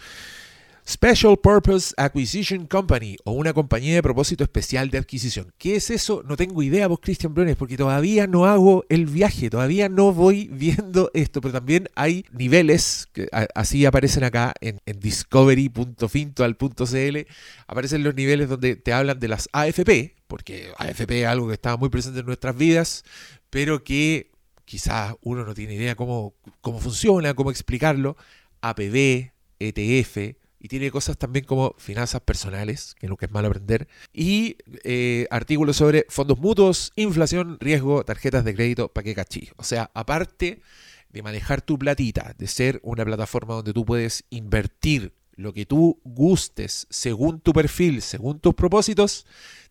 [0.87, 5.51] Special Purpose Acquisition Company o una compañía de propósito especial de adquisición.
[5.57, 6.21] ¿Qué es eso?
[6.27, 10.47] No tengo idea vos, Christian Briones, porque todavía no hago el viaje, todavía no voy
[10.53, 17.17] viendo esto, pero también hay niveles, que así aparecen acá en, en discovery.fintual.cl,
[17.65, 21.77] aparecen los niveles donde te hablan de las AFP, porque AFP es algo que está
[21.77, 23.03] muy presente en nuestras vidas,
[23.49, 24.29] pero que
[24.65, 28.17] quizás uno no tiene idea cómo, cómo funciona, cómo explicarlo.
[28.61, 30.35] APB, ETF,
[30.65, 35.77] y tiene cosas también como finanzas personales, que nunca es malo aprender, y eh, artículos
[35.77, 39.49] sobre fondos mutuos, inflación, riesgo, tarjetas de crédito, pa' qué cachí.
[39.57, 40.61] O sea, aparte
[41.09, 46.01] de manejar tu platita, de ser una plataforma donde tú puedes invertir lo que tú
[46.03, 49.27] gustes según tu perfil, según tus propósitos,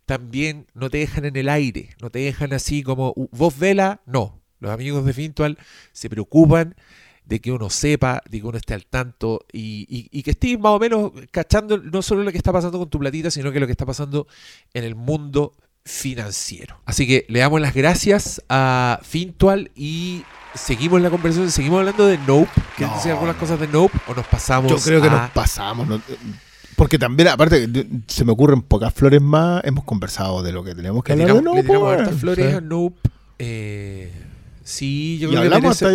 [0.07, 4.01] también no te dejan en el aire, no te dejan así como "Uh, vos vela,
[4.07, 4.41] no.
[4.61, 5.59] Los amigos de Fintual
[5.93, 6.77] se preocupan
[7.25, 10.59] de que uno sepa, de que uno esté al tanto y, y- y que estés
[10.59, 13.61] más o menos cachando no solo lo que está pasando con tu platita, sino que
[13.61, 14.27] lo que está pasando
[14.75, 15.53] en el mundo
[15.85, 16.77] financiero.
[16.85, 20.23] Así que le damos las gracias a Fintual y
[20.55, 22.51] seguimos la conversación, seguimos hablando de Nope.
[22.77, 25.31] ¿Quieres No, decir algunas cosas de Nope o nos pasamos Yo creo que a- nos
[25.31, 25.87] pasamos.
[25.89, 26.01] ¿no?
[26.77, 27.69] Porque también, aparte,
[28.09, 29.63] se me ocurren pocas flores más.
[29.65, 31.39] Hemos conversado de lo que tenemos que Le hablar.
[31.39, 32.57] tiramos, de le tiramos hartas flores Sí.
[32.57, 32.99] a Nope.
[33.39, 34.13] Eh,
[34.65, 35.51] sí, yo Y creo que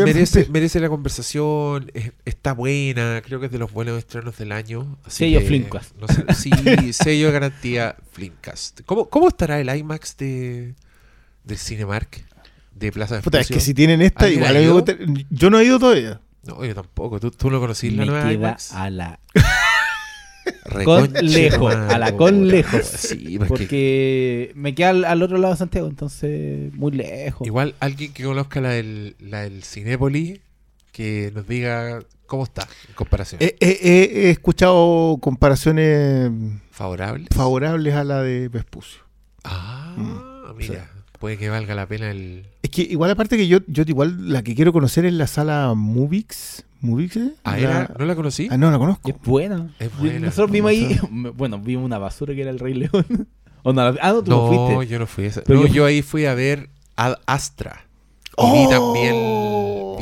[0.06, 1.92] merece, merece, la conversación.
[1.94, 3.22] es- está buena.
[3.26, 4.98] Creo que es de los buenos estrenos del año.
[5.04, 5.96] así Sello que, Flimcast.
[5.98, 6.52] no sé, sí,
[6.94, 8.82] sello de garantía Flimcast.
[8.86, 10.74] ¿Cómo, ¿Cómo estará el IMAX de,
[11.44, 12.24] del Cinemark?
[12.74, 15.80] De Plaza de Puta, es que si tienen esta, ¿Alguien igual Yo no he ido
[15.80, 16.22] todavía.
[16.46, 17.20] No, yo tampoco.
[17.20, 18.72] ¿Tú, tú lo conocís la nueva queda IMAX?
[18.72, 19.20] a la
[20.86, 22.86] con lejos, a la con lejos.
[22.86, 27.46] Sí, porque porque me queda al, al otro lado de Santiago, entonces muy lejos.
[27.48, 30.40] Igual alguien que conozca la del, la del Cinépolis,
[30.92, 33.42] que nos diga cómo está en comparación.
[33.42, 36.32] He, he- he- he escuchado comparaciones
[36.72, 37.26] ¿Favorable?
[37.36, 39.02] favorables a la de Vespucio.
[39.44, 40.90] Ah, Mm, mira,
[41.20, 42.46] puede que valga la pena el...
[42.62, 45.74] Es que igual aparte que yo, yo igual la que quiero conocer es la sala
[45.76, 46.64] Movix.
[46.82, 47.18] ¿Movix?
[47.18, 47.34] eh?
[47.44, 48.48] Ah, era- ¿no la conocí?
[48.52, 49.10] Ah, no la conozco.
[49.10, 49.70] Es buena.
[49.80, 50.20] Es buena.
[50.28, 50.98] Nosotros vimos ahí,
[51.36, 53.28] bueno, vimos una basura que era el Rey León.
[53.64, 54.94] ¿O no, ah, no, tú no No, fuiste.
[54.94, 55.42] yo no fui a esa.
[55.44, 57.86] Pero no, yo- yo ahí fui a ver Ad Astra.
[58.30, 58.54] Y ¡Oh!
[58.54, 59.16] vi también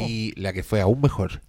[0.08, 1.41] vi la que fue aún mejor.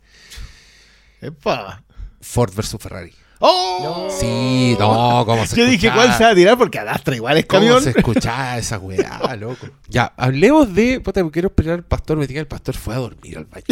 [1.20, 1.82] Epa.
[2.20, 3.12] Ford versus Ferrari.
[3.40, 4.08] ¡Oh!
[4.10, 6.06] Sí, no, ¿cómo se Yo dije, escuchaba?
[6.06, 6.58] ¿cuál se va a tirar?
[6.58, 7.82] Porque Adastra igual es ¿Cómo camión.
[7.82, 9.68] se escuchaba esa weá, loco?
[9.88, 11.00] Ya, hablemos de.
[11.00, 12.16] Puta, quiero esperar al pastor.
[12.18, 13.64] Me diga el pastor fue a dormir al baño.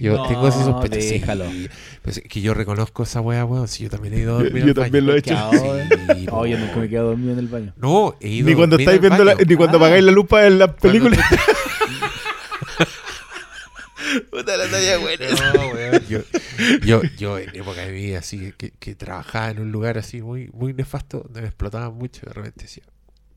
[0.00, 1.00] Yo No, tengo esa sospecha.
[1.00, 1.68] sí.
[2.02, 3.68] Pues es que yo reconozco esa weá, weón.
[3.68, 5.06] Si yo también he ido a dormir Yo al también baño.
[5.06, 5.34] lo he hecho.
[6.18, 7.72] Sí, Oh, yo nunca me quedo dormido en el baño.
[7.76, 9.80] No, he ido Ni cuando estáis viendo la, ni cuando Ah.
[9.80, 11.16] apagáis la lupa en la película.
[14.30, 15.26] Puta la talla buena.
[15.54, 16.02] No, weón.
[16.08, 16.20] Yo,
[16.84, 20.48] yo, yo en época de vida así, que, que trabajaba en un lugar así muy,
[20.52, 22.84] muy nefasto, donde me explotaban mucho, de repente decía,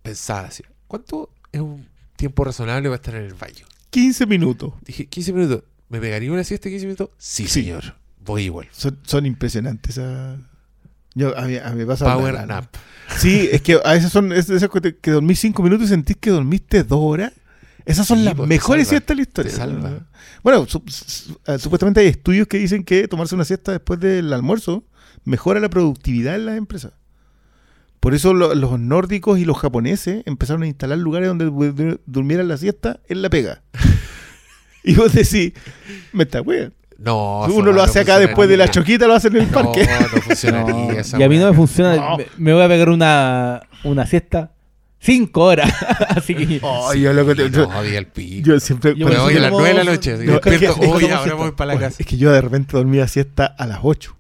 [0.02, 3.66] pensaba, decía, ¿cuánto es un tiempo razonable para estar en el baño?
[3.90, 4.74] 15 minutos.
[4.86, 5.64] Dije, 15 minutos.
[5.92, 7.10] ¿Me pegaría una siesta de 15 minutos?
[7.18, 7.62] Sí, Sí.
[7.64, 7.96] señor.
[8.24, 8.68] Voy igual.
[8.72, 10.00] Son, son impresionantes.
[11.14, 12.74] Yo, a, mí, a mí me pasa Power la- nap.
[13.18, 16.30] Sí, es que a veces son esas que, que dormís 5 minutos y sentís que
[16.30, 17.34] dormiste 2 horas.
[17.84, 19.52] Esas son Sí, las pues, mejores siestas de la historia.
[19.52, 20.08] te salva.
[20.44, 24.32] Bueno, su- su- eh, supuestamente hay estudios que dicen que tomarse una siesta después del
[24.32, 24.86] almuerzo
[25.26, 26.94] mejora la productividad en las empresas.
[28.00, 32.48] Por eso lo- los nórdicos y los japoneses empezaron a instalar lugares donde du- durmieran
[32.48, 33.62] la siesta en la pega.
[34.84, 35.54] Y vos decís,
[36.14, 36.74] me está weón.
[36.98, 39.54] No, Uno lo no hace acá después de la choquita, lo hace en el No,
[39.64, 39.88] parque.
[40.14, 41.96] no funcionaría No, esa y a mí no me funciona.
[41.96, 42.18] No.
[42.18, 44.52] Me, me voy a pegar una, una siesta
[45.00, 45.74] cinco horas.
[46.10, 46.60] Así que.
[46.62, 48.50] Oh, yo, lo que te- yo- No, el pico.
[48.52, 48.94] yo siempre.
[48.96, 50.12] Yo Me voy a las 9 de la noche.
[50.18, 51.96] No, es que- despierto, es que oye, como ahora voy para la casa.
[52.00, 54.16] Es que yo de repente dormía siesta a las 8.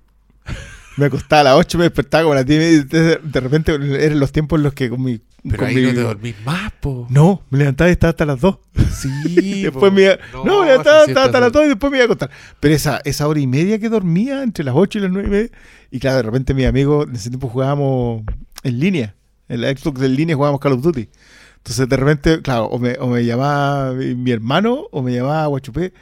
[0.98, 3.20] Me acostaba a las 8 me despertaba como a las 10 y media, y de,
[3.24, 5.22] de repente eran los tiempos en los que con mi.
[5.50, 7.08] Pero ahí mi- no te dormís más, po.
[7.10, 8.60] No, me levantaba y estaba hasta las 2.
[8.94, 9.96] Sí, después po.
[9.96, 12.06] me iba- No, me levantaba estaba hasta siestas las 2 y después me iba a
[12.06, 12.30] acostar.
[12.60, 15.32] Pero esa, esa hora y media que dormía, entre las 8 y las 9 y
[15.32, 15.50] media.
[15.90, 18.24] Y claro, de repente mis amigos, en ese tiempo jugábamos
[18.64, 19.16] en línea.
[19.50, 21.10] En la Xbox en línea jugábamos Call of Duty.
[21.58, 25.94] Entonces de repente, claro, o me, o me llamaba mi, hermano o me llamaba Guachupé.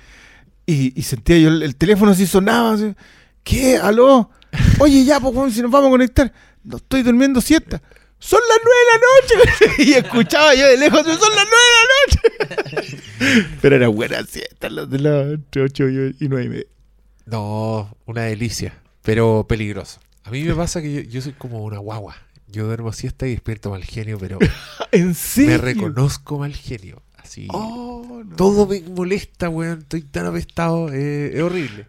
[0.66, 2.74] Y, y sentía yo el, el teléfono así sonaba.
[2.74, 2.94] así,
[3.44, 3.78] ¿Qué?
[3.78, 4.30] ¿Aló?
[4.80, 6.32] Oye, ya, pues, si nos vamos a conectar.
[6.64, 7.82] No estoy durmiendo siesta.
[8.20, 9.00] Son las nueve de la
[9.48, 9.84] noche.
[9.84, 12.98] y escuchaba yo de lejos, son las nueve de la noche.
[13.62, 16.66] Pero era buena siesta, las de las entre ocho y nueve y media.
[17.26, 18.74] No, una delicia,
[19.04, 20.00] pero peligroso.
[20.24, 22.16] A mí me pasa que yo, yo soy como una guagua.
[22.48, 24.40] Yo duermo siesta y despierto mal genio, pero
[24.92, 25.52] ¿En serio?
[25.52, 27.04] me reconozco mal genio.
[27.18, 27.48] Así.
[27.52, 28.36] Oh, no.
[28.36, 29.80] Todo me molesta, weón.
[29.80, 30.92] Estoy tan apestado.
[30.92, 31.86] eh, es horrible.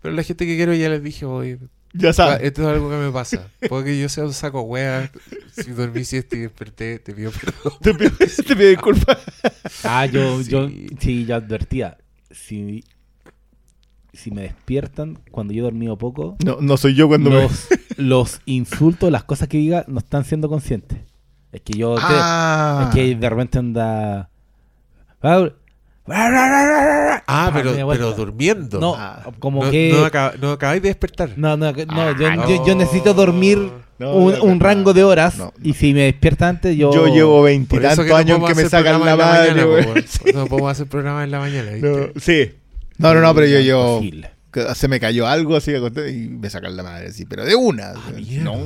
[0.00, 1.58] Pero la gente que quiero ya les dije, oye,
[1.94, 2.40] Ya sabes.
[2.42, 3.48] esto es algo que me pasa.
[3.68, 5.10] Porque yo sea un saco wea.
[5.52, 7.72] Si dormí siesta y desperté, te pido perdón.
[7.80, 8.10] Te pido,
[8.46, 9.18] te pido disculpas.
[9.84, 10.50] Ah, yo, Sí.
[10.50, 10.68] yo,
[11.00, 11.96] sí, yo advertía.
[12.30, 12.84] Si,
[14.12, 17.42] si me despiertan cuando yo he dormido poco, No, no soy yo cuando me.
[17.42, 20.98] los, los insultos, las cosas que diga, no están siendo conscientes.
[21.52, 24.28] Es que yo, te- Ah, es que de repente anda...
[25.22, 25.48] Ah,
[27.52, 28.04] pero, media vuelta.
[28.04, 28.80] pero durmiendo.
[28.80, 29.22] No, Ah.
[29.38, 29.92] como no, que...
[29.92, 31.30] no, acaba- no acabáis de despertar.
[31.36, 35.52] No, no, no, yo, Ah, yo- yo necesito dormir No, un, rango de horas no,
[35.62, 36.92] y si me despierta antes yo...
[36.94, 39.56] yo llevo Por eso veintitantos que no años que me hacer sacan programa la en
[39.56, 39.66] madre.
[39.66, 39.86] mañana.
[39.88, 41.88] Por eso no podemos hacer programa en la mañana, ¿viste?
[42.14, 42.50] No, sí.
[42.98, 44.00] No, no, no, pero yo, yo
[44.74, 47.92] se me cayó algo así y me sacan la madre, sí, pero de una.
[48.42, 48.56] no,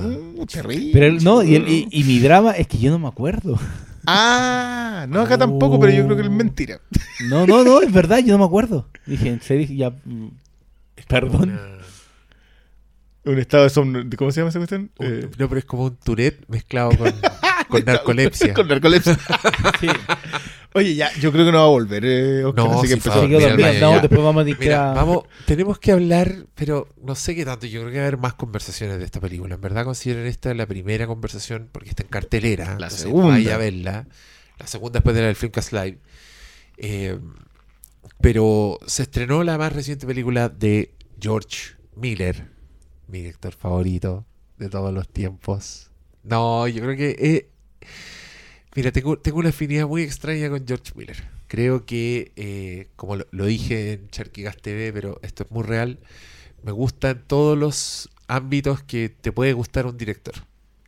[0.47, 0.91] terrible.
[0.93, 3.59] Pero no, y, el- y- y mi drama es que yo no me acuerdo.
[4.07, 6.81] Ah, no, acá tampoco, pero yo creo que es mentira.
[7.29, 8.89] No, no, no, es verdad, yo no me acuerdo.
[9.07, 9.95] Dije, en serio, ya...
[11.07, 11.51] Perdón.
[11.51, 11.79] Una-
[13.33, 14.03] Un estado de somno.
[14.19, 14.91] ¿Cómo se llama esa cuestión?
[14.99, 17.07] un- Eh, no, pero es como un Tourette mezclado con,
[17.73, 18.55] con narcolepsia.
[18.55, 19.19] Con narcolepsia.
[19.81, 19.89] Sí.
[20.75, 22.95] Oye, ya, yo creo que no va a volver, eh, Oscar, No, así que sí,
[22.95, 23.27] empezó.
[23.27, 27.67] Mira, No, después vamos a Mira, vamos, tenemos que hablar, pero no sé qué tanto.
[27.67, 29.57] Yo creo que va a haber más conversaciones de esta película.
[29.57, 32.65] En verdad consideren esta la primera conversación porque está en cartelera.
[32.65, 33.29] La entonces segunda.
[33.29, 34.07] Vaya a verla.
[34.59, 35.99] La segunda después de la del Filmcast Live.
[36.79, 37.19] Eh,
[38.21, 42.49] pero se estrenó la más reciente película de George Miller,
[43.09, 44.25] mi director favorito
[44.59, 45.91] de todos los tiempos.
[46.23, 47.52] No, yo creo que...
[48.75, 51.23] mira, tengo, una afinidad muy extraña con George Miller.
[51.49, 55.99] Creo que, eh, como lo, dije en Charquigas TV, pero esto es muy real,
[56.63, 60.35] me gustan todos los ámbitos que te puede gustar un director.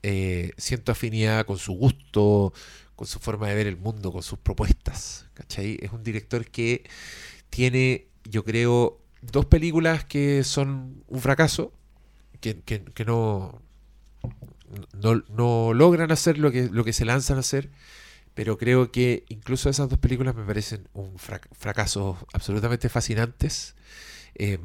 [0.02, 2.52] Eh, siento afinidad con su gusto,
[2.96, 5.26] con su forma de ver el mundo, con sus propuestas.
[5.34, 5.78] ¿Cachai?
[5.80, 6.84] Es un director que
[7.50, 11.72] tiene, yo creo, dos películas que son un fracaso,
[12.40, 13.63] que no,
[14.92, 17.70] no, logran hacer lo que, lo que se lanzan a hacer,
[18.34, 23.74] pero creo que incluso esas dos películas me parecen un frac- fracaso absolutamente fascinantes,
[24.34, 24.58] eh,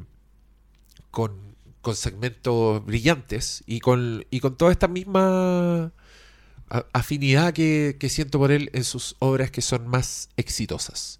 [1.10, 5.92] con, con segmentos brillantes y con, y con toda esta misma
[6.92, 11.18] afinidad que, que siento por él en sus obras que son más exitosas.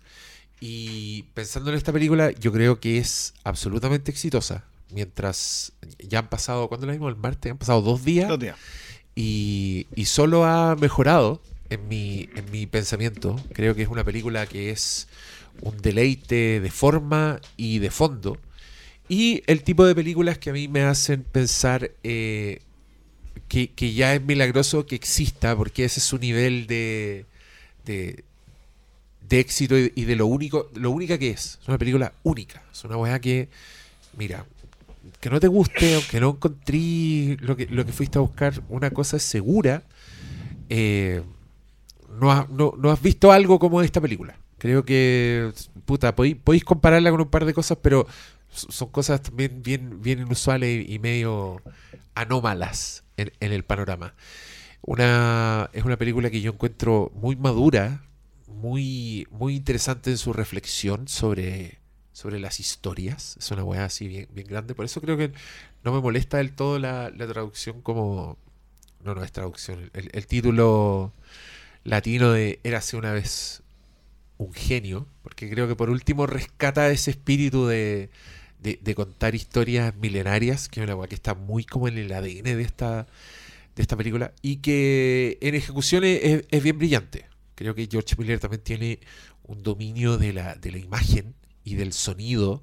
[0.60, 4.64] Y pensando en esta película, yo creo que es absolutamente exitosa.
[4.92, 7.10] Mientras ya han pasado, ¿cuándo la vimos?
[7.12, 8.28] El martes, han pasado dos días.
[9.14, 13.36] Y, solo ha mejorado en mi, en mi pensamiento.
[13.52, 15.08] Creo que es una película que es
[15.62, 18.38] un deleite de forma y de fondo.
[19.08, 22.60] Y el tipo de películas que a mí me hacen pensar eh,
[23.48, 27.26] que, que ya es milagroso que exista, porque ese es su nivel de,
[27.84, 28.24] de,
[29.28, 31.58] de éxito y, y de lo único, lo única que es.
[31.60, 32.62] Es una película única.
[32.72, 33.48] Es una weá que,
[34.16, 34.46] mira,
[35.20, 38.90] que no te guste, aunque no encontré lo que, lo que fuiste a buscar, una
[38.90, 39.82] cosa es segura.
[40.68, 41.22] eh,
[42.20, 44.36] no, has, no, no has visto algo como esta película.
[44.58, 45.52] Creo que,
[45.86, 48.06] puta, podéis, compararla con un par de cosas, pero
[48.50, 51.62] son cosas también bien, bien inusuales y medio
[52.14, 54.14] anómalas en, en el panorama.
[54.82, 58.02] Una, es una película que yo encuentro muy madura,
[58.46, 61.79] muy, muy interesante en su reflexión sobre,
[62.20, 63.36] sobre las historias.
[63.38, 64.74] Es una weá así bien, bien grande.
[64.74, 65.32] Por eso creo que
[65.84, 68.38] no me molesta del todo la, la traducción como...
[69.04, 69.90] No, no es traducción.
[69.94, 71.12] El, el título
[71.84, 73.62] latino de Érase una vez
[74.38, 75.06] un genio.
[75.22, 78.10] Porque creo que por último rescata ese espíritu de,
[78.60, 82.12] de, de contar historias milenarias, que es una weá que está muy como en el
[82.12, 83.06] ADN de esta,
[83.76, 84.32] de esta película.
[84.42, 87.26] Y que en ejecución es, es- es bien brillante.
[87.54, 89.00] Creo que George Miller también tiene
[89.44, 91.34] un dominio de la, de la imagen
[91.64, 92.62] y del sonido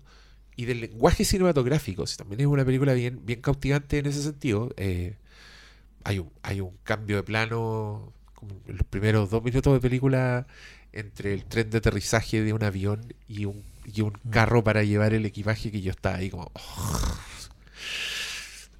[0.55, 2.07] y del lenguaje cinematográfico.
[2.07, 4.73] Sí, También es una película bien, bien cautivante en ese sentido.
[4.77, 5.15] Eh,
[6.03, 10.47] hay, un, hay un cambio de plano como en los primeros dos minutos de película
[10.93, 15.13] entre el tren de aterrizaje de un avión y un, y un carro para llevar
[15.13, 16.51] el equipaje que yo estaba ahí como...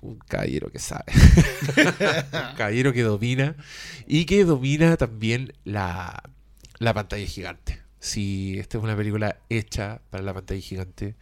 [0.01, 1.11] un caballero que sabe.
[1.77, 3.55] un caballero que domina
[4.07, 6.23] y que domina también la,
[6.79, 7.86] la pantalla gigante.
[7.99, 11.15] Si esta es una película hecha para la pantalla gigante,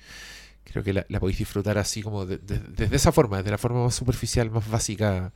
[0.64, 3.84] creo que la, podéis disfrutar así como de- de- desde esa forma, desde la forma
[3.84, 5.32] más superficial, más básica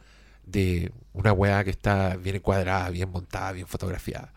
[0.46, 4.34] de una weá que está bien encuadrada, bien montada, bien fotografiada.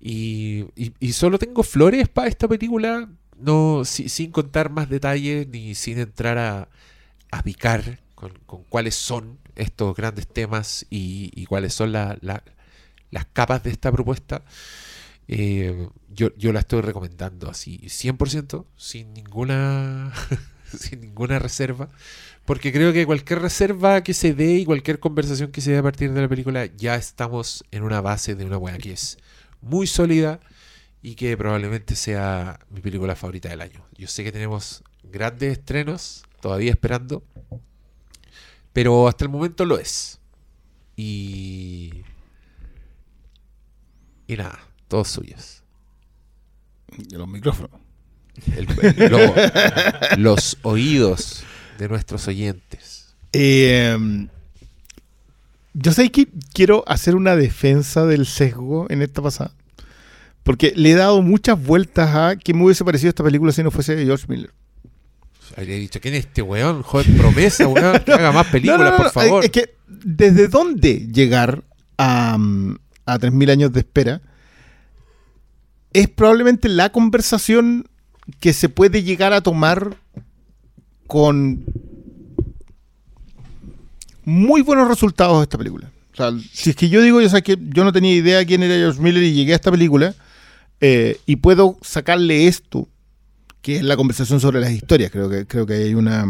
[0.00, 5.74] Y, y- solo tengo flores para esta película, no si- sin contar más detalles ni
[5.74, 6.68] sin entrar a,
[7.42, 8.32] picar con,
[8.68, 12.42] cuáles son estos grandes temas y, cuáles son la- la-
[13.10, 14.42] las capas de esta propuesta.
[15.28, 20.12] Eh, yo, yo la estoy recomendando así 100%, sin ninguna,
[20.78, 21.88] sin ninguna reserva,
[22.44, 25.82] porque creo que cualquier reserva que se dé y cualquier conversación que se dé a
[25.82, 29.18] partir de la película, ya estamos en una base de una weá que es
[29.60, 30.40] muy sólida
[31.02, 33.86] y que probablemente sea mi película favorita del año.
[33.96, 37.24] Yo sé que tenemos grandes estrenos todavía esperando,
[38.72, 40.20] pero hasta el momento lo es.
[40.96, 42.04] Y.
[44.26, 44.58] Y nada,
[44.88, 45.62] todos suyos.
[47.10, 47.70] Y los micrófonos.
[48.56, 48.66] El-
[49.10, 49.34] lo-
[50.18, 51.44] los oídos
[51.78, 53.14] de nuestros oyentes.
[53.32, 53.96] Eh,
[55.72, 59.52] yo sé que quiero hacer una defensa del sesgo en esta pasada.
[60.44, 63.70] Porque le he dado muchas vueltas a que me hubiese parecido esta película si no
[63.70, 64.52] fuese de George Miller.
[65.56, 66.82] Habría dicho, ¿quién es este weón?
[66.82, 69.44] Joven promesa, weón, que haga más películas, No, no, no, por favor.
[69.44, 71.64] Es que, ¿desde dónde llegar
[71.96, 74.20] a, mm, a 3.000 años de espera?
[75.94, 77.88] Es probablemente la conversación
[78.40, 79.96] que se puede llegar a tomar
[81.06, 81.64] con
[84.24, 85.90] muy buenos resultados de esta película.
[86.12, 88.62] O sea, si es que yo digo, yo, sé que yo no tenía idea quién
[88.62, 90.14] era George Miller y llegué a esta película
[90.80, 92.88] eh, y puedo sacarle esto,
[93.62, 95.10] que es la conversación sobre las historias.
[95.10, 96.24] Creo que, creo que hay una...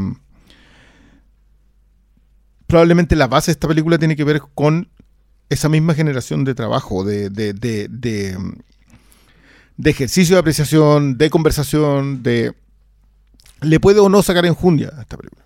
[2.66, 4.88] probablemente la base de esta película tiene que ver con
[5.50, 8.38] esa misma generación de trabajo, de, de, de, de,
[9.76, 12.55] de ejercicio de apreciación, de conversación, de...
[13.60, 15.44] Le puede o no sacar enjundia a esta película.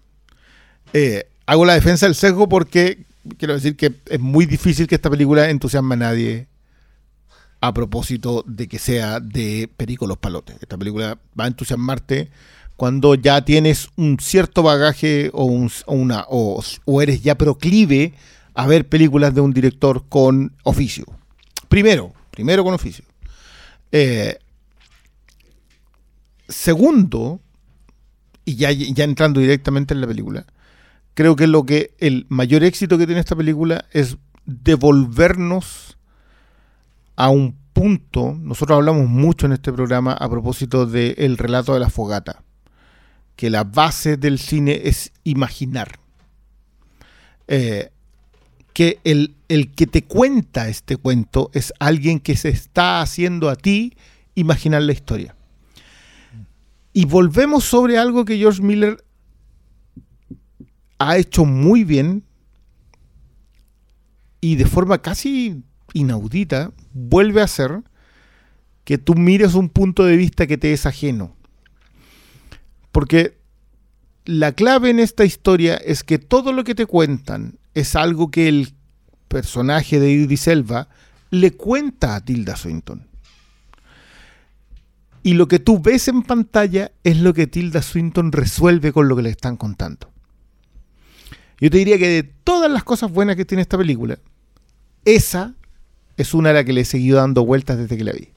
[0.93, 3.05] Eh, hago la defensa del sesgo porque
[3.39, 6.49] quiero decir que es muy difícil que esta película entusiasme a nadie
[7.61, 10.57] a propósito de que sea de Perico los Palotes.
[10.61, 12.31] Esta película va a entusiasmarte
[12.77, 16.63] cuando ya tienes un cierto bagaje o, un- o una, o
[17.03, 18.15] eres ya proclive
[18.55, 21.05] a ver películas de un director con oficio.
[21.69, 23.05] Primero, primero con oficio.
[23.93, 24.39] Eh,
[26.49, 27.41] segundo,
[28.45, 30.47] y ya, ya entrando directamente en la película,
[31.15, 34.17] creo que lo que el mayor éxito que tiene esta película es
[34.47, 35.99] devolvernos
[37.17, 38.37] a un punto.
[38.41, 42.43] Nosotros hablamos mucho en este programa a propósito del relato de la fogata,
[43.37, 45.99] que la base del cine es imaginar.
[47.47, 47.91] Eh,
[48.79, 53.57] que el, el que te cuenta este cuento es alguien que se está haciendo a
[53.57, 53.97] ti
[54.37, 55.35] imaginar la historia.
[56.93, 59.05] Y volvemos sobre algo que George Miller
[61.01, 62.23] ha hecho muy bien
[64.41, 67.83] y de forma casi inaudita vuelve a hacer
[68.85, 71.35] que tú mires un punto de vista que te es ajeno.
[72.93, 73.41] Porque
[74.25, 78.49] la clave en esta historia es que todo lo que te cuentan es algo que
[78.49, 78.75] el
[79.29, 80.89] personaje de Idris Elba
[81.31, 83.07] le cuenta a Tilda Swinton.
[85.23, 89.17] Y lo que tú ves en pantalla es lo que Tilda Swinton resuelve con lo
[89.17, 90.11] que le están contando.
[91.61, 94.19] Yo te diría que de todas las cosas buenas que tiene esta película,
[95.05, 95.55] esa
[96.17, 98.29] es una a la que le he seguido dando vueltas desde que la vi.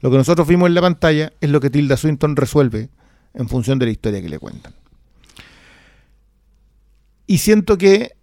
[0.00, 2.88] Lo que nosotros vimos en la pantalla es lo que Tilda Swinton resuelve
[3.34, 4.74] en función de la historia que le cuentan.
[7.26, 8.15] Y siento que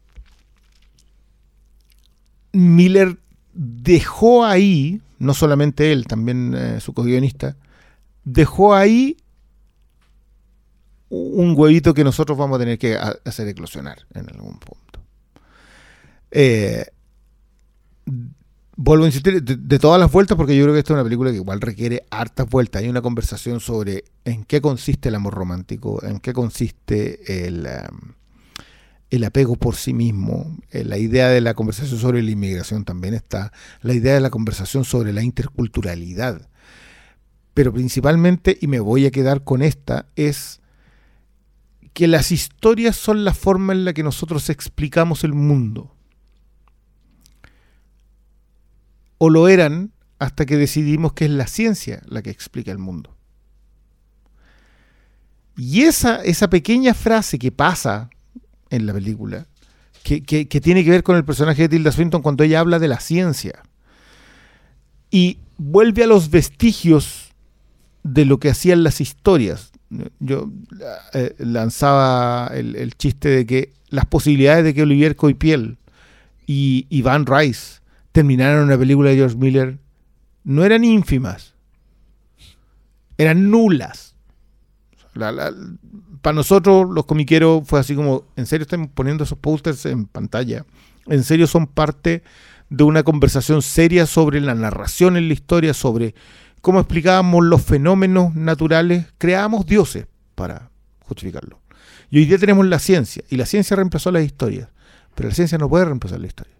[2.54, 3.18] Miller
[3.54, 7.56] dejó ahí, no solamente él, también eh, su co-guionista,
[8.24, 9.18] dejó ahí
[11.10, 15.00] un huevito que nosotros vamos a tener que ha- hacer eclosionar en algún punto.
[16.32, 16.86] Eh,
[18.76, 21.30] vuelvo a insistir, de, todas las vueltas, porque yo creo que esta es una película
[21.30, 22.82] que igual requiere hartas vueltas.
[22.82, 28.14] Hay una conversación sobre en qué consiste el amor romántico, en qué consiste el, um,
[29.16, 33.14] el apego por sí mismo, eh, la idea de la conversación sobre la inmigración también
[33.14, 36.50] está, la idea de la conversación sobre la interculturalidad.
[37.54, 40.62] Pero principalmente, y me voy a quedar con esta, es
[41.94, 45.96] que las historias son la forma en la que nosotros explicamos el mundo.
[49.20, 53.16] O lo eran hasta que decidimos que es la ciencia la que explica el mundo.
[55.56, 58.10] Y esa, esa pequeña frase que pasa
[58.74, 59.46] en la película,
[60.04, 63.00] que, tiene que ver con el personaje de Tilda Swinton cuando ella habla de la
[63.00, 63.62] ciencia.
[65.12, 67.32] Y vuelve a los vestigios
[68.02, 69.72] de lo que hacían las historias.
[70.20, 70.50] Yo
[71.14, 75.78] eh, lanzaba el, chiste de que las posibilidades de que Olivier Coipiel
[76.48, 77.82] y Iván Rice
[78.12, 79.78] terminaran una película de George Miller
[80.44, 81.54] no eran ínfimas,
[83.20, 84.16] eran nulas.
[86.24, 90.66] Para nosotros, los comiqueros, fue así como, ¿en serio están poniendo esos posters en pantalla?
[91.06, 92.24] ¿En serio son parte
[92.70, 96.16] de una conversación seria sobre la narración en la historia, sobre
[96.62, 99.08] cómo explicábamos los fenómenos naturales?
[99.18, 100.72] Creábamos dioses para
[101.02, 101.60] justificarlo.
[102.10, 104.70] Y hoy día tenemos la ciencia, y la ciencia reemplazó las historias,
[105.16, 106.54] pero la ciencia no puede reemplazar la historia.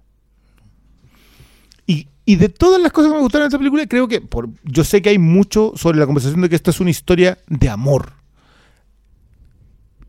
[2.26, 4.84] Y, de todas las cosas que me gustaron de esta película, creo que por, yo
[4.84, 8.23] sé que hay mucho sobre la conversación de que esta es una historia de amor.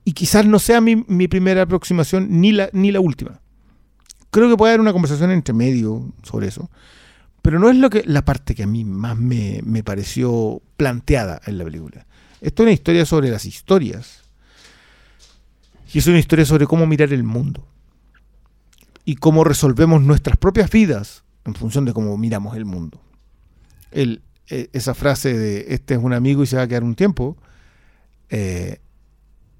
[0.04, 3.40] Y quizás no sea mi, mi primera aproximación ni la, ni la última.
[4.30, 6.70] Creo que puede haber una conversación entre medio sobre eso.
[7.40, 11.40] Pero no es lo que la parte que a mí más me, me pareció planteada
[11.46, 12.06] en la película.
[12.40, 14.22] Esto es una historia sobre las historias.
[15.92, 17.66] Y es una historia sobre cómo mirar el mundo.
[19.04, 23.00] Y cómo resolvemos nuestras propias vidas en función de cómo miramos el mundo.
[23.92, 24.18] Eh,
[24.72, 27.36] esa frase de este es un amigo y se va a quedar un tiempo,
[28.28, 28.80] eh,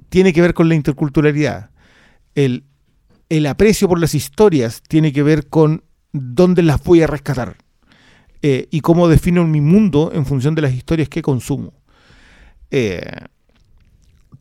[0.08, 1.70] tiene que ver con la interculturalidad.
[2.34, 2.64] El,
[3.28, 7.56] el, aprecio por las historias tiene que ver con dónde las voy a rescatar
[8.42, 11.72] eh, y cómo defino mi mundo en función de las historias que consumo.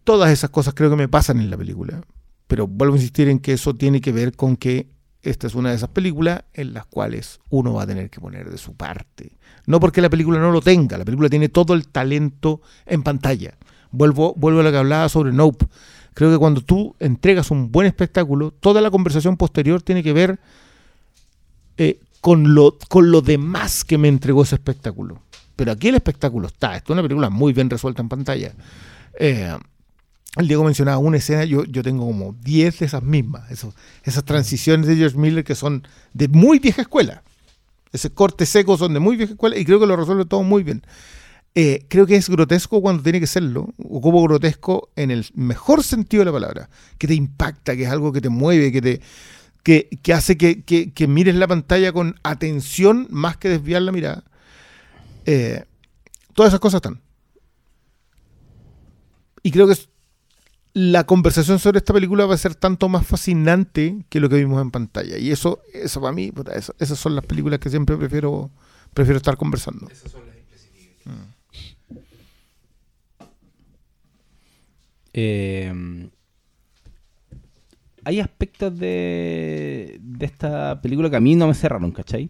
[0.03, 2.02] todas esas cosas creo que me pasan en la película,
[2.48, 5.69] pero vuelvo a insistir en que eso tiene que ver con que esta es una
[5.69, 9.38] de esas películas en las cuales uno va a tener que poner de su parte.
[9.65, 13.57] No porque la película no lo tenga, la película tiene todo el talento en pantalla.
[13.94, 15.68] Vuelvo, vuelvo a lo que hablaba sobre Nope.
[16.15, 20.40] Creo que cuando tú entregas un buen espectáculo, toda la conversación posterior tiene que ver
[21.78, 25.22] eh, con, lo, con lo demás que me entregó ese espectáculo.
[25.56, 26.76] Pero aquí el espectáculo está.
[26.76, 28.53] Esto es una película muy bien resuelta en pantalla.
[29.20, 29.56] Eh,
[30.38, 33.44] el Diego mencionaba una escena, yo, yo tengo como 10 de esas mismas,
[34.03, 37.22] esas transiciones de George Miller que son de muy vieja escuela.
[37.91, 40.64] Ese corte seco son de muy vieja escuela y creo que lo resuelve todo muy
[40.64, 40.84] bien.
[41.56, 45.84] Eh, creo que es grotesco cuando tiene que serlo, o como grotesco en el mejor
[45.84, 49.02] sentido de la palabra, que te impacta, que es algo que te mueve, que te
[49.64, 54.24] que, hace que, que, mires la pantalla con atención más que desviar la mirada.
[55.26, 55.64] Eh,
[56.34, 57.02] todas esas cosas están.
[59.42, 59.76] Y creo que
[60.74, 64.62] la conversación sobre esta película va a ser tanto más fascinante que lo que vimos
[64.62, 65.18] en pantalla.
[65.18, 66.32] Y eso, eso para mí,
[66.80, 68.52] esas son las películas que siempre prefiero,
[68.94, 69.88] prefiero estar conversando.
[69.90, 70.36] Esas son las
[71.06, 71.33] mm.
[75.14, 76.10] Eh,
[78.06, 82.30] hay aspectos de, de esta película que a mí no me cerraron, ¿cachai?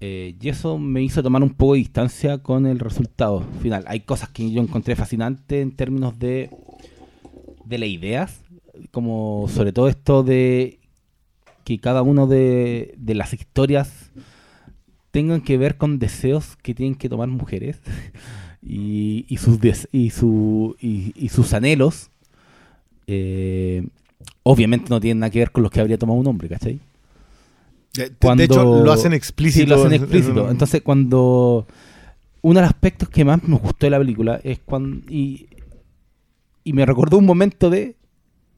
[0.00, 3.84] Eh, y eso me hizo tomar un poco de distancia con el resultado final.
[3.86, 6.50] Hay cosas que yo encontré fascinantes en términos de,
[7.64, 8.42] de las ideas,
[8.90, 10.80] como sobre todo esto de
[11.64, 14.10] que cada una de, de las historias
[15.10, 17.80] tengan que ver con deseos que tienen que tomar mujeres
[18.66, 19.58] y, y sus,
[19.92, 22.10] y, su, y, sus anhelos.
[23.06, 23.86] Eh,
[24.42, 26.80] obviamente no tienen nada que ver con los que habría tomado un hombre, ¿cachai?
[27.94, 29.64] De, hecho, lo hacen explícito.
[29.64, 30.50] Sí, lo hacen explícito.
[30.50, 31.66] Entonces, cuando.
[32.42, 35.04] Uno de los aspectos que más me gustó de la película es cuando.
[35.08, 35.46] Y,
[36.64, 37.96] y me recordó un momento de.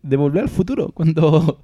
[0.02, 0.92] De volver al futuro.
[0.94, 1.60] Cuando,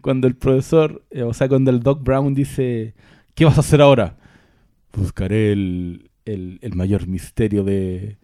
[0.00, 1.02] cuando el profesor.
[1.10, 2.94] Eh, o sea, cuando el Doc Brown dice.
[3.34, 4.16] ¿Qué vas a hacer ahora?
[4.92, 8.18] Buscaré el, el, el mayor misterio de,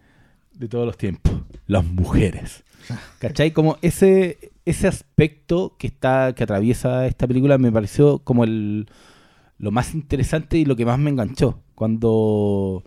[0.57, 1.33] de todos los tiempos.
[1.65, 2.63] Las mujeres.
[3.19, 3.51] ¿Cachai?
[3.51, 8.87] Como ese, ese aspecto que está que atraviesa esta película me pareció como el
[9.59, 12.83] lo más interesante y lo que más me enganchó cuando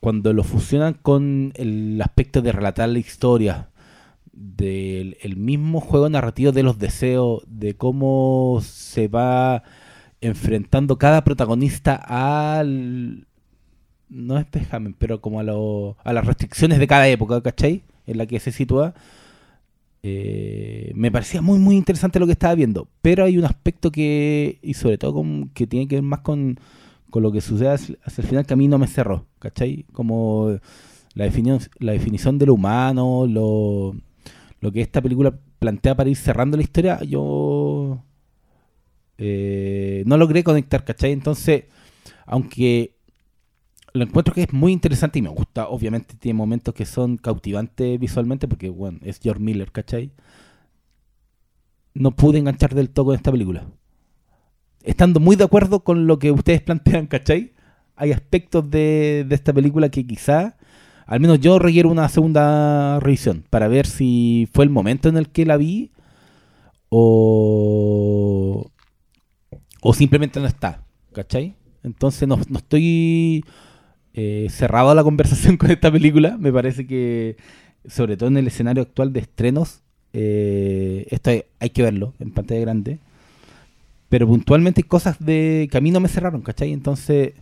[0.00, 3.68] cuando lo fusionan con el aspecto de relatar la historia
[4.32, 9.62] del el mismo juego narrativo de los deseos de cómo se va
[10.20, 13.26] enfrentando cada protagonista al
[14.14, 17.82] no es Benjamin, pero como a, lo, a las restricciones de cada época, ¿cachai?
[18.06, 18.94] En la que se sitúa
[20.06, 22.88] eh, me parecía muy, muy interesante lo que estaba viendo.
[23.00, 26.60] Pero hay un aspecto que, y sobre todo con, que tiene que ver más con,
[27.14, 29.86] lo que sucede hacia, el final, que a mí no me cerró, ¿cachai?
[29.92, 30.58] Como
[31.14, 33.96] la, definición, la definición de lo humano, lo,
[34.60, 38.04] lo que esta película plantea para ir cerrando la historia, yo
[39.16, 41.12] eh, no logré conectar, ¿cachai?
[41.12, 41.64] Entonces,
[42.26, 42.94] aunque
[43.94, 45.68] lo encuentro que es muy interesante y me gusta.
[45.68, 50.10] Obviamente tiene momentos que son cautivantes visualmente porque, bueno, es George Miller, ¿cachai?
[51.94, 53.66] No pude enganchar del todo con esta película.
[54.82, 57.54] Estando muy de acuerdo con lo que ustedes plantean, ¿cachai?
[57.96, 60.56] hay aspectos de, de esta película que quizá,
[61.06, 65.28] al menos yo requiero una segunda revisión para ver si fue el momento en el
[65.30, 65.92] que la vi
[66.88, 68.70] o,
[69.80, 71.54] o simplemente no está, ¿cachai?
[71.82, 73.44] Entonces no, no estoy
[74.14, 77.36] eh, cerrado la conversación con esta película, me parece que
[77.86, 79.82] sobre todo en el escenario actual de estrenos,
[80.12, 82.98] eh, esto hay, hay que verlo en pantalla grande.
[84.08, 86.72] Pero puntualmente hay cosas de que a mí no me cerraron, ¿cachai?
[86.72, 87.34] Entonces,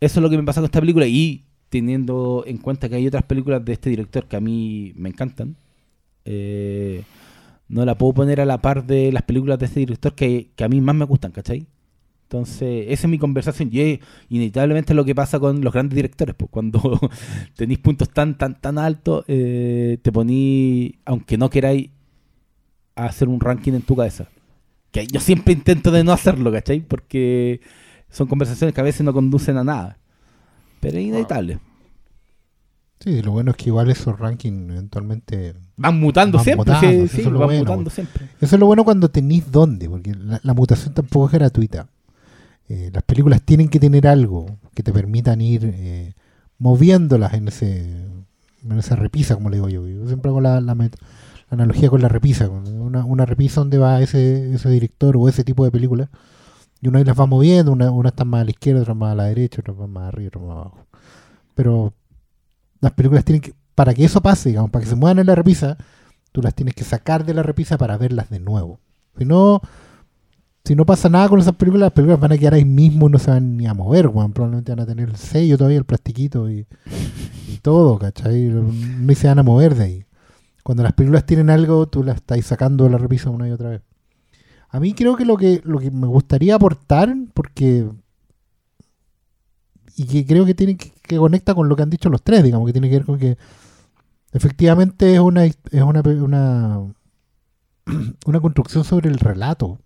[0.00, 1.06] eso es lo que me pasa con esta película.
[1.06, 5.10] Y teniendo en cuenta que hay otras películas de este director que a mí me
[5.10, 5.56] encantan,
[6.24, 7.02] eh,
[7.68, 10.64] no la puedo poner a la par de las películas de este director que, que
[10.64, 11.66] a mí más me gustan, ¿cachai?
[12.30, 13.70] Entonces, esa es mi conversación.
[13.72, 16.34] Y es inevitablemente lo que pasa con los grandes directores.
[16.34, 17.00] Pues cuando
[17.56, 21.88] tenéis puntos tan, tan, tan altos, eh, te poní, aunque no queráis,
[22.94, 24.28] a hacer un ranking en tu cabeza.
[24.90, 26.80] Que yo siempre intento de no hacerlo, ¿cachai?
[26.80, 27.62] Porque
[28.10, 29.98] son conversaciones que a veces no conducen a nada.
[30.80, 31.60] Pero es inevitable.
[33.00, 35.54] Sí, lo bueno es que igual esos rankings eventualmente...
[35.78, 37.62] Van mutando Van siempre, mutando, sí, sí, sí, eso es lo van bueno.
[37.62, 38.28] mutando siempre.
[38.38, 41.88] Eso es lo bueno cuando tenéis dónde, porque la, la mutación tampoco es gratuita.
[42.68, 46.14] Eh, las películas tienen que tener algo que te permitan ir eh,
[46.58, 48.06] moviéndolas en ese
[48.62, 49.86] en esa repisa, como le digo yo.
[49.86, 50.56] Yo siempre hago la,
[51.50, 52.48] analogía con la repisa.
[52.48, 56.10] Una, una repisa donde va ese, ese director o ese tipo de película.
[56.80, 59.14] Y una las va moviendo, una, una está más a la izquierda, otra más a
[59.16, 60.86] la derecha, otra más arriba, otra más abajo.
[61.54, 61.92] Pero
[62.80, 65.34] las películas tienen que, para que eso pase, digamos, para que se muevan en la
[65.34, 65.76] repisa,
[66.30, 68.78] tú las tienes que sacar de la repisa para verlas de nuevo.
[69.16, 69.60] Si no,
[70.68, 73.18] si no pasa nada con esas películas, las películas van a quedar ahí mismo, no
[73.18, 74.10] se van ni a mover.
[74.10, 76.66] Probablemente van a tener el sello todavía, el plastiquito y,
[77.48, 78.50] y todo, ¿cachai?
[78.50, 80.04] No se van a mover de ahí.
[80.62, 83.70] Cuando las películas tienen algo, tú las estás sacando de la repisa una y otra
[83.70, 83.82] vez.
[84.68, 87.88] A mí creo que lo que, lo que me gustaría aportar, porque.
[89.96, 92.66] Y que creo que tiene que, conecta con lo que han dicho los tres, digamos,
[92.66, 93.38] que tiene que ver con que
[94.32, 96.02] efectivamente es una, es una,
[98.26, 99.78] una construcción sobre el relato.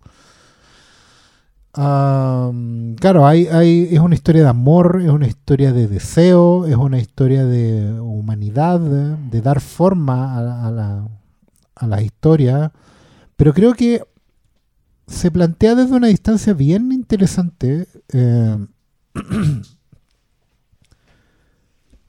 [1.75, 7.45] Claro, hay, es una historia de amor, es una historia de deseo, es una historia
[7.47, 11.07] de humanidad, de, dar forma a,
[11.75, 12.73] a la historia,
[13.37, 14.03] pero creo que
[15.07, 18.67] se plantea desde una distancia bien interesante, eh,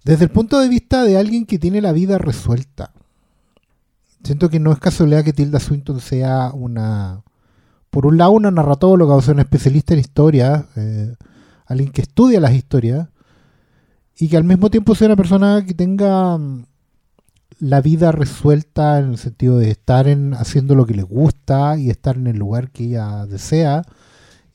[0.03, 2.94] desde el punto de vista de alguien que tiene la vida resuelta.
[4.23, 7.23] Siento que no es casualidad que Tilda Swinton sea una,
[7.94, 11.14] por un lado, una narratóloga, o sea, una especialista en historia, eh,
[11.68, 13.07] alguien que estudia las historias,
[14.18, 16.65] y que al mismo tiempo sea una persona que tenga mm,
[17.60, 21.91] la vida resuelta en el sentido de estar en, haciendo lo que le gusta y
[21.91, 23.84] estar en el lugar que ella desea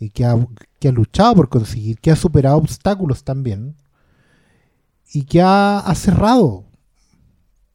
[0.00, 0.34] y que ha,
[0.80, 3.76] que ha luchado por conseguir, que ha superado obstáculos también
[5.12, 6.64] y que ha, ha cerrado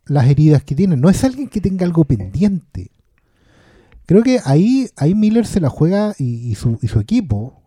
[0.08, 0.98] las heridas que tiene.
[0.98, 2.92] No es alguien que tenga algo pendiente.
[4.06, 7.62] Creo que ahí, ahí Miller se la juega y, su, y su equipo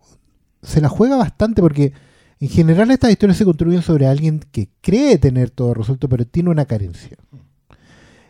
[0.61, 1.93] se la juega bastante porque
[2.39, 6.49] en general estas historias se construyen sobre alguien que cree tener todo resuelto pero tiene
[6.49, 7.17] una carencia.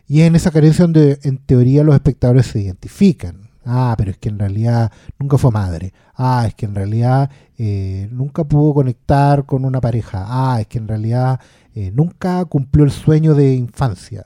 [0.06, 3.48] Y es en esa carencia donde en teoría los espectadores se identifican.
[3.70, 5.92] Ah, pero es que en realidad nunca fue madre.
[6.14, 10.24] Ah, es que en realidad eh, nunca pudo conectar con una pareja.
[10.26, 11.38] Ah, es que en realidad
[11.74, 14.24] eh, nunca cumplió el sueño de infancia.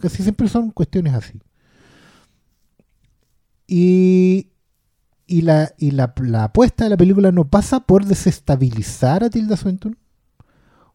[0.00, 1.40] Casi siempre son cuestiones así.
[3.66, 4.48] Y,
[5.26, 9.56] y, la, y la, la apuesta de la película no pasa por desestabilizar a Tilda
[9.56, 9.96] Swinton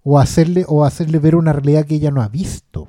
[0.04, 2.88] o hacerle, o hacerle ver una realidad que ella no ha visto.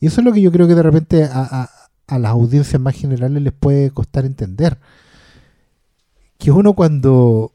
[0.00, 1.30] Y eso es lo que yo creo que de repente a,
[1.62, 1.70] a-
[2.06, 4.78] a las audiencias más generales les puede costar entender.
[6.38, 7.52] Que uno cuando...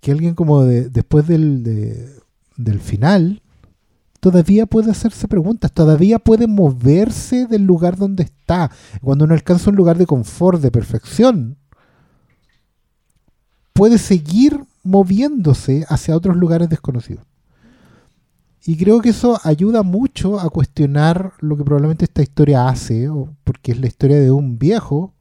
[0.00, 2.08] Que alguien como de- después del, de-
[2.56, 3.42] del final
[4.24, 8.70] todavía puede hacerse preguntas, todavía puede moverse del lugar donde está.
[9.02, 11.58] Cuando uno alcanza un lugar de confort, de perfección,
[13.74, 17.26] puede seguir moviéndose hacia otros lugares desconocidos.
[18.64, 23.10] Y creo que eso ayuda mucho a cuestionar lo que probablemente esta historia hace,
[23.44, 25.12] porque es la historia de un viejo,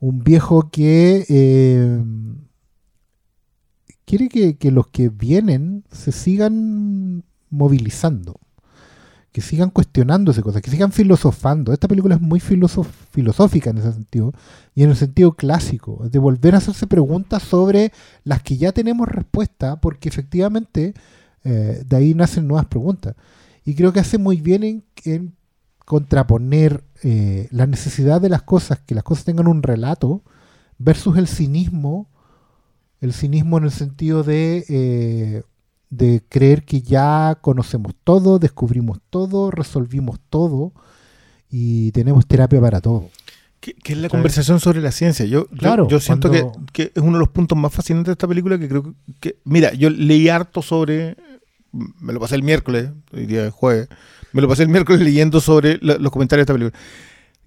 [0.00, 2.04] un viejo que eh,
[4.04, 8.40] quiere que los que vienen se sigan movilizando,
[9.32, 11.72] que sigan cuestionándose cosas, que sigan filosofando.
[11.72, 14.32] Esta película es muy filosófica en ese sentido,
[14.74, 17.92] y en el sentido clásico, de volver a hacerse preguntas sobre
[18.24, 20.94] las que ya tenemos respuesta, porque efectivamente
[21.44, 23.14] eh, de ahí nacen nuevas preguntas.
[23.64, 25.36] Y creo que hace muy bien en, en
[25.84, 30.22] contraponer eh, la necesidad de las cosas, que las cosas tengan un relato,
[30.78, 32.08] versus el cinismo
[33.00, 35.42] El cinismo en el sentido de, eh,
[35.90, 40.72] de creer que ya conocemos todo, descubrimos todo, resolvimos todo
[41.50, 43.10] y tenemos terapia para todo.
[43.58, 45.26] Que, que es la conversación sobre la ciencia.
[45.26, 48.06] Yo, yo- Claro, yo, siento cuando- que, que es uno de los puntos más fascinantes
[48.06, 49.36] de esta película que creo que...
[49.44, 51.16] Mira, yo leí harto sobre...
[51.72, 53.88] Me lo pasé el miércoles, hoy día es jueves.
[54.32, 56.82] Me lo pasé el miércoles leyendo sobre la- los comentarios de esta película.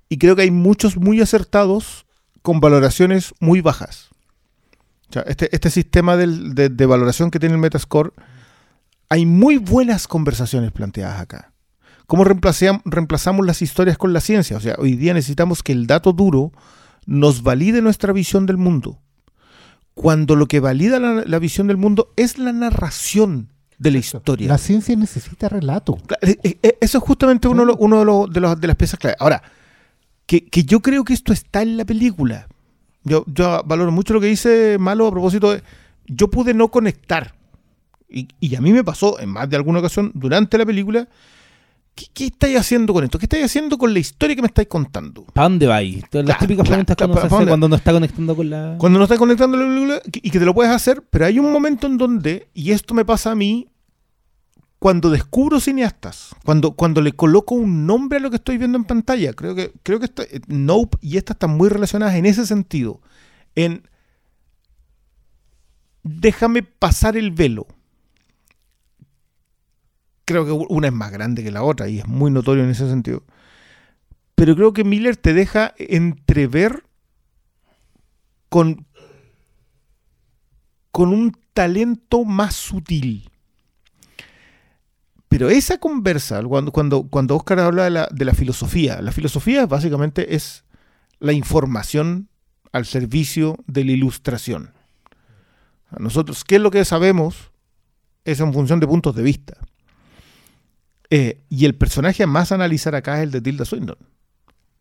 [0.09, 2.05] Y creo que hay muchos muy acertados
[2.41, 4.09] con valoraciones muy bajas.
[5.09, 8.11] O sea, este, este sistema del- de, de valoración que tiene el Metascore,
[9.13, 11.53] hay muy buenas conversaciones planteadas acá.
[12.07, 14.57] ¿Cómo reemplazam- reemplazamos las historias con la ciencia?
[14.57, 16.51] O sea, hoy día necesitamos que el dato duro
[17.05, 18.99] nos valide nuestra visión del mundo.
[19.93, 24.47] Cuando lo que valida la, la visión del mundo es la narración de la historia.
[24.47, 25.97] La ciencia necesita relato.
[26.21, 28.67] Eh, eh, eh, Eso es justamente uno, de los- uno de, los, de, los- de
[28.67, 29.15] las piezas clave.
[29.19, 29.43] Ahora,
[30.25, 32.47] que, que yo creo que esto está en la película.
[33.03, 35.61] Yo, yo valoro mucho lo que dice Malo a propósito de.
[36.07, 37.35] Yo pude no conectar.
[38.13, 41.07] Y, y a mí me pasó en más de alguna ocasión durante la película.
[41.95, 43.19] ¿Qué, qué estáis haciendo con esto?
[43.19, 45.25] ¿Qué estáis haciendo con la historia que me estáis contando?
[45.25, 46.01] ¿Para dónde va ahí?
[46.09, 47.49] Todas Las Claro, típicas claro, preguntas claro, cuando, se ¿para hace dónde?
[47.51, 48.75] cuando no está conectando con la...
[48.79, 51.51] Cuando no estás conectando la película y que te lo puedes hacer, pero hay un
[51.51, 53.67] momento en donde, y esto me pasa a mí,
[54.79, 58.85] cuando descubro cineastas, cuando, cuando le coloco un nombre a lo que estoy viendo en
[58.85, 62.45] pantalla, creo que, creo que esta- eh, Nope y esta están muy relacionadas en ese
[62.47, 63.01] sentido.
[63.55, 63.87] En
[66.03, 67.67] déjame pasar el velo.
[70.25, 72.87] Creo que una es más grande que la otra y es muy notorio en ese
[72.89, 73.23] sentido.
[74.35, 76.83] Pero creo que Miller te deja entrever
[78.49, 78.85] con,
[80.91, 83.29] con un talento más sutil.
[85.27, 89.65] Pero esa conversa, cuando, cuando, cuando Oscar habla de la, de la filosofía, la filosofía
[89.65, 90.63] básicamente es
[91.19, 92.29] la información
[92.71, 94.73] al servicio de la ilustración.
[95.89, 97.51] A Nosotros, ¿qué es lo que sabemos?
[98.25, 99.57] Es en función de puntos de vista.
[101.15, 103.97] Eh, y el personaje a más a analizar acá es el de Tilda Swinton.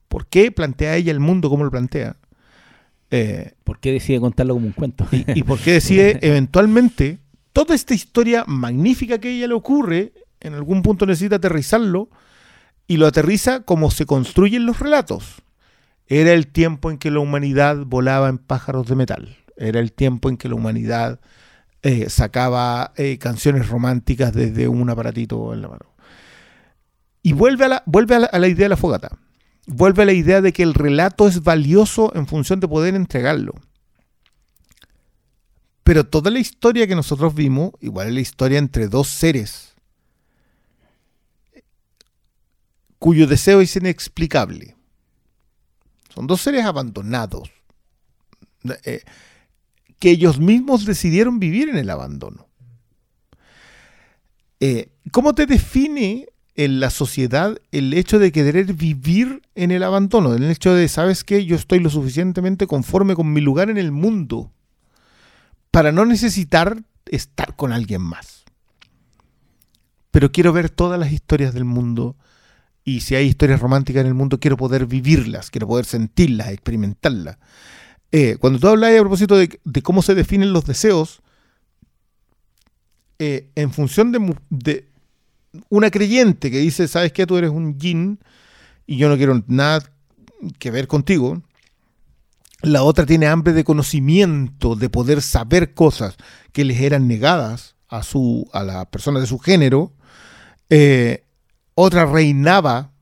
[0.08, 2.16] ¿Por qué plantea ella el mundo como lo plantea?
[3.10, 5.06] Eh, ¿Por qué decide contarlo como un cuento?
[5.12, 7.18] y, y por qué decide eventualmente
[7.52, 12.08] toda esta historia magnífica que a ella le ocurre, en algún punto necesita aterrizarlo
[12.86, 15.42] y lo aterriza como se construyen los relatos.
[16.06, 19.36] Era el tiempo en que la humanidad volaba en pájaros de metal.
[19.58, 21.20] Era el tiempo en que la humanidad
[21.82, 25.91] eh, sacaba eh, canciones románticas desde un aparatito en la mano.
[27.22, 29.16] Y vuelve, a la, vuelve a, la, idea de la fogata.
[29.66, 33.54] Vuelve a la idea de que el relato es valioso en función de poder entregarlo.
[35.84, 39.74] Pero toda la historia que nosotros vimos, igual es la historia entre dos seres,
[42.98, 44.76] cuyo deseo es inexplicable.
[46.14, 47.50] Son dos seres abandonados,
[48.84, 49.02] eh,
[49.98, 52.48] que ellos mismos decidieron vivir en el abandono.
[54.60, 60.34] Eh, ¿Cómo te define en la sociedad el hecho de querer vivir en el abandono?
[60.34, 61.44] El hecho de, ¿sabes qué?
[61.44, 64.52] Yo estoy lo suficientemente conforme con mi lugar en el mundo
[65.70, 68.44] para no necesitar estar con alguien más.
[70.10, 72.16] Pero quiero ver todas las historias del mundo
[72.84, 77.38] y si hay historias románticas en el mundo, quiero poder vivirlas, quiero poder sentirlas, experimentarlas.
[78.10, 81.22] Eh, cuando tú hablas a propósito de, de, cómo se definen los deseos,
[83.24, 84.10] eh, en función
[84.50, 84.88] de,
[85.68, 87.26] una creyente que dice, ¿sabes qué?
[87.26, 88.18] Tú eres un yin
[88.86, 89.82] y yo no quiero nada
[90.58, 91.42] que ver contigo.
[92.62, 96.16] La otra tiene hambre de conocimiento, de poder saber cosas
[96.52, 99.92] que les eran negadas a, su, a la persona de su género.
[100.70, 101.24] Eh,
[101.74, 102.92] otra reinaba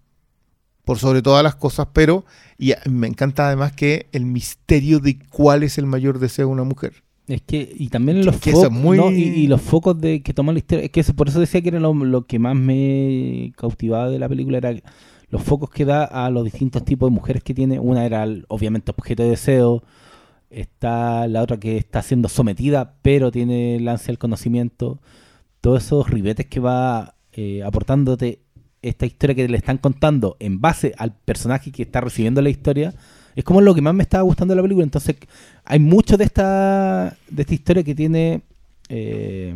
[0.84, 2.24] por sobre todas las cosas, pero
[2.58, 6.64] y me encanta además que el misterio de cuál es el mayor deseo de una
[6.64, 7.02] mujer.
[7.32, 8.96] Es que, y también los que focos, muy...
[8.96, 9.10] ¿no?
[9.10, 11.60] y, y, los focos de que toma la historia, es que eso, por eso decía
[11.62, 14.74] que era lo, lo, que más me cautivaba de la película, era
[15.28, 17.78] los focos que da a los distintos tipos de mujeres que tiene.
[17.78, 19.82] Una era obviamente objeto de deseo,
[20.50, 25.00] está la otra que está siendo sometida, pero tiene el ansia del conocimiento.
[25.60, 28.40] Todos esos ribetes que va eh, aportándote
[28.82, 32.94] esta historia que le están contando en base al personaje que está recibiendo la historia,
[33.36, 34.84] es como lo que más me estaba gustando de la película.
[34.84, 35.16] Entonces,
[35.64, 38.42] hay mucho de esta, de esta historia que tiene.
[38.88, 39.54] Eh,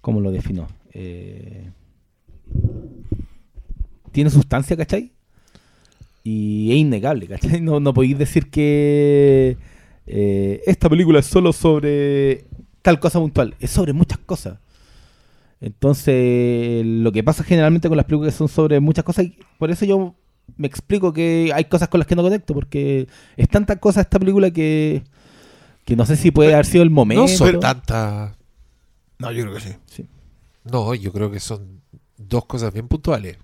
[0.00, 0.68] ¿Cómo lo defino?
[0.92, 1.70] Eh,
[4.12, 5.12] tiene sustancia, ¿cachai?
[6.24, 7.60] Y es innegable, ¿cachai?
[7.60, 9.56] No, podéis decir que
[10.06, 12.44] eh, esta película es solo sobre
[12.82, 13.54] tal cosa puntual.
[13.60, 14.58] Es sobre muchas cosas.
[15.60, 19.26] Entonces, lo que pasa generalmente con las películas son sobre muchas cosas.
[19.26, 20.16] Y por eso yo
[20.56, 24.18] me explico que hay cosas con las que no conecto, porque es tanta cosa esta
[24.18, 25.02] película que
[25.84, 27.22] Que no sé si puede haber sido el momento.
[27.22, 28.36] No son tantas.
[29.18, 30.08] No, yo creo que sí.
[30.64, 31.82] No, yo creo que son
[32.16, 33.38] dos cosas bien puntuales.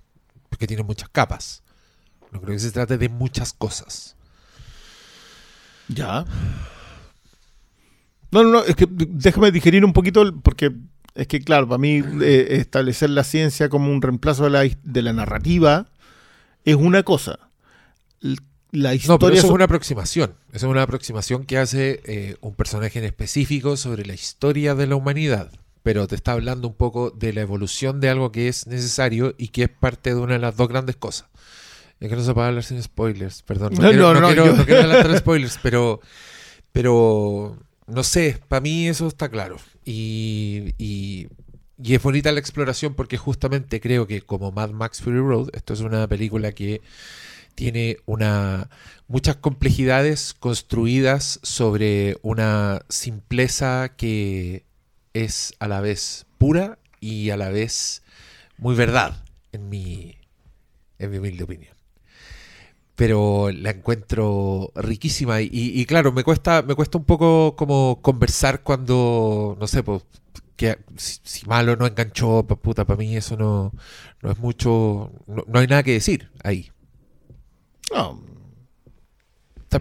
[0.49, 1.63] Porque tienen muchas capas.
[2.31, 4.15] No creo que se trate de muchas cosas.
[5.87, 6.25] Ya.
[8.31, 10.71] No, no, no, es que déjame digerir un poquito porque
[11.15, 15.01] es que, claro, para mí eh, establecer la ciencia como un reemplazo de la, de
[15.01, 15.87] la narrativa
[16.65, 17.39] es una cosa.
[18.71, 20.35] La No, historia pero eso es una aproximación.
[20.53, 24.85] Eso es una aproximación que hace eh, un personaje en específico sobre la historia de
[24.87, 25.51] la humanidad.
[25.81, 29.47] Pero te está hablando un poco de la evolución de algo que es necesario y
[29.47, 31.27] que es parte de una de las dos grandes cosas.
[31.99, 33.73] Es que no se puede hablar sin spoilers, perdón.
[33.73, 35.99] No, No, quiero, no, no no, quiero- yo- no quiero adelantar spoilers, pero,
[36.71, 37.57] pero
[37.87, 39.57] no sé, para mí eso está claro.
[39.85, 41.27] Y, y,
[41.81, 45.73] y es bonita la exploración porque justamente creo que como Mad Max Fury Road, esto
[45.73, 46.81] es una película que
[47.55, 48.69] tiene una
[49.07, 54.65] muchas complejidades construidas sobre una simpleza que
[55.13, 58.03] es a la vez pura y a la vez
[58.57, 60.15] muy verdad en mi
[60.99, 61.75] en mi humilde opinión.
[62.95, 69.55] Pero la encuentro riquísima y, claro me cuesta me cuesta un poco como conversar cuando
[69.59, 70.03] no sé pues
[70.59, 73.71] que si, si malo no enganchó pa- puta para mí eso no
[74.21, 76.71] no es mucho no, no hay nada que decir ahí
[77.93, 78.19] No,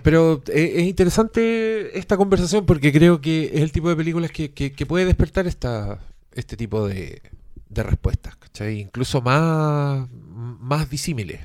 [0.02, 4.52] Pero eh, es interesante esta conversación porque creo que es el tipo de películas que,
[4.52, 5.98] que- que puede despertar esta,
[6.32, 7.22] este tipo de,
[7.70, 8.80] de respuestas, ¿cachai?
[8.80, 11.40] Incluso más, más disímiles.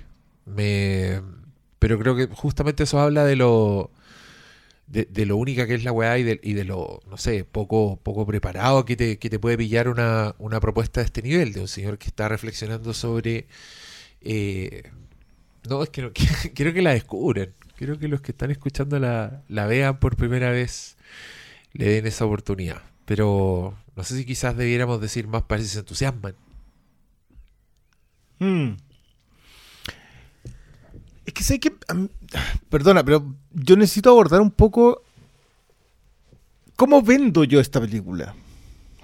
[0.45, 1.22] Me,
[1.80, 3.91] pero creo que justamente eso habla de lo
[4.88, 7.45] de, de lo única que es la weá y de, y de lo, no sé,
[7.45, 11.53] poco, poco preparado que te, que te puede pillar una, una propuesta de este nivel,
[11.53, 13.47] de un señor que está reflexionando sobre...
[14.22, 14.91] eh,
[15.69, 16.11] no, es que no,
[16.55, 17.49] quiero que la descubran.
[17.77, 20.97] Quiero que los que están escuchando la, la vean por primera vez,
[21.73, 22.81] le den esa oportunidad.
[23.05, 26.35] Pero no sé si quizás debiéramos decir más para si se entusiasman.
[28.39, 28.77] Mm.
[31.26, 31.74] Es que sé que.
[32.70, 35.04] perdona, pero yo necesito abordar un poco.
[36.76, 38.36] ¿Cómo vendo yo esta película?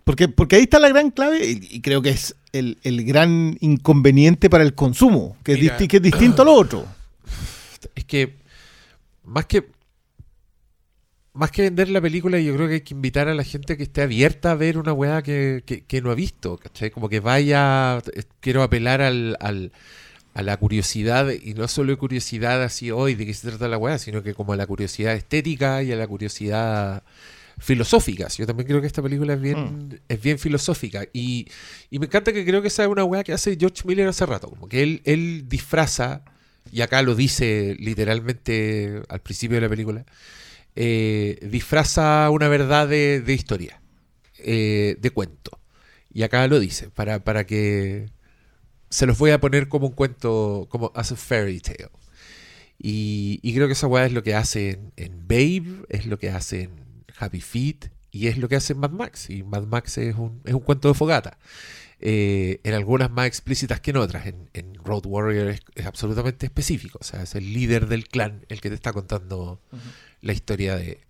[0.04, 3.58] Porque, porque ahí está la gran clave y, y creo que es el, el gran
[3.62, 5.78] inconveniente para el consumo, que es, Mira.
[5.78, 6.86] disti- que es distinto a lo otro.
[7.96, 8.36] Es que
[9.24, 9.70] más que
[11.34, 13.84] más que vender la película, yo creo que hay que invitar a la gente que
[13.84, 16.90] esté abierta a ver una weá que, que- que no ha visto, ¿cachai?
[16.92, 19.72] Como que vaya, eh, quiero apelar al, al-
[20.34, 23.98] a la curiosidad, y no solo curiosidad así hoy de qué se trata la weá,
[23.98, 27.04] sino que como a la curiosidad estética y a la curiosidad
[27.58, 28.28] filosófica.
[28.30, 31.06] Yo también creo que esta película es bien, es bien filosófica.
[31.12, 31.48] Y,
[31.90, 34.26] y me encanta que creo que esa es una weá que hace George Miller hace
[34.26, 34.50] rato.
[34.50, 36.24] Como que él, él disfraza,
[36.72, 40.06] y acá lo dice literalmente al principio de la película,
[40.76, 43.82] eh, disfraza una verdad de, de historia,
[44.38, 45.60] eh, de cuento.
[46.14, 48.10] Y acá lo dice, para, para que
[48.90, 51.90] se los voy a poner como un cuento, como as a fairy tale.
[52.82, 56.18] Y, y creo que esa weá es lo que hace en, en Babe, es lo
[56.18, 56.72] que hace en
[57.18, 59.30] Happy Feet y es lo que hace en Mad Max.
[59.30, 61.38] Y Mad Max es un, es un cuento de fogata.
[62.02, 64.26] Eh, en algunas más explícitas que en otras.
[64.28, 66.98] En, en Road Warrior es, es absolutamente específico.
[67.02, 69.60] O sea, es el líder del clan el que te está contando
[70.22, 71.02] la historia de...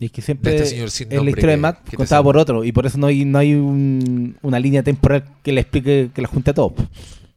[0.00, 2.36] Y es que siempre De este señor sin en la historia de Matt contaba por
[2.36, 6.10] otro y por eso no hay, no hay un- una línea temporal que le explique
[6.14, 6.74] que la junte a todos.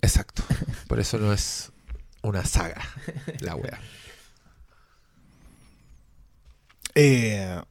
[0.02, 0.44] Exacto.
[0.88, 1.72] Por eso no es
[2.24, 2.82] una saga
[3.40, 3.80] la wea.
[6.96, 7.62] Eh,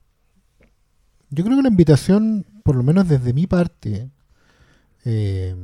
[1.31, 4.11] Yo creo que la invitación, por lo menos desde mi parte,
[5.05, 5.55] eh,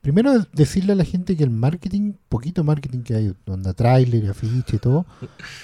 [0.00, 4.76] primero decirle a la gente que el marketing, poquito marketing que hay, donde tráiler, afiche
[4.76, 5.06] y todo,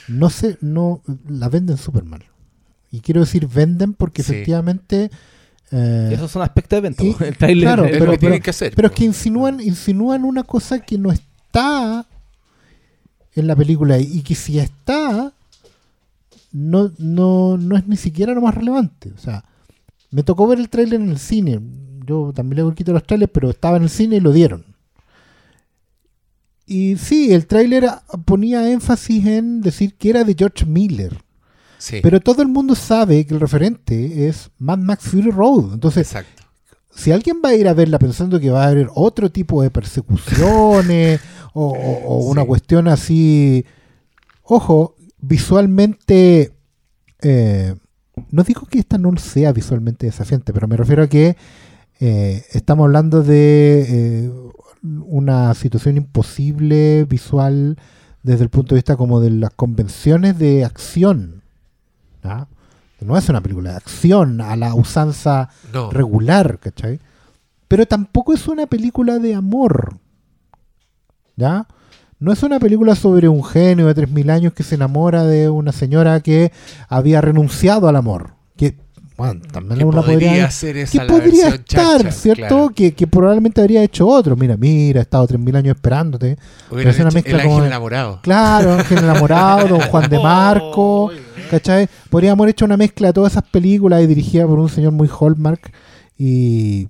[0.08, 2.24] no se, no, la venden súper mal.
[2.90, 4.32] Y quiero decir venden porque Sí.
[4.32, 5.10] efectivamente...
[5.74, 7.02] eh, esos son aspectos de venta.
[7.04, 7.16] y-.
[7.24, 8.72] El trailer claro, Es el- lo pero- que tienen que hacer.
[8.76, 12.06] Pero es que insinúan, insinúan una cosa que no está
[13.34, 15.32] en la película y que si está,
[16.52, 19.10] no, no, no es ni siquiera lo más relevante.
[19.14, 19.44] O sea,
[20.10, 21.60] me tocó ver el tráiler en el cine.
[22.06, 24.64] Yo también le quito los trailers, pero estaba en el cine y lo dieron.
[26.66, 27.88] Y sí, el tráiler
[28.24, 31.18] ponía énfasis en decir que era de George Miller.
[31.84, 35.74] Sí, Pero todo el mundo sabe que el referente es Mad Max Fury Road.
[35.74, 36.42] Entonces, exacto.
[36.94, 39.70] si alguien va a ir a verla pensando que va a haber otro tipo de
[39.70, 41.20] persecuciones
[41.52, 42.46] o, o- o una Sí.
[42.48, 43.66] cuestión así,
[44.44, 46.54] ojo, visualmente,
[47.20, 47.74] eh,
[48.30, 51.36] no digo que esta no sea visualmente desafiante, pero me refiero a que
[52.00, 53.86] eh, estamos hablando de
[54.26, 54.30] eh,
[54.82, 57.76] una situación imposible visual
[58.22, 61.43] desde el punto de vista como de las convenciones de acción.
[62.24, 62.48] ¿Ya?
[63.00, 65.90] No es una película de acción a la usanza No.
[65.90, 66.98] regular, ¿cachai?
[67.68, 69.98] Pero tampoco es una película de amor.
[71.36, 71.66] ¿Ya?
[72.18, 75.72] No es una película sobre un genio de 3.000 años que se enamora de una
[75.72, 76.52] señora que
[76.88, 78.34] había renunciado al amor.
[78.56, 78.78] Que,
[79.16, 82.46] bueno, también Que podría ser que esa la podría estar, chacha, ¿cierto?
[82.48, 82.70] claro.
[82.74, 84.34] Que, que probablemente habría hecho otro.
[84.34, 86.36] Mira, mira, he estado 3.000 años esperándote.
[86.70, 88.20] Hubiera es una mezcla el ángel enamorado.
[88.22, 91.12] Claro, Ángel Enamorado, Don Juan de Marco,
[91.48, 91.88] ¿cachai?
[92.10, 95.08] Podríamos haber hecho una mezcla de todas esas películas y dirigida por un señor muy
[95.08, 95.72] Hallmark
[96.18, 96.88] y,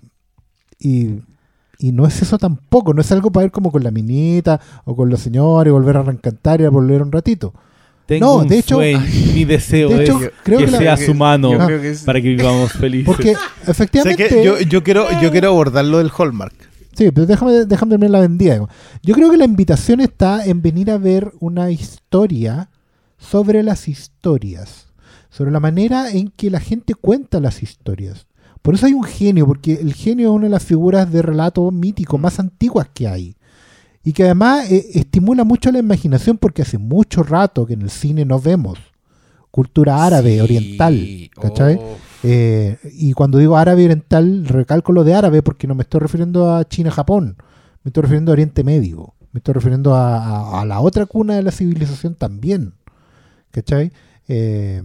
[0.79, 1.21] y,
[1.79, 4.97] y no es eso tampoco, no es algo para ver como con la minita o
[4.97, 7.53] con los señores, volver a reencantar y a volver un ratito.
[8.07, 9.01] Tengo No, un de hecho- sueño,
[9.35, 11.91] mi deseo de hecho, es creo que que la- sea su mano Yo creo que
[11.91, 13.07] es- para que vivamos felices.
[13.07, 13.31] Porque
[13.63, 14.29] O sea efectivamente...
[14.29, 16.55] que yo, yo quiero, yo quiero abordar lo del Hallmark.
[16.97, 18.59] Sí, pero déjame, déjame terminar la vendida.
[19.03, 22.69] Yo creo que la invitación está en venir a ver una historia
[23.19, 24.87] sobre las historias,
[25.31, 28.27] sobre la manera en que la gente cuenta las historias.
[28.63, 31.71] Por eso hay un genio, porque el genio es una de las figuras de relato
[31.71, 33.35] mítico más antiguas que hay.
[34.05, 37.91] Y que además eh, estimula mucho la imaginación porque hace mucho rato que en el
[37.91, 38.79] cine no vemos
[39.51, 40.41] cultura árabe, Sí.
[40.41, 41.31] oriental.
[41.41, 41.77] ¿Cachai?
[41.81, 41.97] Oh.
[42.23, 46.55] Eh, y cuando digo árabe oriental, recalco lo de árabe porque no me estoy refiriendo
[46.55, 47.37] a China-Japón,
[47.83, 51.37] me estoy refiriendo a Oriente Medio, me estoy refiriendo a, a- a la otra cuna
[51.37, 52.75] de la civilización también.
[53.53, 53.93] ¿Cachai?
[54.27, 54.83] Eh,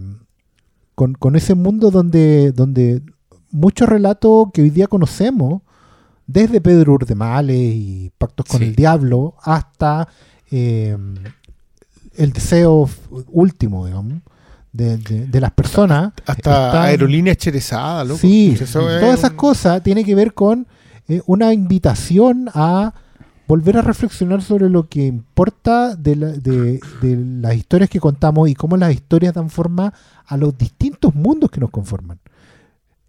[0.94, 3.02] con, con ese mundo donde, donde
[3.50, 5.62] mucho relato que hoy día conocemos,
[6.32, 8.66] desde Pedro Urdemales y Pactos con Sí.
[8.66, 10.08] el Diablo hasta
[10.50, 10.96] eh,
[12.16, 12.88] el deseo
[13.28, 14.20] último, digamos,
[14.72, 16.12] de, de- de las personas.
[16.26, 18.20] Hasta están- aerolíneas cherezadas, loco.
[18.20, 20.66] Sí, es todas esas cosas tienen que ver con
[21.08, 22.94] eh, una invitación a
[23.48, 28.48] volver a reflexionar sobre lo que importa de, la- de- de las historias que contamos
[28.48, 29.92] y cómo las historias dan forma
[30.26, 32.20] a los distintos mundos que nos conforman.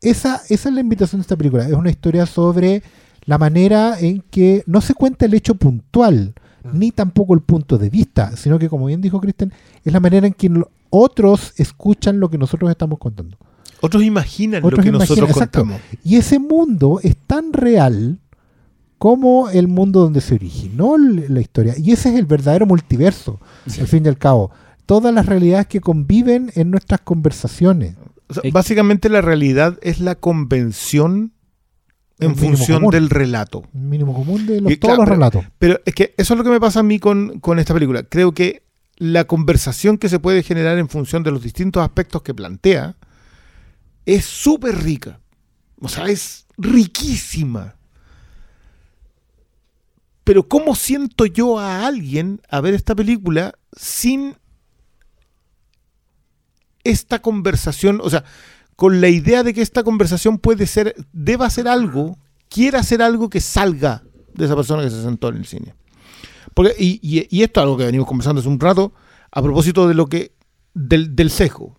[0.01, 1.67] Esa, esa es la invitación de esta película.
[1.67, 2.81] Es una historia sobre
[3.25, 6.33] la manera en que no se cuenta el hecho puntual,
[6.63, 6.77] Mm.
[6.77, 9.51] ni tampoco el punto de vista, sino que, como bien dijo Cristian,
[9.83, 10.51] es la manera en que
[10.91, 13.35] otros escuchan lo que nosotros estamos contando.
[13.81, 15.61] Otros imaginan Otros lo que imaginan, nosotros exacto.
[15.61, 15.81] contamos.
[16.03, 18.19] Y ese mundo es tan real
[18.99, 21.73] como el mundo donde se originó la historia.
[21.77, 24.51] Y ese es el verdadero multiverso, al fin y al cabo.
[24.85, 27.95] Todas las realidades que conviven en nuestras conversaciones.
[28.29, 31.31] O sea, básicamente la realidad es la convención
[32.21, 32.91] en función común.
[32.91, 33.63] del relato.
[33.73, 35.53] Mínimo común de los, Y todos claro, los pero- relatos.
[35.59, 38.03] Pero es que eso es lo que me pasa a mí con, con esta película.
[38.03, 38.63] Creo que
[38.97, 42.95] la conversación que se puede generar en función de los distintos aspectos que plantea
[44.05, 45.19] es súper rica.
[45.79, 47.75] O sea, es riquísima.
[50.23, 54.35] Pero ¿cómo siento yo a alguien a ver esta película sin
[56.83, 57.99] esta conversación?
[58.03, 58.23] O sea,
[58.75, 62.17] con la idea de que esta conversación puede ser, deba ser algo,
[62.49, 64.03] quiera hacer algo que salga
[64.33, 65.75] de esa persona que se sentó en el cine.
[66.53, 68.93] Porque, y, y- y esto es algo que venimos conversando hace un rato,
[69.31, 70.33] a propósito de lo que,
[70.73, 71.77] del, del sesgo.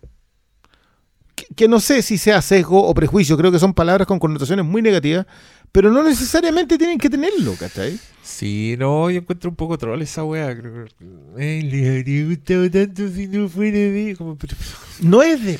[1.35, 4.65] Que, que no sé si sea sesgo o prejuicio, creo que son palabras con connotaciones
[4.65, 5.25] muy negativas,
[5.71, 7.99] pero no necesariamente tienen que tenerlo, ¿cachai?
[8.21, 10.55] Sí, no, yo encuentro un poco troll esa wea.
[10.57, 10.93] creo que-
[11.37, 14.15] Ay, le habría gustado tanto si no fuera de.
[14.17, 14.55] Como, pero-
[15.01, 15.59] No es de...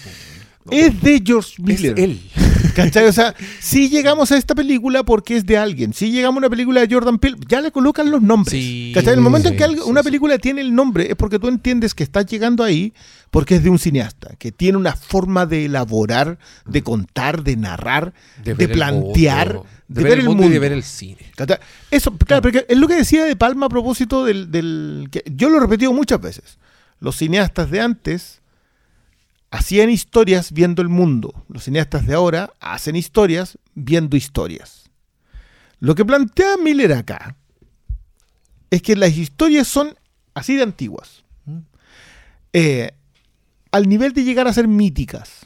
[0.72, 2.00] Es de George es Miller.
[2.00, 2.20] él.
[2.76, 3.06] ¿Cachai?
[3.06, 5.94] O sea, si llegamos a esta película porque es de alguien.
[5.94, 8.52] Si llegamos a una película de Jordan Peele, ya le colocan los nombres.
[8.52, 9.14] Sí, ¿Cachai?
[9.14, 11.94] En el momento en que algo- una película tiene el nombre es porque tú entiendes
[11.94, 12.94] que estás llegando ahí
[13.30, 18.14] porque es de un cineasta, que tiene una forma de elaborar, de contar, de narrar,
[18.44, 20.44] de, plantear, mundo, de, ver el mundo.
[20.46, 21.32] y de ver el cine.
[21.36, 21.58] ¿Cachai?
[21.92, 25.50] Eso, claro, porque es lo que decía de Palma a propósito del, del- que yo
[25.50, 26.58] lo he repetido muchas veces.
[27.00, 28.40] Los cineastas de antes
[29.54, 31.46] hacían historias viendo el mundo.
[31.48, 34.90] Los cineastas de ahora hacen historias viendo historias.
[35.80, 37.38] Lo que plantea Miller acá
[38.72, 39.96] es que las historias son
[40.34, 41.24] así de antiguas.
[42.52, 42.94] Eh,
[43.72, 45.46] al nivel de llegar a ser míticas.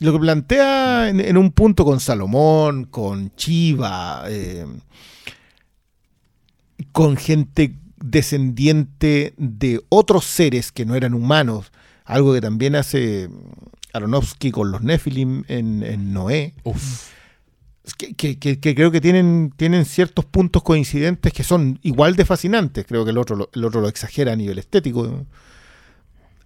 [0.00, 4.64] Lo que plantea en, en un punto con Salomón, con Chiva, eh,
[6.92, 11.72] con gente descendiente de otros seres que no eran humanos,
[12.08, 13.28] algo que también hace
[13.92, 17.10] Aronofsky con los Nephilim en, en Noé, Uf.
[17.96, 22.24] que, que- que- que creo que tienen, tienen ciertos puntos coincidentes que son igual de
[22.24, 25.26] fascinantes, creo que el otro lo, el otro lo exagera a nivel estético,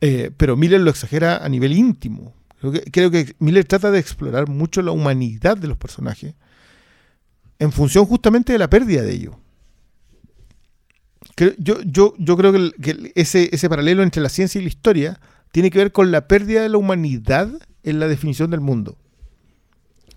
[0.05, 2.35] Eh, pero Miller lo exagera a nivel íntimo.
[2.59, 6.35] Creo que, creo que Miller trata de explorar mucho la humanidad de los personajes
[7.61, 9.37] en función justamente de la pérdida de ellos.
[11.37, 14.69] Creo- Yo, yo, yo creo que, el- ese, ese paralelo entre la ciencia y la
[14.69, 15.21] historia
[15.53, 17.49] tiene que ver con la pérdida de la humanidad
[17.85, 18.97] en la definición del mundo.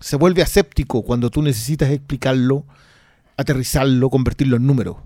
[0.00, 2.64] Se vuelve aséptico cuando tú necesitas explicarlo,
[3.36, 4.96] aterrizarlo, convertirlo en números.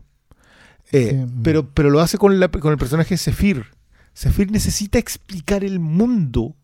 [0.92, 1.32] Eh, Sí.
[1.44, 3.66] pero, pero lo hace con, la- con el personaje Zephyr.
[4.16, 6.56] Zephyr necesita explicar el mundo,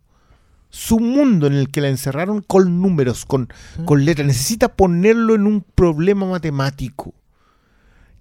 [0.70, 3.48] su mundo en el que la encerraron con números, con,
[3.84, 4.26] con letras.
[4.26, 7.14] Necesita ponerlo en un problema matemático.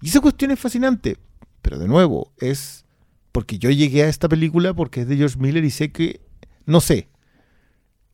[0.02, 1.18] Y esa cuestión es fascinante.
[1.64, 2.85] Pero de nuevo, es
[3.36, 6.22] porque yo llegué a esta película porque es de George Miller y sé que,
[6.66, 7.10] no sé,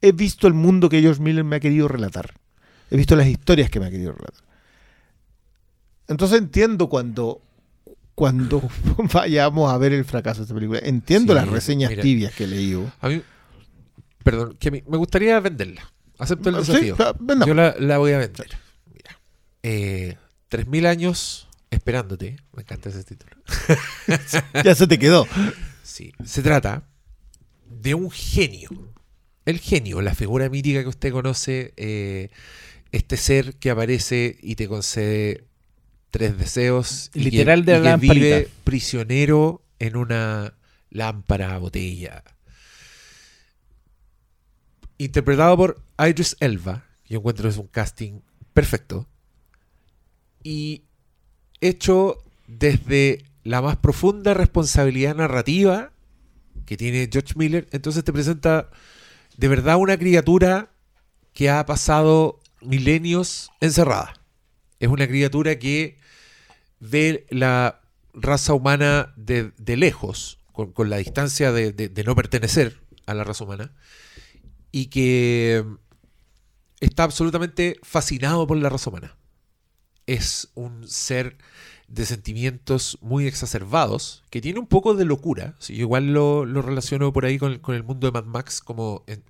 [0.02, 2.34] he visto el mundo que George Miller me ha querido relatar.
[2.90, 4.44] He visto las historias que me ha querido relatar.
[6.08, 7.40] Entonces entiendo cuando,
[8.16, 8.68] cuando
[9.14, 10.80] vayamos a ver el fracaso de esta película.
[10.82, 12.02] Entiendo Sí, las reseñas mira.
[12.02, 12.92] tibias que he leído.
[13.00, 13.22] A mí,
[14.24, 15.88] perdón, que me, gustaría venderla.
[16.18, 16.98] Acepto el desafío.
[17.46, 18.58] Yo la, la voy a vender.
[18.92, 19.20] Mira.
[19.62, 20.18] Eh,
[20.50, 22.38] 3.000 años esperándote.
[22.54, 23.36] Me encanta ese título.
[24.64, 25.26] Ya se te quedó.
[25.84, 26.12] Sí.
[26.24, 26.88] Se trata
[27.70, 28.70] de un genio.
[29.46, 32.30] El genio, la figura mítica que usted conoce, eh,
[32.92, 35.48] este ser que aparece y te concede
[36.12, 37.10] tres deseos.
[37.14, 38.14] y que- Literal de y la que lamparita.
[38.14, 40.54] vive prisionero en una
[40.92, 42.24] lámpara, botella.
[44.98, 46.86] Interpretado por Idris Elba.
[47.08, 48.22] Yo encuentro que es un casting
[48.54, 49.08] perfecto.
[50.44, 50.84] Y
[51.62, 55.92] hecho desde la más profunda responsabilidad narrativa
[56.66, 57.68] que tiene George Miller.
[57.72, 58.70] Entonces te presenta
[59.38, 60.72] de verdad una criatura
[61.34, 64.14] que ha pasado milenios encerrada.
[64.80, 65.98] Es una criatura que
[66.80, 67.82] ve la
[68.14, 73.72] raza humana de, lejos, con, la distancia de no pertenecer a la raza humana,
[74.72, 75.64] y que
[76.80, 79.16] está absolutamente fascinado por la raza humana.
[80.08, 81.38] Es un ser
[81.94, 85.56] de sentimientos muy exacerbados, que tiene un poco de locura.
[85.60, 88.26] Sí, yo igual lo, lo relaciono por ahí con, el- con el mundo de Mad
[88.26, 89.24] Max como en,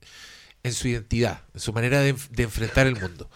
[0.63, 3.29] en su identidad, en su manera de, de enfrentar el mundo.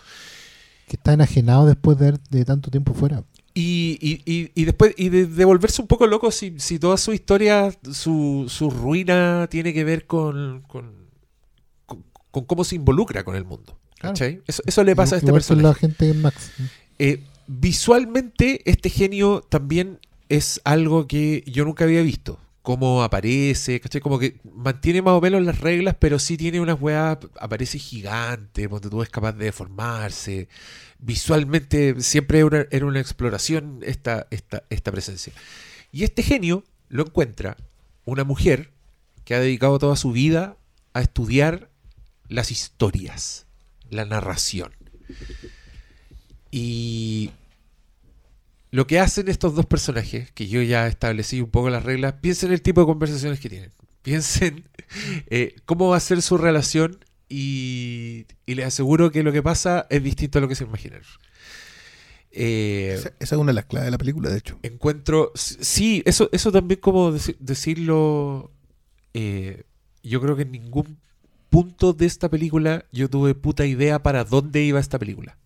[0.88, 3.24] Que está enajenado después de, de tanto tiempo fuera.
[3.56, 6.98] Y, y- y- y después, y de, de volverse un poco loco si, si toda
[6.98, 10.94] su historia, su, su ruina tiene que ver con, con,
[11.86, 13.80] con- con cómo se involucra con el mundo.
[13.98, 14.16] Claro.
[14.46, 15.68] Eso, eso le pasa a este Igual personaje.
[15.68, 16.52] la gente en Max.
[17.00, 20.00] Eh, visualmente, este genio también
[20.30, 22.40] es algo que yo nunca había visto.
[22.62, 24.02] Cómo aparece, ¿cachai?
[24.02, 28.68] Como que mantiene más o menos las reglas, pero sí tiene unas weas, aparece gigante,
[28.68, 30.48] donde tú es capaz de deformarse.
[30.98, 35.32] Visualmente siempre era una, era una exploración esta, esta, esta presencia.
[35.92, 37.56] Y este genio lo encuentra
[38.04, 38.72] una mujer
[39.26, 40.58] que ha dedicado toda su vida
[40.94, 41.70] a estudiar
[42.30, 43.46] las historias,
[43.90, 44.72] la narración.
[46.57, 47.32] Y
[48.72, 52.53] lo que hacen estos dos personajes, que yo ya establecí un poco las reglas, piensen
[52.53, 53.72] el tipo de conversaciones que tienen.
[54.03, 54.64] Piensen
[55.32, 59.86] eh, cómo va a ser su relación y, y les aseguro que lo que pasa
[59.90, 61.02] es distinto a lo que se imaginan.
[62.32, 64.60] Eh, Esa, esa es una de las claves de la película, de hecho.
[64.64, 65.32] encuentro.
[65.36, 68.52] Sí, eso, eso también como deci- decirlo.
[69.14, 69.64] eh,
[70.03, 70.99] yo creo que en ningún
[71.49, 75.38] punto de esta película yo tuve puta idea para dónde iba esta película.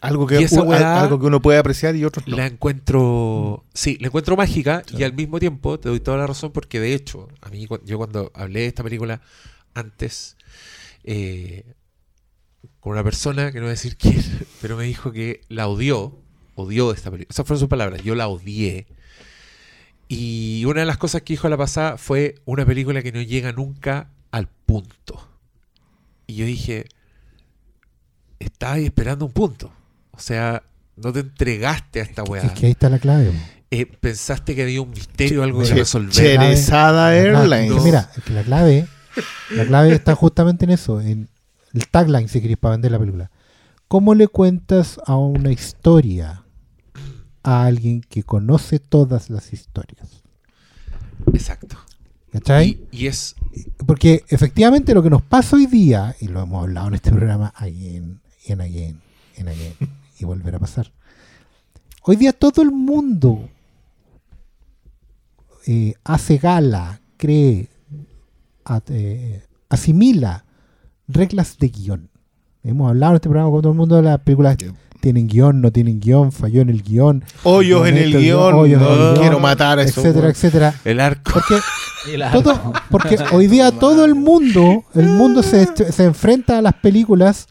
[0.00, 2.36] Algo Y que, esa u- weá- algo que uno puede apreciar y otros no.
[2.36, 3.64] La encuentro.
[3.74, 5.04] Sí, la encuentro mágica y Sí.
[5.04, 8.30] al mismo tiempo te doy toda la razón porque de hecho, a mí yo cuando
[8.34, 9.20] hablé de esta película
[9.74, 10.36] antes
[11.04, 11.64] eh,
[12.80, 14.22] con una persona que no voy a decir quién,
[14.60, 16.18] pero me dijo que la odió,
[16.54, 17.32] odió esta película.
[17.32, 18.86] Esas fueron sus palabras, yo la odié.
[20.08, 23.22] Y una de las cosas que dijo a la pasada fue una película que no
[23.22, 25.28] llega nunca al punto.
[26.26, 26.86] Y yo dije,
[28.40, 29.70] estaba ahí esperando un punto.
[30.10, 30.62] O sea,
[30.96, 32.42] no te entregaste a esta weá.
[32.42, 33.32] Es que ahí está la clave.
[33.70, 36.10] Eh, pensaste que había un misterio, algo que resolver.
[36.10, 37.70] Cherezada Airlines.
[37.70, 38.88] es que mira, es que la clave,
[39.50, 41.28] la clave está justamente en eso, en
[41.72, 43.30] el tagline, si queréis, para vender la película.
[43.86, 46.44] ¿Cómo le cuentas a una historia
[47.42, 50.22] a alguien que conoce todas las historias?
[51.32, 51.76] Exacto.
[52.32, 52.86] ¿Cachai?
[52.90, 53.36] Y, y es.
[53.86, 57.52] Porque efectivamente lo que nos pasa hoy día, y lo hemos hablado en este programa
[58.44, 59.00] again, and again,
[59.38, 59.74] and again,
[60.18, 60.90] y volver a pasar.
[62.02, 63.48] Hoy día todo el mundo
[65.66, 67.68] eh, hace gala, cree,
[68.64, 70.44] at- eh, asimila
[71.08, 72.10] reglas de guion.
[72.62, 74.66] Hemos hablado en este programa con todo el mundo de las películas Sí.
[75.00, 78.54] tienen guion, no tienen guion, falló en el guion, Hoyos en el guion.
[78.54, 80.00] hoyos en el no guion, quiero matar a eso.
[80.00, 80.74] etcétera, etcétera.
[80.84, 81.30] El arco.
[81.32, 81.54] Porque
[82.12, 82.72] El todo, arco.
[82.90, 87.46] porque hoy día todo el mundo, el mundo se, se enfrenta a las películas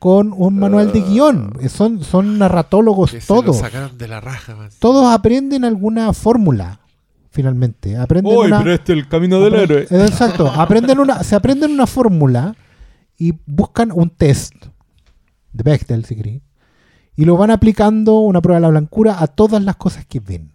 [0.00, 1.52] con un manual de guion.
[1.68, 3.58] Son, son narratólogos Que se lo todos.
[3.58, 4.70] sacaron de la raja, man.
[4.80, 6.80] Todos aprenden alguna fórmula.
[7.30, 7.96] finalmente.
[7.98, 9.82] Aprenden una, este es el camino del héroe.
[9.82, 10.48] Eh, Exacto.
[10.48, 12.56] Aprenden una, se aprenden una fórmula
[13.18, 14.54] y buscan un test
[15.52, 16.42] de Bechtel, si queréis,
[17.14, 20.52] y lo van aplicando una prueba de la blancura a todas las cosas que ven.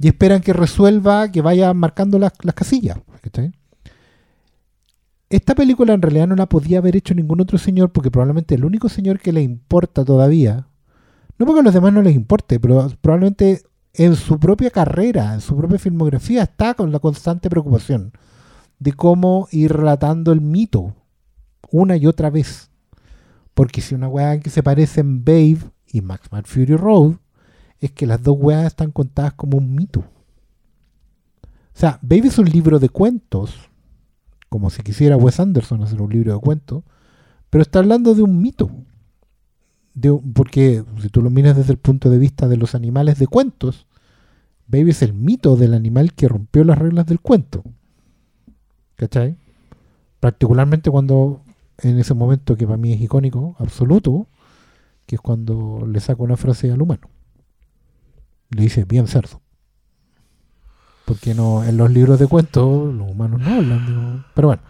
[0.00, 2.98] Y esperan que resuelva, que vaya marcando las, las casillas.
[5.30, 8.64] Esta película en realidad no la podía haber hecho ningún otro señor porque probablemente el
[8.64, 10.66] único señor que le importa todavía,
[11.38, 13.62] no porque a los demás no les importe, pero probablemente
[13.94, 18.12] en su propia carrera, en su propia filmografía, está con la constante preocupación
[18.80, 20.96] de cómo ir relatando el mito
[21.70, 22.72] una y otra vez.
[23.54, 27.14] Porque si una weá que se parecen Babe y Max Mad Fury Road,
[27.78, 30.00] es que las dos weas están contadas como un mito.
[30.00, 33.69] O sea, Babe es un libro de cuentos,
[34.50, 36.84] como si quisiera Wes Anderson hacer un libro de cuentos,
[37.48, 38.70] pero está hablando de un mito.
[40.34, 43.86] Porque si tú lo miras desde el punto de vista de los animales de cuentos,
[44.66, 47.64] Baby es el mito del animal que rompió las reglas del cuento.
[48.96, 49.36] ¿Cachai?
[50.20, 51.42] Particularmente cuando
[51.78, 54.26] en ese momento que para mí es icónico, absoluto,
[55.06, 57.08] que es cuando le saca una frase al humano.
[58.50, 59.40] Le dice, bien cerdo.
[61.10, 63.86] Porque no, en los libros de cuentos los humanos no hablan.
[63.86, 64.62] digo, pero bueno.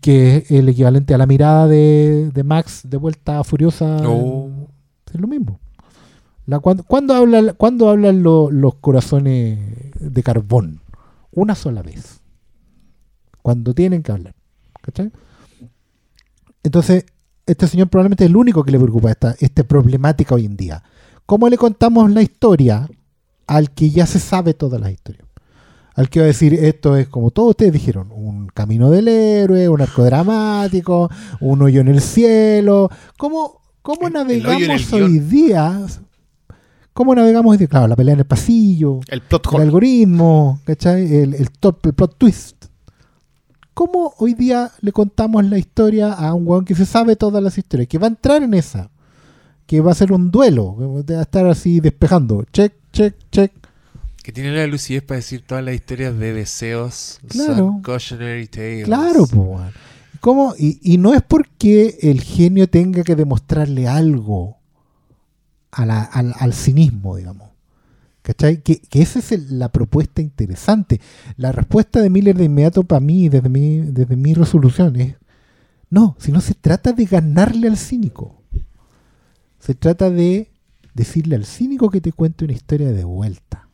[0.00, 3.98] Que es el equivalente a la mirada de, de Max de vuelta furiosa.
[4.02, 4.48] No.
[5.12, 5.60] Es lo mismo.
[6.46, 9.58] La, cuando, ¿Cuándo, habla, cuándo hablan lo- los corazones
[10.00, 10.80] de carbón?
[11.30, 12.20] Una sola vez.
[13.42, 14.34] Cuando tienen que hablar.
[14.82, 15.10] ¿Cachai?
[16.62, 17.04] Entonces,
[17.46, 20.82] este señor probablemente es el único que le preocupa esta, esta problemática hoy en día.
[21.26, 22.88] ¿Cómo le contamos la historia
[23.46, 25.26] al que ya se sabe todas las historias?
[25.98, 29.68] Al que va a decir, esto es como todos ustedes dijeron, un camino del héroe,
[29.68, 31.10] un arco dramático,
[31.40, 32.88] un hoyo en el cielo.
[33.16, 35.80] ¿Cómo, cómo El- el navegamos hoy día?
[36.92, 37.66] ¿Cómo navegamos hoy día?
[37.66, 41.12] Claro, la pelea en el pasillo, El plot el algoritmo, ¿cachai?
[41.16, 42.66] El, el, top, el plot twist.
[43.74, 47.58] ¿Cómo hoy día le contamos la historia a un weón que se sabe todas las
[47.58, 47.88] historias?
[47.88, 48.90] Que va a entrar en esa.
[49.66, 50.76] Que va a ser un duelo.
[51.08, 52.44] Va a estar así despejando.
[52.52, 53.52] Check, check, check.
[54.28, 57.18] Que tiene la lucidez para decir todas las historias de deseos.
[57.28, 57.80] Claro.
[57.82, 58.84] cautionary tales.
[58.84, 59.26] Claro.
[60.20, 60.54] ¿Cómo?
[60.58, 64.58] Y, y no es porque el genio tenga que demostrarle algo
[65.70, 67.48] a la- al, al cinismo, digamos.
[68.20, 68.62] ¿Cachai?
[68.62, 71.00] Que, que esa es el- la propuesta interesante.
[71.38, 75.14] La respuesta de Miller de inmediato para mí, desde mi, desde mi resolución, es
[75.88, 78.42] no, si no se trata de ganarle al cínico.
[79.58, 80.50] Se trata de
[80.92, 83.67] decirle al cínico que te cuente una historia de vuelta.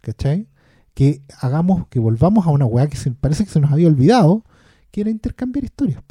[0.00, 0.48] ¿Cachai?
[0.94, 4.44] Que hagamos, que volvamos a una weá que parece que se nos había olvidado,
[4.90, 6.02] que era intercambiar historias.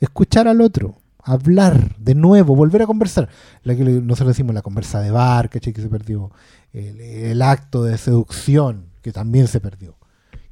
[0.00, 3.28] Escuchar al otro, hablar de nuevo, volver a conversar.
[3.62, 5.72] La que nosotros decimos la conversa de bar, ¿cachai?
[5.72, 6.30] Que se perdió.
[6.72, 9.96] El, acto de seducción, que también se perdió.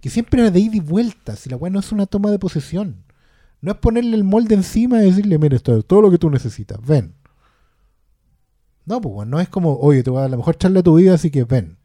[0.01, 2.39] Que siempre era de ida y vuelta, si la weá no es una toma de
[2.39, 3.05] posesión.
[3.61, 6.31] No es ponerle el molde encima y decirle, mira, esto es todo lo que tú
[6.31, 7.15] necesitas, ven.
[8.87, 10.95] No, pues no es como, oye, te voy a dar la mejor charla de tu
[10.95, 11.77] vida, así que ven.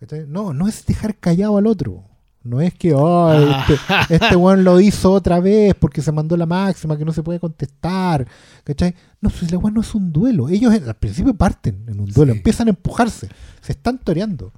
[0.00, 0.24] ¿Cachai?
[0.26, 2.04] No, no es dejar callado al otro.
[2.42, 3.78] No es que, oh, este,
[4.14, 7.38] este weón lo hizo otra vez porque se mandó la máxima que no se puede
[7.38, 8.26] contestar.
[8.64, 8.94] ¿Cachai?
[9.20, 10.48] No, pues la weón no es un duelo.
[10.48, 12.38] Ellos al principio parten en un duelo, Sí.
[12.38, 13.28] empiezan a empujarse,
[13.60, 14.52] se están toreando.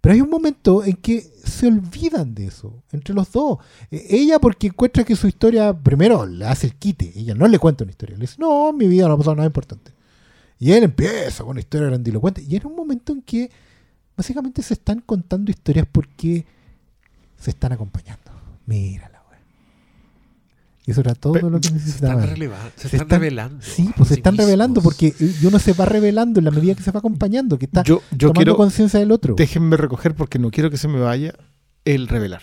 [0.00, 3.58] Pero hay un momento en que se olvidan de eso, entre los dos.
[3.90, 7.58] Eh, Ella porque encuentra que su historia, primero le hace el quite, ella no le
[7.60, 9.92] cuenta una historia, le dice, no, mi vida no ha pasado nada importante.
[10.58, 12.42] Y él empieza con una historia grandilocuente.
[12.42, 13.50] Y era un momento en que
[14.16, 16.44] básicamente se están contando historias porque
[17.38, 18.30] se están acompañando.
[18.66, 19.40] Mírala, güey.
[20.86, 22.24] Y eso era todo Pe- lo que Se necesitaban.
[22.24, 23.62] están, se Se están revelando.
[23.62, 26.74] Sí, pues se sí están revelando porque eh, uno se va revelando en la medida
[26.74, 29.34] que se va acompañando, que está Yo, yo tomando conciencia del otro.
[29.36, 31.34] déjenme recoger porque no quiero que se me vaya
[31.84, 32.42] el revelar.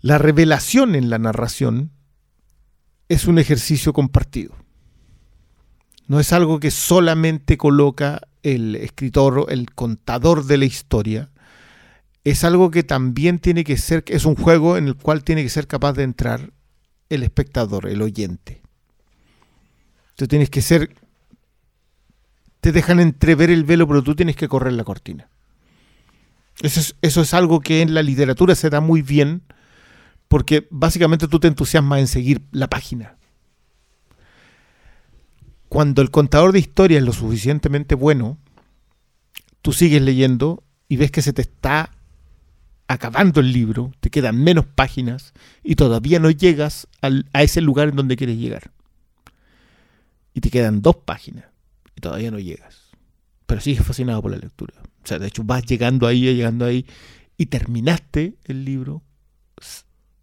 [0.00, 1.90] La revelación en la narración
[3.08, 4.54] es un ejercicio compartido.
[6.06, 11.30] No es algo que solamente coloca el escritor el contador de la historia.
[12.24, 15.48] Es algo que también tiene que ser, es un juego en el cual tiene que
[15.48, 16.52] ser capaz de entrar
[17.08, 18.62] el espectador, el oyente.
[20.16, 20.94] Tú tienes que ser
[22.64, 25.28] te dejan entrever el velo, pero tú tienes que correr la cortina.
[26.62, 29.42] Eso es, eso es algo que en la literatura se da muy bien,
[30.28, 33.18] porque básicamente tú te entusiasmas en seguir la página.
[35.74, 38.38] Cuando el contador de historia es lo suficientemente bueno,
[39.60, 41.90] tú sigues leyendo y ves que se te está
[42.86, 45.34] acabando el libro, te quedan menos páginas
[45.64, 48.70] y todavía no llegas a ese lugar en donde quieres llegar.
[50.32, 51.46] Y te quedan dos páginas
[51.96, 52.92] y todavía no llegas.
[53.46, 54.74] Pero sigues fascinado por la lectura.
[54.80, 56.86] O sea, de hecho vas llegando ahí, llegando ahí,
[57.36, 59.02] y terminaste el libro,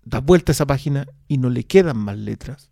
[0.05, 2.70] das vuelta a esa página y no le quedan más letras.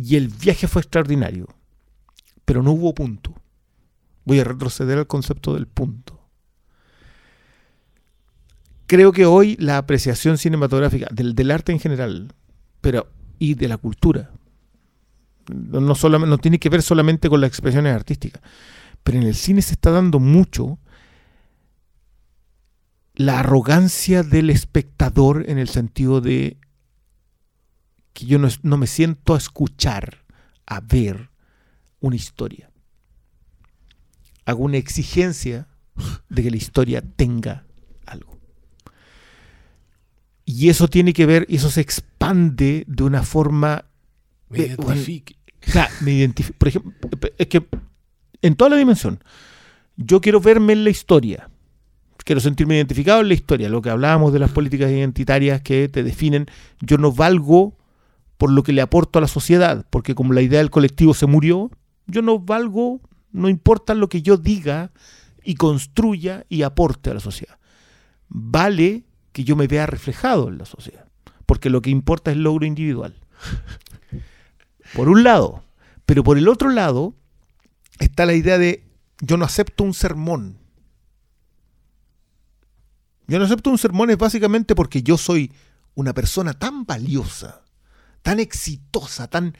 [0.00, 1.48] Y el viaje fue extraordinario,
[2.44, 3.34] pero no hubo punto.
[4.24, 6.20] Voy a retroceder al concepto del punto.
[8.86, 12.32] Creo que hoy la apreciación cinematográfica del, arte en general,
[12.80, 13.08] pero
[13.40, 14.30] y de la cultura,
[15.48, 18.40] no, no tiene que ver solamente con las expresiones artísticas,
[19.02, 20.78] pero en el cine se está dando mucho
[23.14, 26.56] la arrogancia del espectador en el sentido de
[28.18, 30.24] que yo no, no me siento a escuchar,
[30.66, 31.30] a ver
[32.00, 32.68] una historia.
[34.44, 35.68] Hago una exigencia
[36.28, 37.64] de que la historia tenga
[38.06, 38.36] algo.
[40.44, 43.84] Y eso tiene que ver, y eso se expande de una forma
[44.48, 44.94] Me Eh, bueno.
[44.94, 45.36] identifique.
[45.60, 46.58] Claro, me identifico.
[46.58, 46.92] Por ejemplo,
[47.38, 47.68] es que
[48.42, 49.22] en toda la dimensión,
[49.96, 51.50] yo quiero verme en la historia.
[52.24, 53.68] Quiero sentirme identificado en la historia.
[53.68, 56.46] Lo que hablábamos de las políticas identitarias que te definen,
[56.80, 57.78] yo no valgo
[58.38, 61.26] por lo que le aporto a la sociedad, porque como la idea del colectivo se
[61.26, 61.70] murió,
[62.06, 63.00] yo no valgo,
[63.32, 64.92] no importa lo que yo diga
[65.44, 67.58] y construya y aporte a la sociedad.
[68.28, 71.06] Vale que yo me vea reflejado en la sociedad,
[71.46, 73.14] porque lo que importa es el logro individual.
[74.94, 75.64] Por un lado.
[76.06, 77.14] Pero por el otro lado
[77.98, 78.86] está la idea de
[79.20, 80.56] yo no acepto un sermón.
[83.26, 85.52] Yo no acepto un sermón es básicamente porque yo soy
[85.94, 87.60] una persona tan valiosa,
[88.28, 89.56] tan exitosa, tan...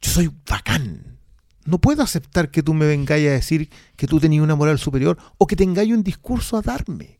[0.00, 1.18] Yo soy bacán.
[1.64, 5.18] No puedo aceptar que tú me vengáis a decir que tú tenías una moral superior
[5.36, 7.18] o que tengáis un discurso a darme.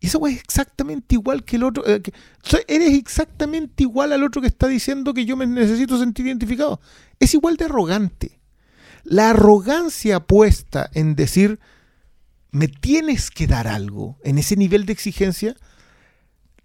[0.00, 1.86] Y Eso es exactamente igual que el otro.
[1.86, 2.14] eh, que-
[2.66, 6.80] eres exactamente igual al otro que está diciendo que yo me necesito sentir identificado.
[7.20, 8.40] Es igual de arrogante.
[9.02, 11.60] La arrogancia puesta en decir,
[12.52, 15.56] me tienes que dar algo, en ese nivel de exigencia,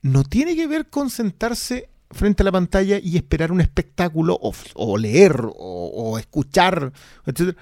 [0.02, 4.98] no tiene que ver con sentarse frente a la pantalla y esperar un espectáculo, o,
[4.98, 6.92] leer, o, escuchar,
[7.26, 7.56] etc.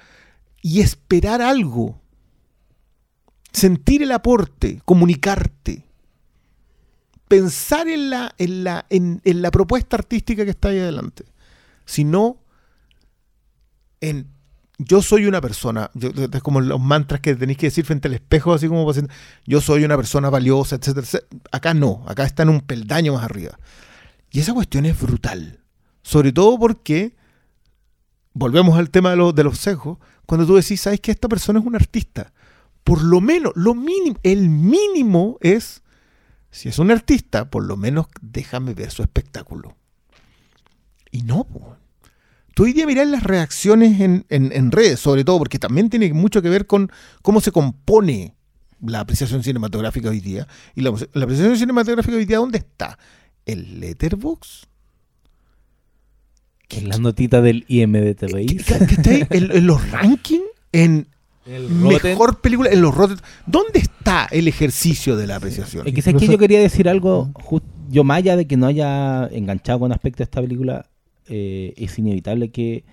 [0.62, 2.00] Y esperar algo
[3.52, 5.84] sentir el aporte, comunicarte,
[7.26, 11.24] pensar en la, en la, en, en la propuesta artística que está ahí adelante,
[11.84, 12.38] sino
[14.00, 14.28] en
[14.78, 15.90] yo soy una persona,
[16.32, 18.88] es como los mantras que tenéis que decir frente al espejo, así como
[19.44, 21.42] yo soy una persona valiosa, etcétera, etcétera.
[21.50, 23.58] Acá no, acá está en un peldaño más arriba.
[24.30, 25.60] Y esa cuestión es brutal,
[26.02, 27.16] sobre todo porque
[28.34, 31.58] volvemos al tema de, los de los sesgos, cuando tú decís, sabes que esta persona
[31.60, 32.32] es un artista,
[32.84, 35.82] por lo menos, lo mínimo, el mínimo es,
[36.50, 39.76] si es un artista, por lo menos déjame ver su espectáculo.
[41.10, 41.46] Y no,
[42.54, 46.12] tú hoy día mirás las reacciones en, en- en redes, sobre todo, porque también tiene
[46.12, 46.90] mucho que ver con
[47.22, 48.34] cómo se compone
[48.80, 50.46] la apreciación cinematográfica hoy día.
[50.74, 52.98] Y la, la apreciación cinematográfica hoy día, ¿dónde está?
[53.48, 54.64] ¿El Letterboxd?
[56.70, 58.46] En las notitas del IMDTVI.
[58.46, 58.56] ¿Qué-
[58.86, 59.24] qué está ahí?
[59.30, 60.44] ¿En, en los rankings?
[60.72, 61.08] ¿En
[62.12, 62.68] mejor película?
[62.70, 63.16] ¿En los Rotten?
[63.46, 65.88] ¿Dónde está el ejercicio de la apreciación?
[65.88, 68.66] Es que sé que yo quería decir algo, jus- yo más allá de que no
[68.66, 70.86] haya enganchado con aspecto de esta película,
[71.28, 72.84] eh, es inevitable que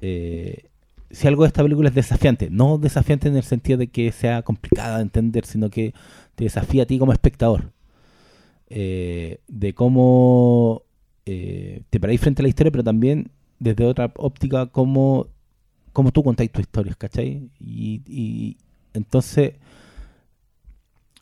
[0.00, 0.64] eh,
[1.12, 4.42] si algo de esta película es desafiante, no desafiante en el sentido de que sea
[4.42, 5.94] complicada de entender, sino que
[6.34, 7.70] te desafía a ti como espectador.
[8.72, 10.82] Eh, de cómo
[11.26, 15.26] eh, te paráis frente a la historia, pero también desde otra óptica, cómo,
[15.92, 17.50] cómo tú contáis tus historias, ¿cachai?
[17.58, 18.56] Y, y
[18.94, 19.54] entonces...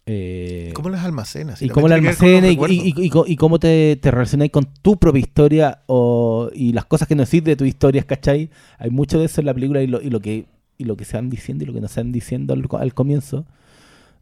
[0.06, 1.60] eh, ¿Cómo las almacenas?
[1.62, 4.66] y cómo la También tiene que ver almacenas y, y- cómo te, te relacionáis con
[4.82, 8.50] tu propia historia o, y las cosas que no decís de tus historias, ¿cachai?
[8.78, 10.46] Hay mucho de eso en la película y lo, y lo que
[10.80, 12.94] y lo que se van diciendo y lo que no se van diciendo al, al
[12.94, 13.44] comienzo.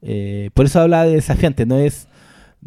[0.00, 2.08] Eh, por eso hablaba de desafiante, no es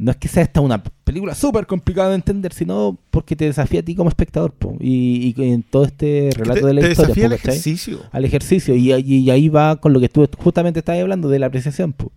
[0.01, 3.81] no es que sea esta una película súper complicada de entender, sino porque te desafía
[3.81, 6.91] a ti como espectador po, y, y en todo este relato Te- de la te
[6.91, 7.07] historia.
[7.09, 7.49] desafía po, ¿cachai?
[7.51, 7.99] ejercicio.
[8.11, 11.39] al ejercicio y, y- y ahí va con lo que tú justamente estabas hablando de
[11.39, 11.91] la apreciación.
[11.93, 12.11] po.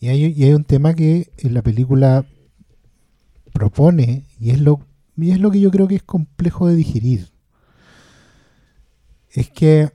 [0.00, 2.24] Y hay, y hay un tema que en la película
[3.52, 4.80] propone y es lo
[5.16, 7.28] y es lo que yo creo que es complejo de digerir.
[9.30, 9.90] Es que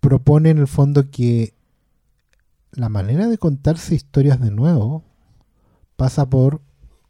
[0.00, 1.54] propone en el fondo que
[2.76, 5.02] la manera de contarse historias de nuevo
[5.96, 6.60] pasa por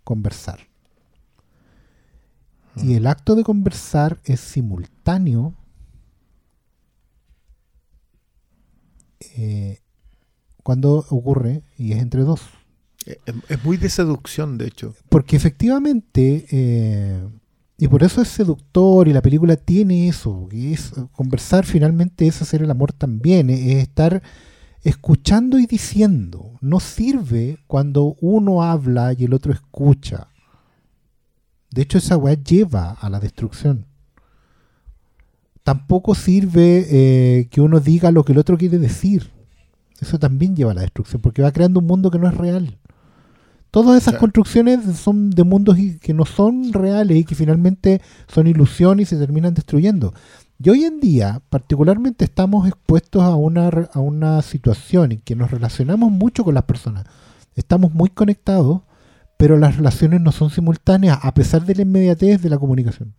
[0.04, 0.60] conversar.
[2.76, 5.54] Y el acto de conversar es simultáneo
[9.36, 9.80] eh,
[10.62, 12.42] cuando ocurre y es entre dos.
[13.06, 14.94] Eh, Es, es muy de seducción, de hecho.
[15.08, 17.28] Porque efectivamente, eh,
[17.78, 22.42] y por eso es seductor y la película tiene eso, que es conversar finalmente es
[22.42, 24.22] hacer el amor también, es estar
[24.88, 26.52] escuchando y diciendo.
[26.60, 30.28] No sirve cuando uno habla y el otro escucha.
[31.70, 33.86] De hecho, esa weá lleva a la destrucción.
[35.64, 39.30] Tampoco sirve eh, que uno diga lo que el otro quiere decir.
[40.00, 42.78] Eso también lleva a la destrucción, porque va creando un mundo que no es real.
[43.72, 49.08] Todas esas construcciones son de mundos que no son reales y que finalmente son ilusiones
[49.08, 50.14] y se terminan destruyendo.
[50.58, 55.50] Y hoy en día, particularmente, estamos expuestos a una, a una situación en que nos
[55.50, 57.04] relacionamos mucho con las personas.
[57.54, 58.80] Estamos muy conectados,
[59.36, 63.14] pero las relaciones no son simultáneas a pesar de la inmediatez de la comunicación.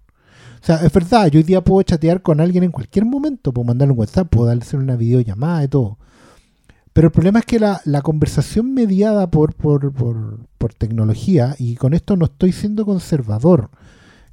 [0.61, 3.65] O sea, es verdad, yo hoy día puedo chatear con alguien en cualquier momento, puedo
[3.65, 5.99] mandarle un WhatsApp, puedo darle una videollamada y todo.
[6.93, 11.75] Pero el problema es que la, la conversación mediada por, por, por, por tecnología, y
[11.75, 13.69] con esto no estoy siendo conservador,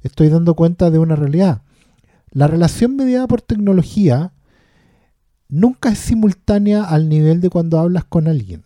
[0.01, 1.61] estoy dando cuenta de una realidad.
[2.35, 4.33] La relación mediada por tecnología
[5.47, 8.65] nunca es simultánea al nivel de cuando hablas con alguien.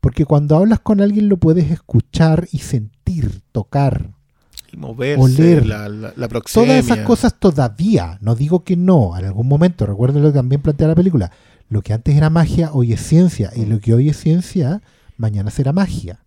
[0.00, 4.12] Porque cuando hablas con alguien lo puedes escuchar y sentir, tocar.
[4.72, 5.66] Y moverse, Oler.
[5.66, 6.68] la, la, la proxemia.
[6.68, 10.62] Todas esas cosas todavía, no digo que no, en algún momento, recuerden lo que también
[10.62, 11.32] plantea la película,
[11.68, 14.82] lo que antes era magia hoy es ciencia, y lo que hoy es ciencia,
[15.16, 16.20] mañana será magia.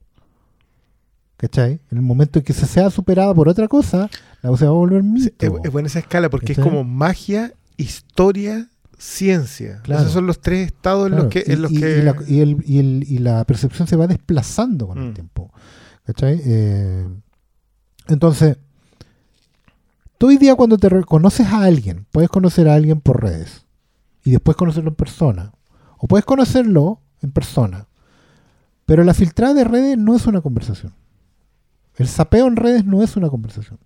[1.38, 1.80] ¿Cachai?
[1.92, 4.10] En el momento en que se sea superada por otra cosa,
[4.42, 5.32] la cosa va a volver mito.
[5.40, 9.82] es, es buena esa escala porque es como magia, historia, ciencia.
[9.84, 10.02] Claro.
[10.02, 11.44] Esos son los tres estados en Claro, los que...
[11.48, 11.98] y, en los y- que...
[11.98, 15.14] y la, y el- y el- y la percepción se va desplazando con el Mm.
[15.14, 15.54] tiempo.
[16.06, 16.42] ¿Cachai?
[16.44, 17.08] Eh,
[18.08, 18.58] entonces,
[20.18, 23.66] tú hoy día cuando te reconoces a alguien, puedes conocer a alguien por redes
[24.24, 25.52] y después conocerlo en persona.
[26.00, 27.88] O puedes conocerlo en persona.
[28.86, 30.94] Pero la filtrada de redes no es una conversación.
[31.98, 33.80] El sapeo en redes no es una conversación.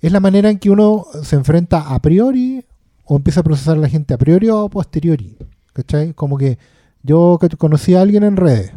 [0.00, 2.64] Es la manera en que uno se enfrenta a priori
[3.04, 5.38] o empieza a procesar a la gente a priori o a posteriori.
[5.72, 6.12] ¿Cachai?
[6.12, 6.58] Como que
[7.02, 8.72] yo conocí a alguien en redes,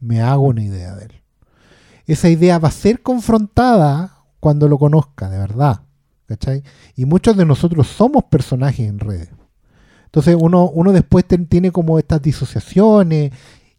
[0.00, 1.12] me hago una idea de él.
[2.06, 5.82] Esa idea va a ser confrontada cuando lo conozca, de verdad.
[6.26, 6.62] ¿Cachai?
[6.96, 9.28] Y muchos de nosotros somos personajes en redes.
[10.06, 13.32] Entonces uno, uno después tiene como estas disociaciones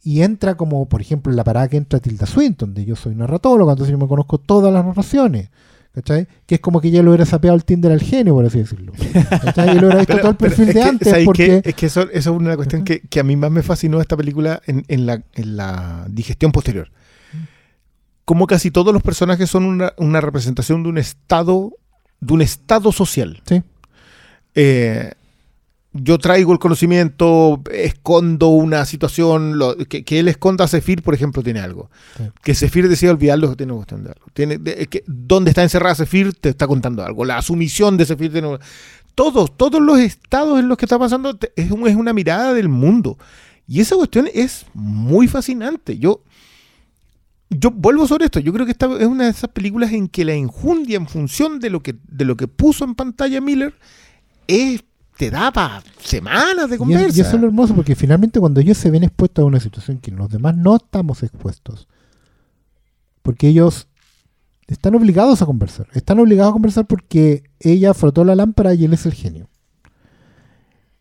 [0.03, 3.15] y entra como, por ejemplo, en la parada que entra Tilda Swinton, donde yo soy
[3.15, 5.49] narratólogo, entonces yo me conozco todas las narraciones.
[5.93, 6.25] ¿Cachai?
[6.45, 8.93] Que es como que ya lo hubiera sapeado el Tinder al genio, por así decirlo.
[9.29, 9.71] ¿Cachai?
[9.75, 11.61] Y lo hubiera visto Pero- todo el perfil es de que, antes ¿sabes porque...
[11.65, 14.03] Es que eso, eso es una cuestión que, que a mí más me fascinó de
[14.03, 16.89] esta película en, en la, en la digestión posterior.
[18.23, 21.73] Como casi todos los personajes son una, una representación de un estado,
[22.21, 23.41] de un estado social.
[23.45, 23.61] Sí.
[24.55, 25.11] Eh,
[25.93, 31.13] yo traigo el conocimiento, escondo una situación, lo- que, que él esconda a Zephyr, por
[31.13, 31.89] ejemplo, tiene algo.
[32.17, 32.23] Sí.
[32.43, 34.25] Que Zephyr decida olvidarlo, tiene cuestión de algo.
[34.33, 36.33] Tiene, de- que, ¿Dónde está encerrada Zephyr?
[36.33, 37.25] Te está contando algo.
[37.25, 38.57] La sumisión de Zephyr tiene...
[39.15, 42.69] Todos, todos los estados en los que está pasando es, un- es una mirada del
[42.69, 43.17] mundo.
[43.67, 45.97] Y esa cuestión es muy fascinante.
[45.97, 46.23] Yo,
[47.49, 48.39] yo vuelvo sobre esto.
[48.39, 51.59] Yo creo que esta es una de esas películas en que la enjundia en función
[51.59, 53.73] de lo que, de lo que puso en pantalla Miller
[54.47, 54.83] es,
[55.21, 57.07] te da para semanas de Y, conversa.
[57.07, 59.59] es- y eso es lo hermoso, porque finalmente cuando ellos se ven expuestos a una
[59.59, 61.87] situación que los demás no estamos expuestos,
[63.21, 63.87] porque ellos
[64.65, 68.93] están obligados a conversar, están obligados a conversar porque ella frotó la lámpara y él
[68.93, 69.47] es el genio.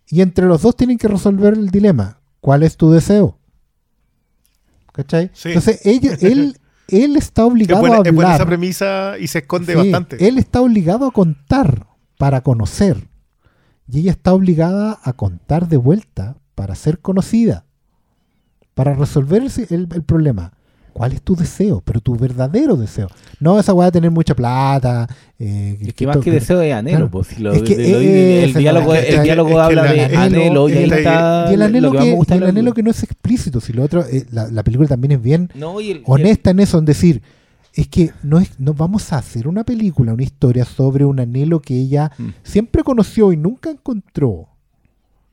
[0.08, 3.38] Y entre los dos tienen que resolver el dilema, ¿cuál es tu deseo?
[4.92, 5.30] ¿Cachai?
[5.32, 5.48] Sí.
[5.48, 6.58] Entonces ella, él,
[6.88, 8.48] él está es, obligado buena, a es buena esa hablar.
[8.48, 10.28] premisa y se esconde Sí, bastante.
[10.28, 11.86] Él está obligado a contar
[12.18, 13.08] para conocer.
[13.90, 17.64] Y ella está obligada a contar de vuelta para ser conocida.
[18.74, 20.52] Para resolver el, el problema.
[20.92, 21.82] ¿Cuál es tu deseo?
[21.84, 23.08] Pero tu verdadero deseo.
[23.38, 25.08] No esa weá de tener mucha plata.
[25.38, 27.10] eh, Es que más que deseo es anhelo, Claro.
[27.10, 30.04] pues, si lo- Es que de- lo- ese el diálogo, el- diálogo habla la- de
[30.06, 33.02] el- anhelo y ahí está Y el anhelo, lo que, el anhelo que no es
[33.02, 33.60] explícito.
[33.60, 36.84] Si lo otro, eh, la, la película también es bien No, honesta en eso, en
[36.84, 37.22] decir,
[37.74, 41.60] es que no, es, no vamos a hacer una película, una historia sobre un anhelo
[41.60, 42.28] que ella Mm.
[42.42, 44.48] siempre conoció y nunca encontró.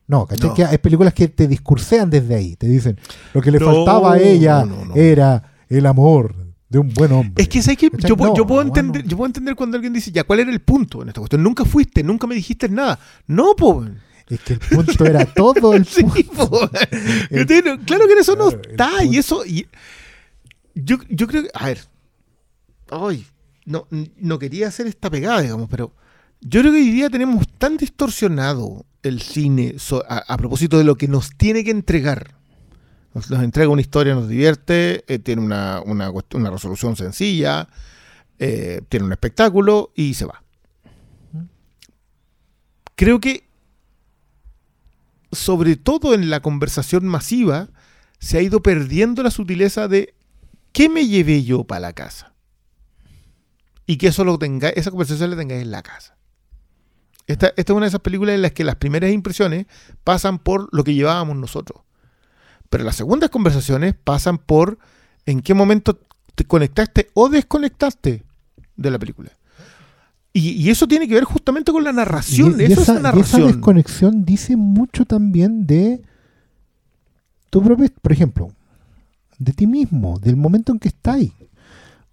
[0.07, 0.49] No, ¿cachai?
[0.49, 0.53] No.
[0.55, 2.97] Que hay películas que te discursean desde ahí, te dicen,
[3.33, 6.33] lo que le No, faltaba a ella no, era el amor
[6.69, 7.43] de un buen hombre.
[7.43, 7.77] Es que ¿sabes?
[7.77, 8.09] ¿Cachai?
[8.09, 10.61] yo, puedo- yo puedo entender, yo puedo entender cuando alguien dice, ya, ¿cuál era el
[10.61, 11.43] punto en esta cuestión?
[11.43, 12.97] Nunca fuiste, nunca me dijiste nada.
[13.27, 13.83] No, po.
[14.29, 16.49] Es que el punto era todo el Sí, punto.
[16.49, 16.69] po.
[17.31, 17.45] El-
[17.85, 19.03] claro que en eso no está.
[19.03, 19.45] Y eso.
[19.45, 19.65] y-
[20.75, 21.49] yo, yo creo que.
[21.53, 21.79] A ver.
[22.89, 23.25] Ay.
[23.65, 25.93] No, quería hacer esta pegada, digamos, pero.
[26.39, 29.75] Yo creo que hoy día tenemos tan distorsionado el cine
[30.07, 32.35] a, propósito de lo que nos tiene que entregar.
[33.15, 35.81] Nos, entrega una historia, nos divierte, eh, tiene una
[36.51, 37.67] resolución sencilla,
[38.39, 40.43] eh, tiene un espectáculo y se va.
[42.95, 43.47] Creo que,
[45.31, 47.69] sobre todo en la conversación masiva,
[48.19, 50.15] se ha ido perdiendo la sutileza de
[50.71, 52.33] ¿qué me llevé yo para la casa?
[53.87, 56.15] Y que eso lo tenga, esa conversación la tengáis en la casa.
[57.25, 59.65] Esta, esta es una de esas películas en las que las primeras impresiones
[60.03, 61.81] pasan por lo que llevábamos nosotros.
[62.69, 64.77] Pero las segundas conversaciones pasan por
[65.25, 65.99] en qué momento
[66.35, 68.23] te conectaste o desconectaste
[68.75, 69.31] de la película.
[70.33, 72.59] Y, y eso tiene que ver justamente con la narración.
[72.59, 73.41] Y- y eso esa, es y narración.
[73.41, 76.01] esa desconexión dice mucho también de
[77.49, 78.51] tu propio, por ejemplo,
[79.39, 81.21] de ti mismo, del momento en que estás.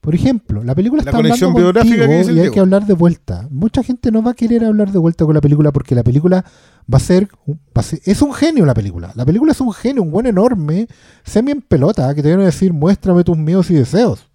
[0.05, 2.53] Por ejemplo, la película La está conexión hablando biográfica contigo que y hay Diego.
[2.55, 3.49] que hablar de vuelta.
[3.51, 6.45] Mucha gente no va a querer hablar de vuelta con la película porque la película
[6.93, 9.13] va a ser, va a ser- es un genio la película.
[9.15, 10.89] La película es un genio, un buen enorme,
[11.25, 14.29] semi en pelota, que te viene a decir, muéstrame tus miedos y deseos.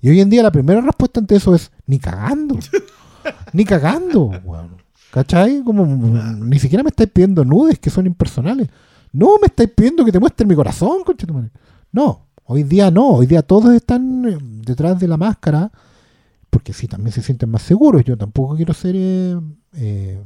[0.00, 2.58] Y hoy en día la primera respuesta ante eso es, ni cagando.
[3.52, 4.30] ni cagando.
[5.10, 5.62] ¿Cachai?
[5.62, 8.68] Como mm, ni siquiera me estáis pidiendo nudes que son impersonales.
[9.12, 11.50] No me estáis pidiendo que te muestre mi corazón, conchetumare.
[11.92, 13.08] No, hoy día no.
[13.08, 15.72] Hoy día todos están eh, detrás de la máscara
[16.50, 18.04] porque sí, también se sienten más seguros.
[18.04, 19.40] Yo tampoco quiero ser eh,
[19.74, 20.22] eh,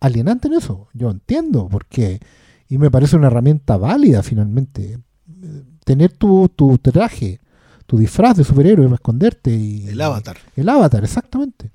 [0.00, 0.88] alienante en eso.
[0.92, 2.20] Yo entiendo por qué.
[2.68, 4.98] Y me parece una herramienta válida finalmente.
[5.84, 7.40] Tener tu, tu traje,
[7.86, 9.54] tu disfraz de superhéroe para esconderte.
[9.56, 10.36] Y, El avatar.
[10.56, 11.70] El avatar, exactamente.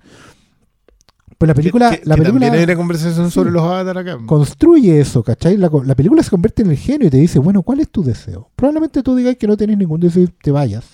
[1.41, 3.31] Pues la película, Que- que- la película también hay una conversación Sí.
[3.33, 4.17] sobre los avatar acá.
[4.27, 5.57] construye eso, ¿cachai?
[5.57, 8.03] La, la película se convierte en el genio y te dice, bueno, ¿cuál es tu
[8.03, 8.49] deseo?
[8.55, 10.85] Probablemente tú digas que no tienes ningún deseo y te vayas.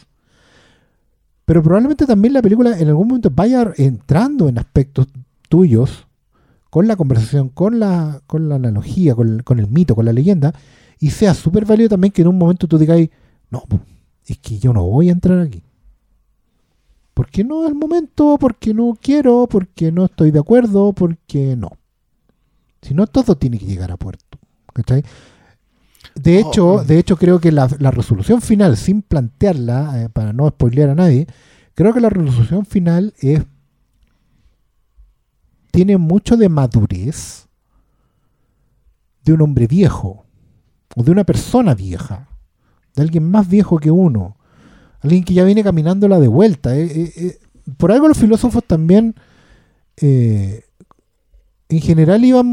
[1.44, 5.08] Pero probablemente también la película en algún momento vaya entrando en aspectos
[5.50, 6.08] tuyos
[6.70, 10.14] con la conversación, con la, con la analogía, con el, con el mito, con la
[10.14, 10.54] leyenda,
[11.00, 13.00] y sea súper válido también que en un momento tú digas,
[13.50, 13.64] no,
[14.26, 15.62] es que yo no voy a entrar aquí.
[17.18, 18.38] ¿Por qué no al momento?
[18.40, 21.72] Porque no quiero, porque no estoy de acuerdo, porque no.
[22.84, 24.38] Si no, todo tiene que llegar a puerto.
[24.72, 25.04] ¿cachai?
[26.14, 26.86] De Oh, hecho, mm.
[26.86, 30.94] de hecho, creo que la, la resolución final, sin plantearla, eh, para no spoilear a
[30.94, 31.26] nadie,
[31.74, 33.44] creo que la resolución final es
[35.72, 37.48] tiene mucho de madurez
[39.24, 40.28] de un hombre viejo
[40.96, 42.28] o de una persona vieja,
[42.96, 44.37] de alguien más viejo que uno,
[45.02, 46.76] alguien que ya viene caminándola de vuelta.
[46.76, 47.38] eh, eh, eh.
[47.78, 49.14] Por algo los filósofos también
[51.70, 52.46] en general iban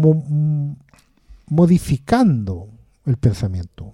[0.00, 0.76] mo- m-
[1.48, 2.68] modificando
[3.06, 3.92] el pensamiento.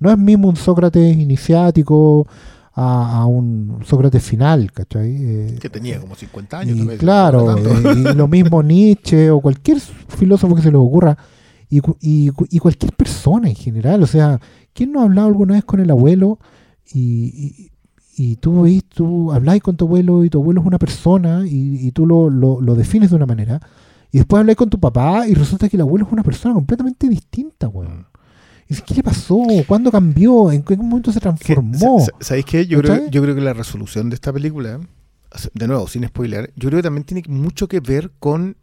[0.00, 2.26] No es mismo un Sócrates iniciático
[2.74, 5.56] a, a un Sócrates final, ¿cachai?
[5.60, 6.76] Que tenía como 50 años.
[6.76, 7.56] y tal vez, claro,
[7.94, 11.18] y lo mismo Nietzsche o cualquier filósofo que se le ocurra,
[11.68, 14.02] y, cu- y cu- y cualquier persona en general.
[14.02, 14.40] O sea,
[14.72, 16.38] ¿quién no ha hablado alguna vez con el abuelo
[16.92, 17.00] y,
[17.66, 17.70] y,
[18.16, 21.86] y tú, veis, tú habláis con tu abuelo y tu abuelo es una persona y,
[21.86, 23.60] y tú lo, lo- lo defines de una manera?
[24.10, 27.08] Y después habláis con tu papá y resulta que el abuelo es una persona completamente
[27.08, 28.06] distinta, weón.
[28.86, 29.38] ¿qué le pasó?
[29.66, 30.50] ¿Cuándo cambió?
[30.52, 32.00] ¿En qué momento se transformó?
[32.00, 32.66] sa- sa- ¿Sabéis qué?
[32.66, 34.80] Yo creo, yo creo que la resolución de esta película,
[35.54, 38.56] de nuevo, sin spoiler, yo creo que también tiene mucho que ver con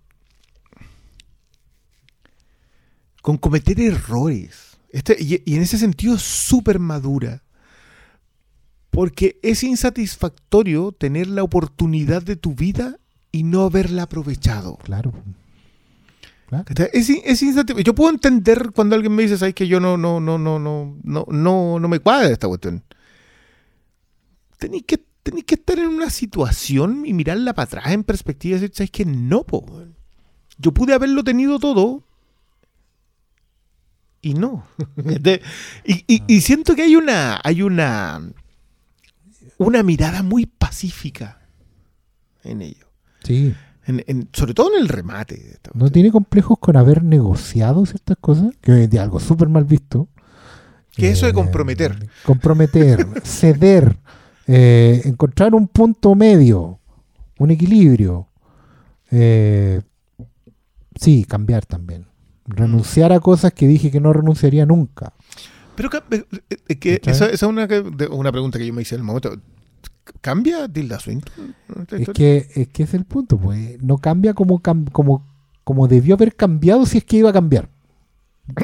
[3.21, 4.77] con cometer errores.
[4.91, 7.41] Este, y, y en ese sentido es súper madura.
[8.95, 12.97] Porque es insatisfactorio tener la oportunidad de tu vida
[13.31, 14.77] y no haberla aprovechado.
[14.77, 15.13] Claro.
[16.47, 16.65] Claro.
[16.93, 20.19] Es, es insatisfa- Yo puedo entender cuando alguien me dice, ¿sabes que yo no, no,
[20.19, 22.83] no, no, no, no, no, no me cuadra esta cuestión?
[24.57, 25.03] Tenéis que,
[25.45, 29.05] que estar en una situación y mirarla para atrás en perspectiva y decir, ¿sabes que
[29.05, 29.65] No, po.
[30.57, 32.03] Yo pude haberlo tenido todo
[34.21, 34.65] y no.
[35.83, 38.21] Y, y- y siento que hay una, hay una,
[39.57, 41.41] una mirada muy pacífica
[42.43, 42.87] en ello.
[43.23, 43.53] Sí.
[43.87, 45.35] En- en- sobre todo en el remate.
[45.35, 48.53] de esta ¿No tiene complejos con haber negociado ciertas cosas?
[48.61, 50.07] Que hoy en día algo súper mal visto.
[50.91, 52.09] Que eso de Eh, comprometer.
[52.25, 53.97] Comprometer, ceder,
[54.47, 56.79] eh, encontrar un punto medio,
[57.37, 58.27] un equilibrio.
[59.11, 59.81] Eh,
[60.99, 62.07] sí, cambiar también.
[62.45, 65.13] Renunciar a cosas que dije que no renunciaría nunca.
[65.75, 67.13] Pero eh, eh, eh, que ¿Cachai?
[67.13, 69.35] esa, esa es una, que- una pregunta que yo me hice en el momento.
[70.21, 71.55] ¿Cambia Tilda Swinton?
[71.91, 73.81] Es que, es que es el punto, pues.
[73.81, 75.25] No cambia como, como,
[75.63, 77.69] como debió haber cambiado si es que iba a cambiar.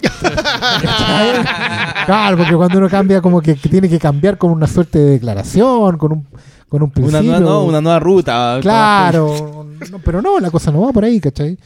[2.05, 5.11] Claro, porque cuando uno cambia, como que, que tiene que cambiar con una suerte de
[5.11, 6.27] declaración, con un,
[6.67, 7.21] con un Una principio.
[7.23, 8.59] nueva, no, una nueva ruta.
[8.61, 11.57] Claro, no, pero no, la cosa no va por ahí, ¿cachai?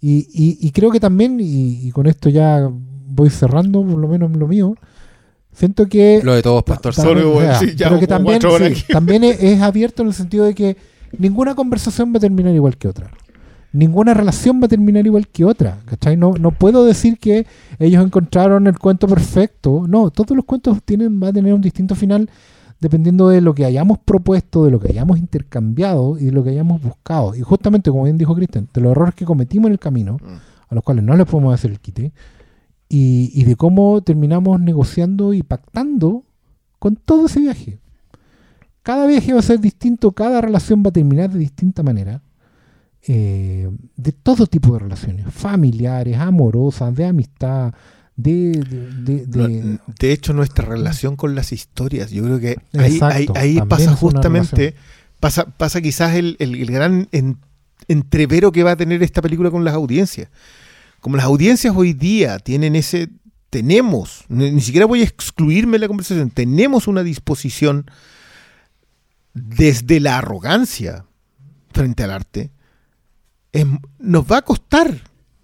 [0.00, 4.08] Y, y, y creo que también, y, y con esto ya voy cerrando, por lo
[4.08, 4.74] menos lo mío,
[5.52, 6.94] Siento que Lo de todos, Pastor.
[6.94, 10.02] También, Sorry, o bueno, sea, sí, ya pero que también, sí, también es, es abierto
[10.02, 10.76] en el sentido de que
[11.18, 13.10] ninguna conversación va a terminar igual que otra.
[13.72, 15.78] Ninguna relación va a terminar igual que otra.
[15.84, 16.16] ¿cachai?
[16.16, 17.46] No, no puedo decir que
[17.78, 19.84] ellos encontraron el cuento perfecto.
[19.88, 22.28] No, todos los cuentos tienen, van a tener un distinto final
[22.80, 26.50] dependiendo de lo que hayamos propuesto, de lo que hayamos intercambiado y de lo que
[26.50, 27.34] hayamos buscado.
[27.34, 30.16] Y justamente, como bien dijo Cristian, de los errores que cometimos en el camino,
[30.68, 32.12] a los cuales no les podemos hacer el quite,
[32.90, 36.24] y, y de cómo terminamos negociando y pactando
[36.78, 37.78] con todo ese viaje.
[38.82, 42.20] Cada viaje va a ser distinto, cada relación va a terminar de distinta manera.
[43.06, 47.72] eh, de todo tipo de relaciones, familiares, amorosas, de amistad,
[48.14, 48.52] de...
[48.52, 53.56] de- de- de- hecho, nuestra relación con las historias, yo creo que ahí, Exacto, ahí-
[53.58, 54.74] ahí pasa justamente,
[55.18, 57.38] pasa, pasa quizás el, el- el gran en-
[57.88, 60.28] entrevero que va a tener esta película con las audiencias.
[61.00, 63.08] Como las audiencias hoy día tienen ese,
[63.48, 67.90] tenemos, ni, siquiera voy a excluirme de la conversación, tenemos una disposición
[69.32, 71.06] desde la arrogancia
[71.72, 72.50] frente al arte,
[73.98, 75.00] nos va a costar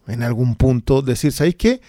[0.07, 1.81] en algún punto decir, ¿sabéis qué?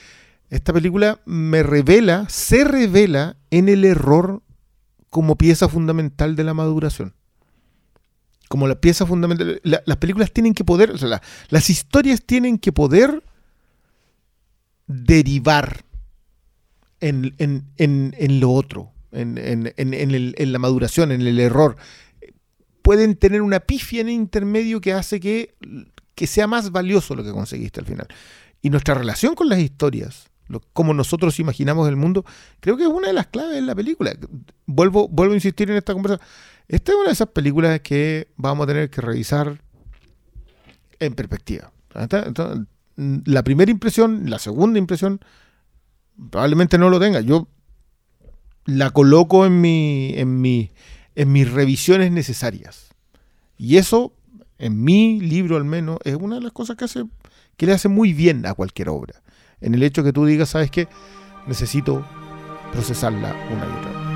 [0.49, 4.41] Esta película me revela, se revela en el error
[5.09, 7.13] como pieza fundamental de la maduración.
[8.47, 9.59] Como la pieza fundamental.
[9.63, 10.93] la- las películas tienen que poder,
[11.49, 13.23] las historias tienen que poder
[14.87, 15.83] derivar
[16.99, 21.75] en, en- en- en lo otro, el- en la maduración, en el error.
[22.81, 25.55] Pueden tener una pifia en el intermedio que hace que,
[26.15, 28.07] que sea más valioso lo que conseguiste al final.
[28.61, 32.25] Y nuestra relación con las historias, lo- como nosotros imaginamos el mundo,
[32.59, 34.15] creo que es una de las claves de la película.
[34.65, 36.27] Vuelvo, vuelvo a insistir en esta conversación.
[36.69, 39.61] Esta es una de esas películas que vamos a tener que revisar
[40.99, 41.71] en perspectiva.
[41.93, 42.25] Esta-
[42.97, 45.21] La primera impresión, la segunda impresión,
[46.29, 47.21] probablemente no lo tenga.
[47.21, 47.47] Yo
[48.65, 50.71] la coloco en, mi, en, mi,
[51.15, 52.89] en mis revisiones necesarias.
[53.57, 54.13] Y eso,
[54.57, 57.05] en mi libro al menos, es una de las cosas que, hace,
[57.55, 59.21] que le hace muy bien a cualquier obra.
[59.61, 60.87] En el hecho que tú digas, ¿sabes qué?
[61.47, 62.05] Necesito
[62.71, 64.06] procesarla una y otra vez.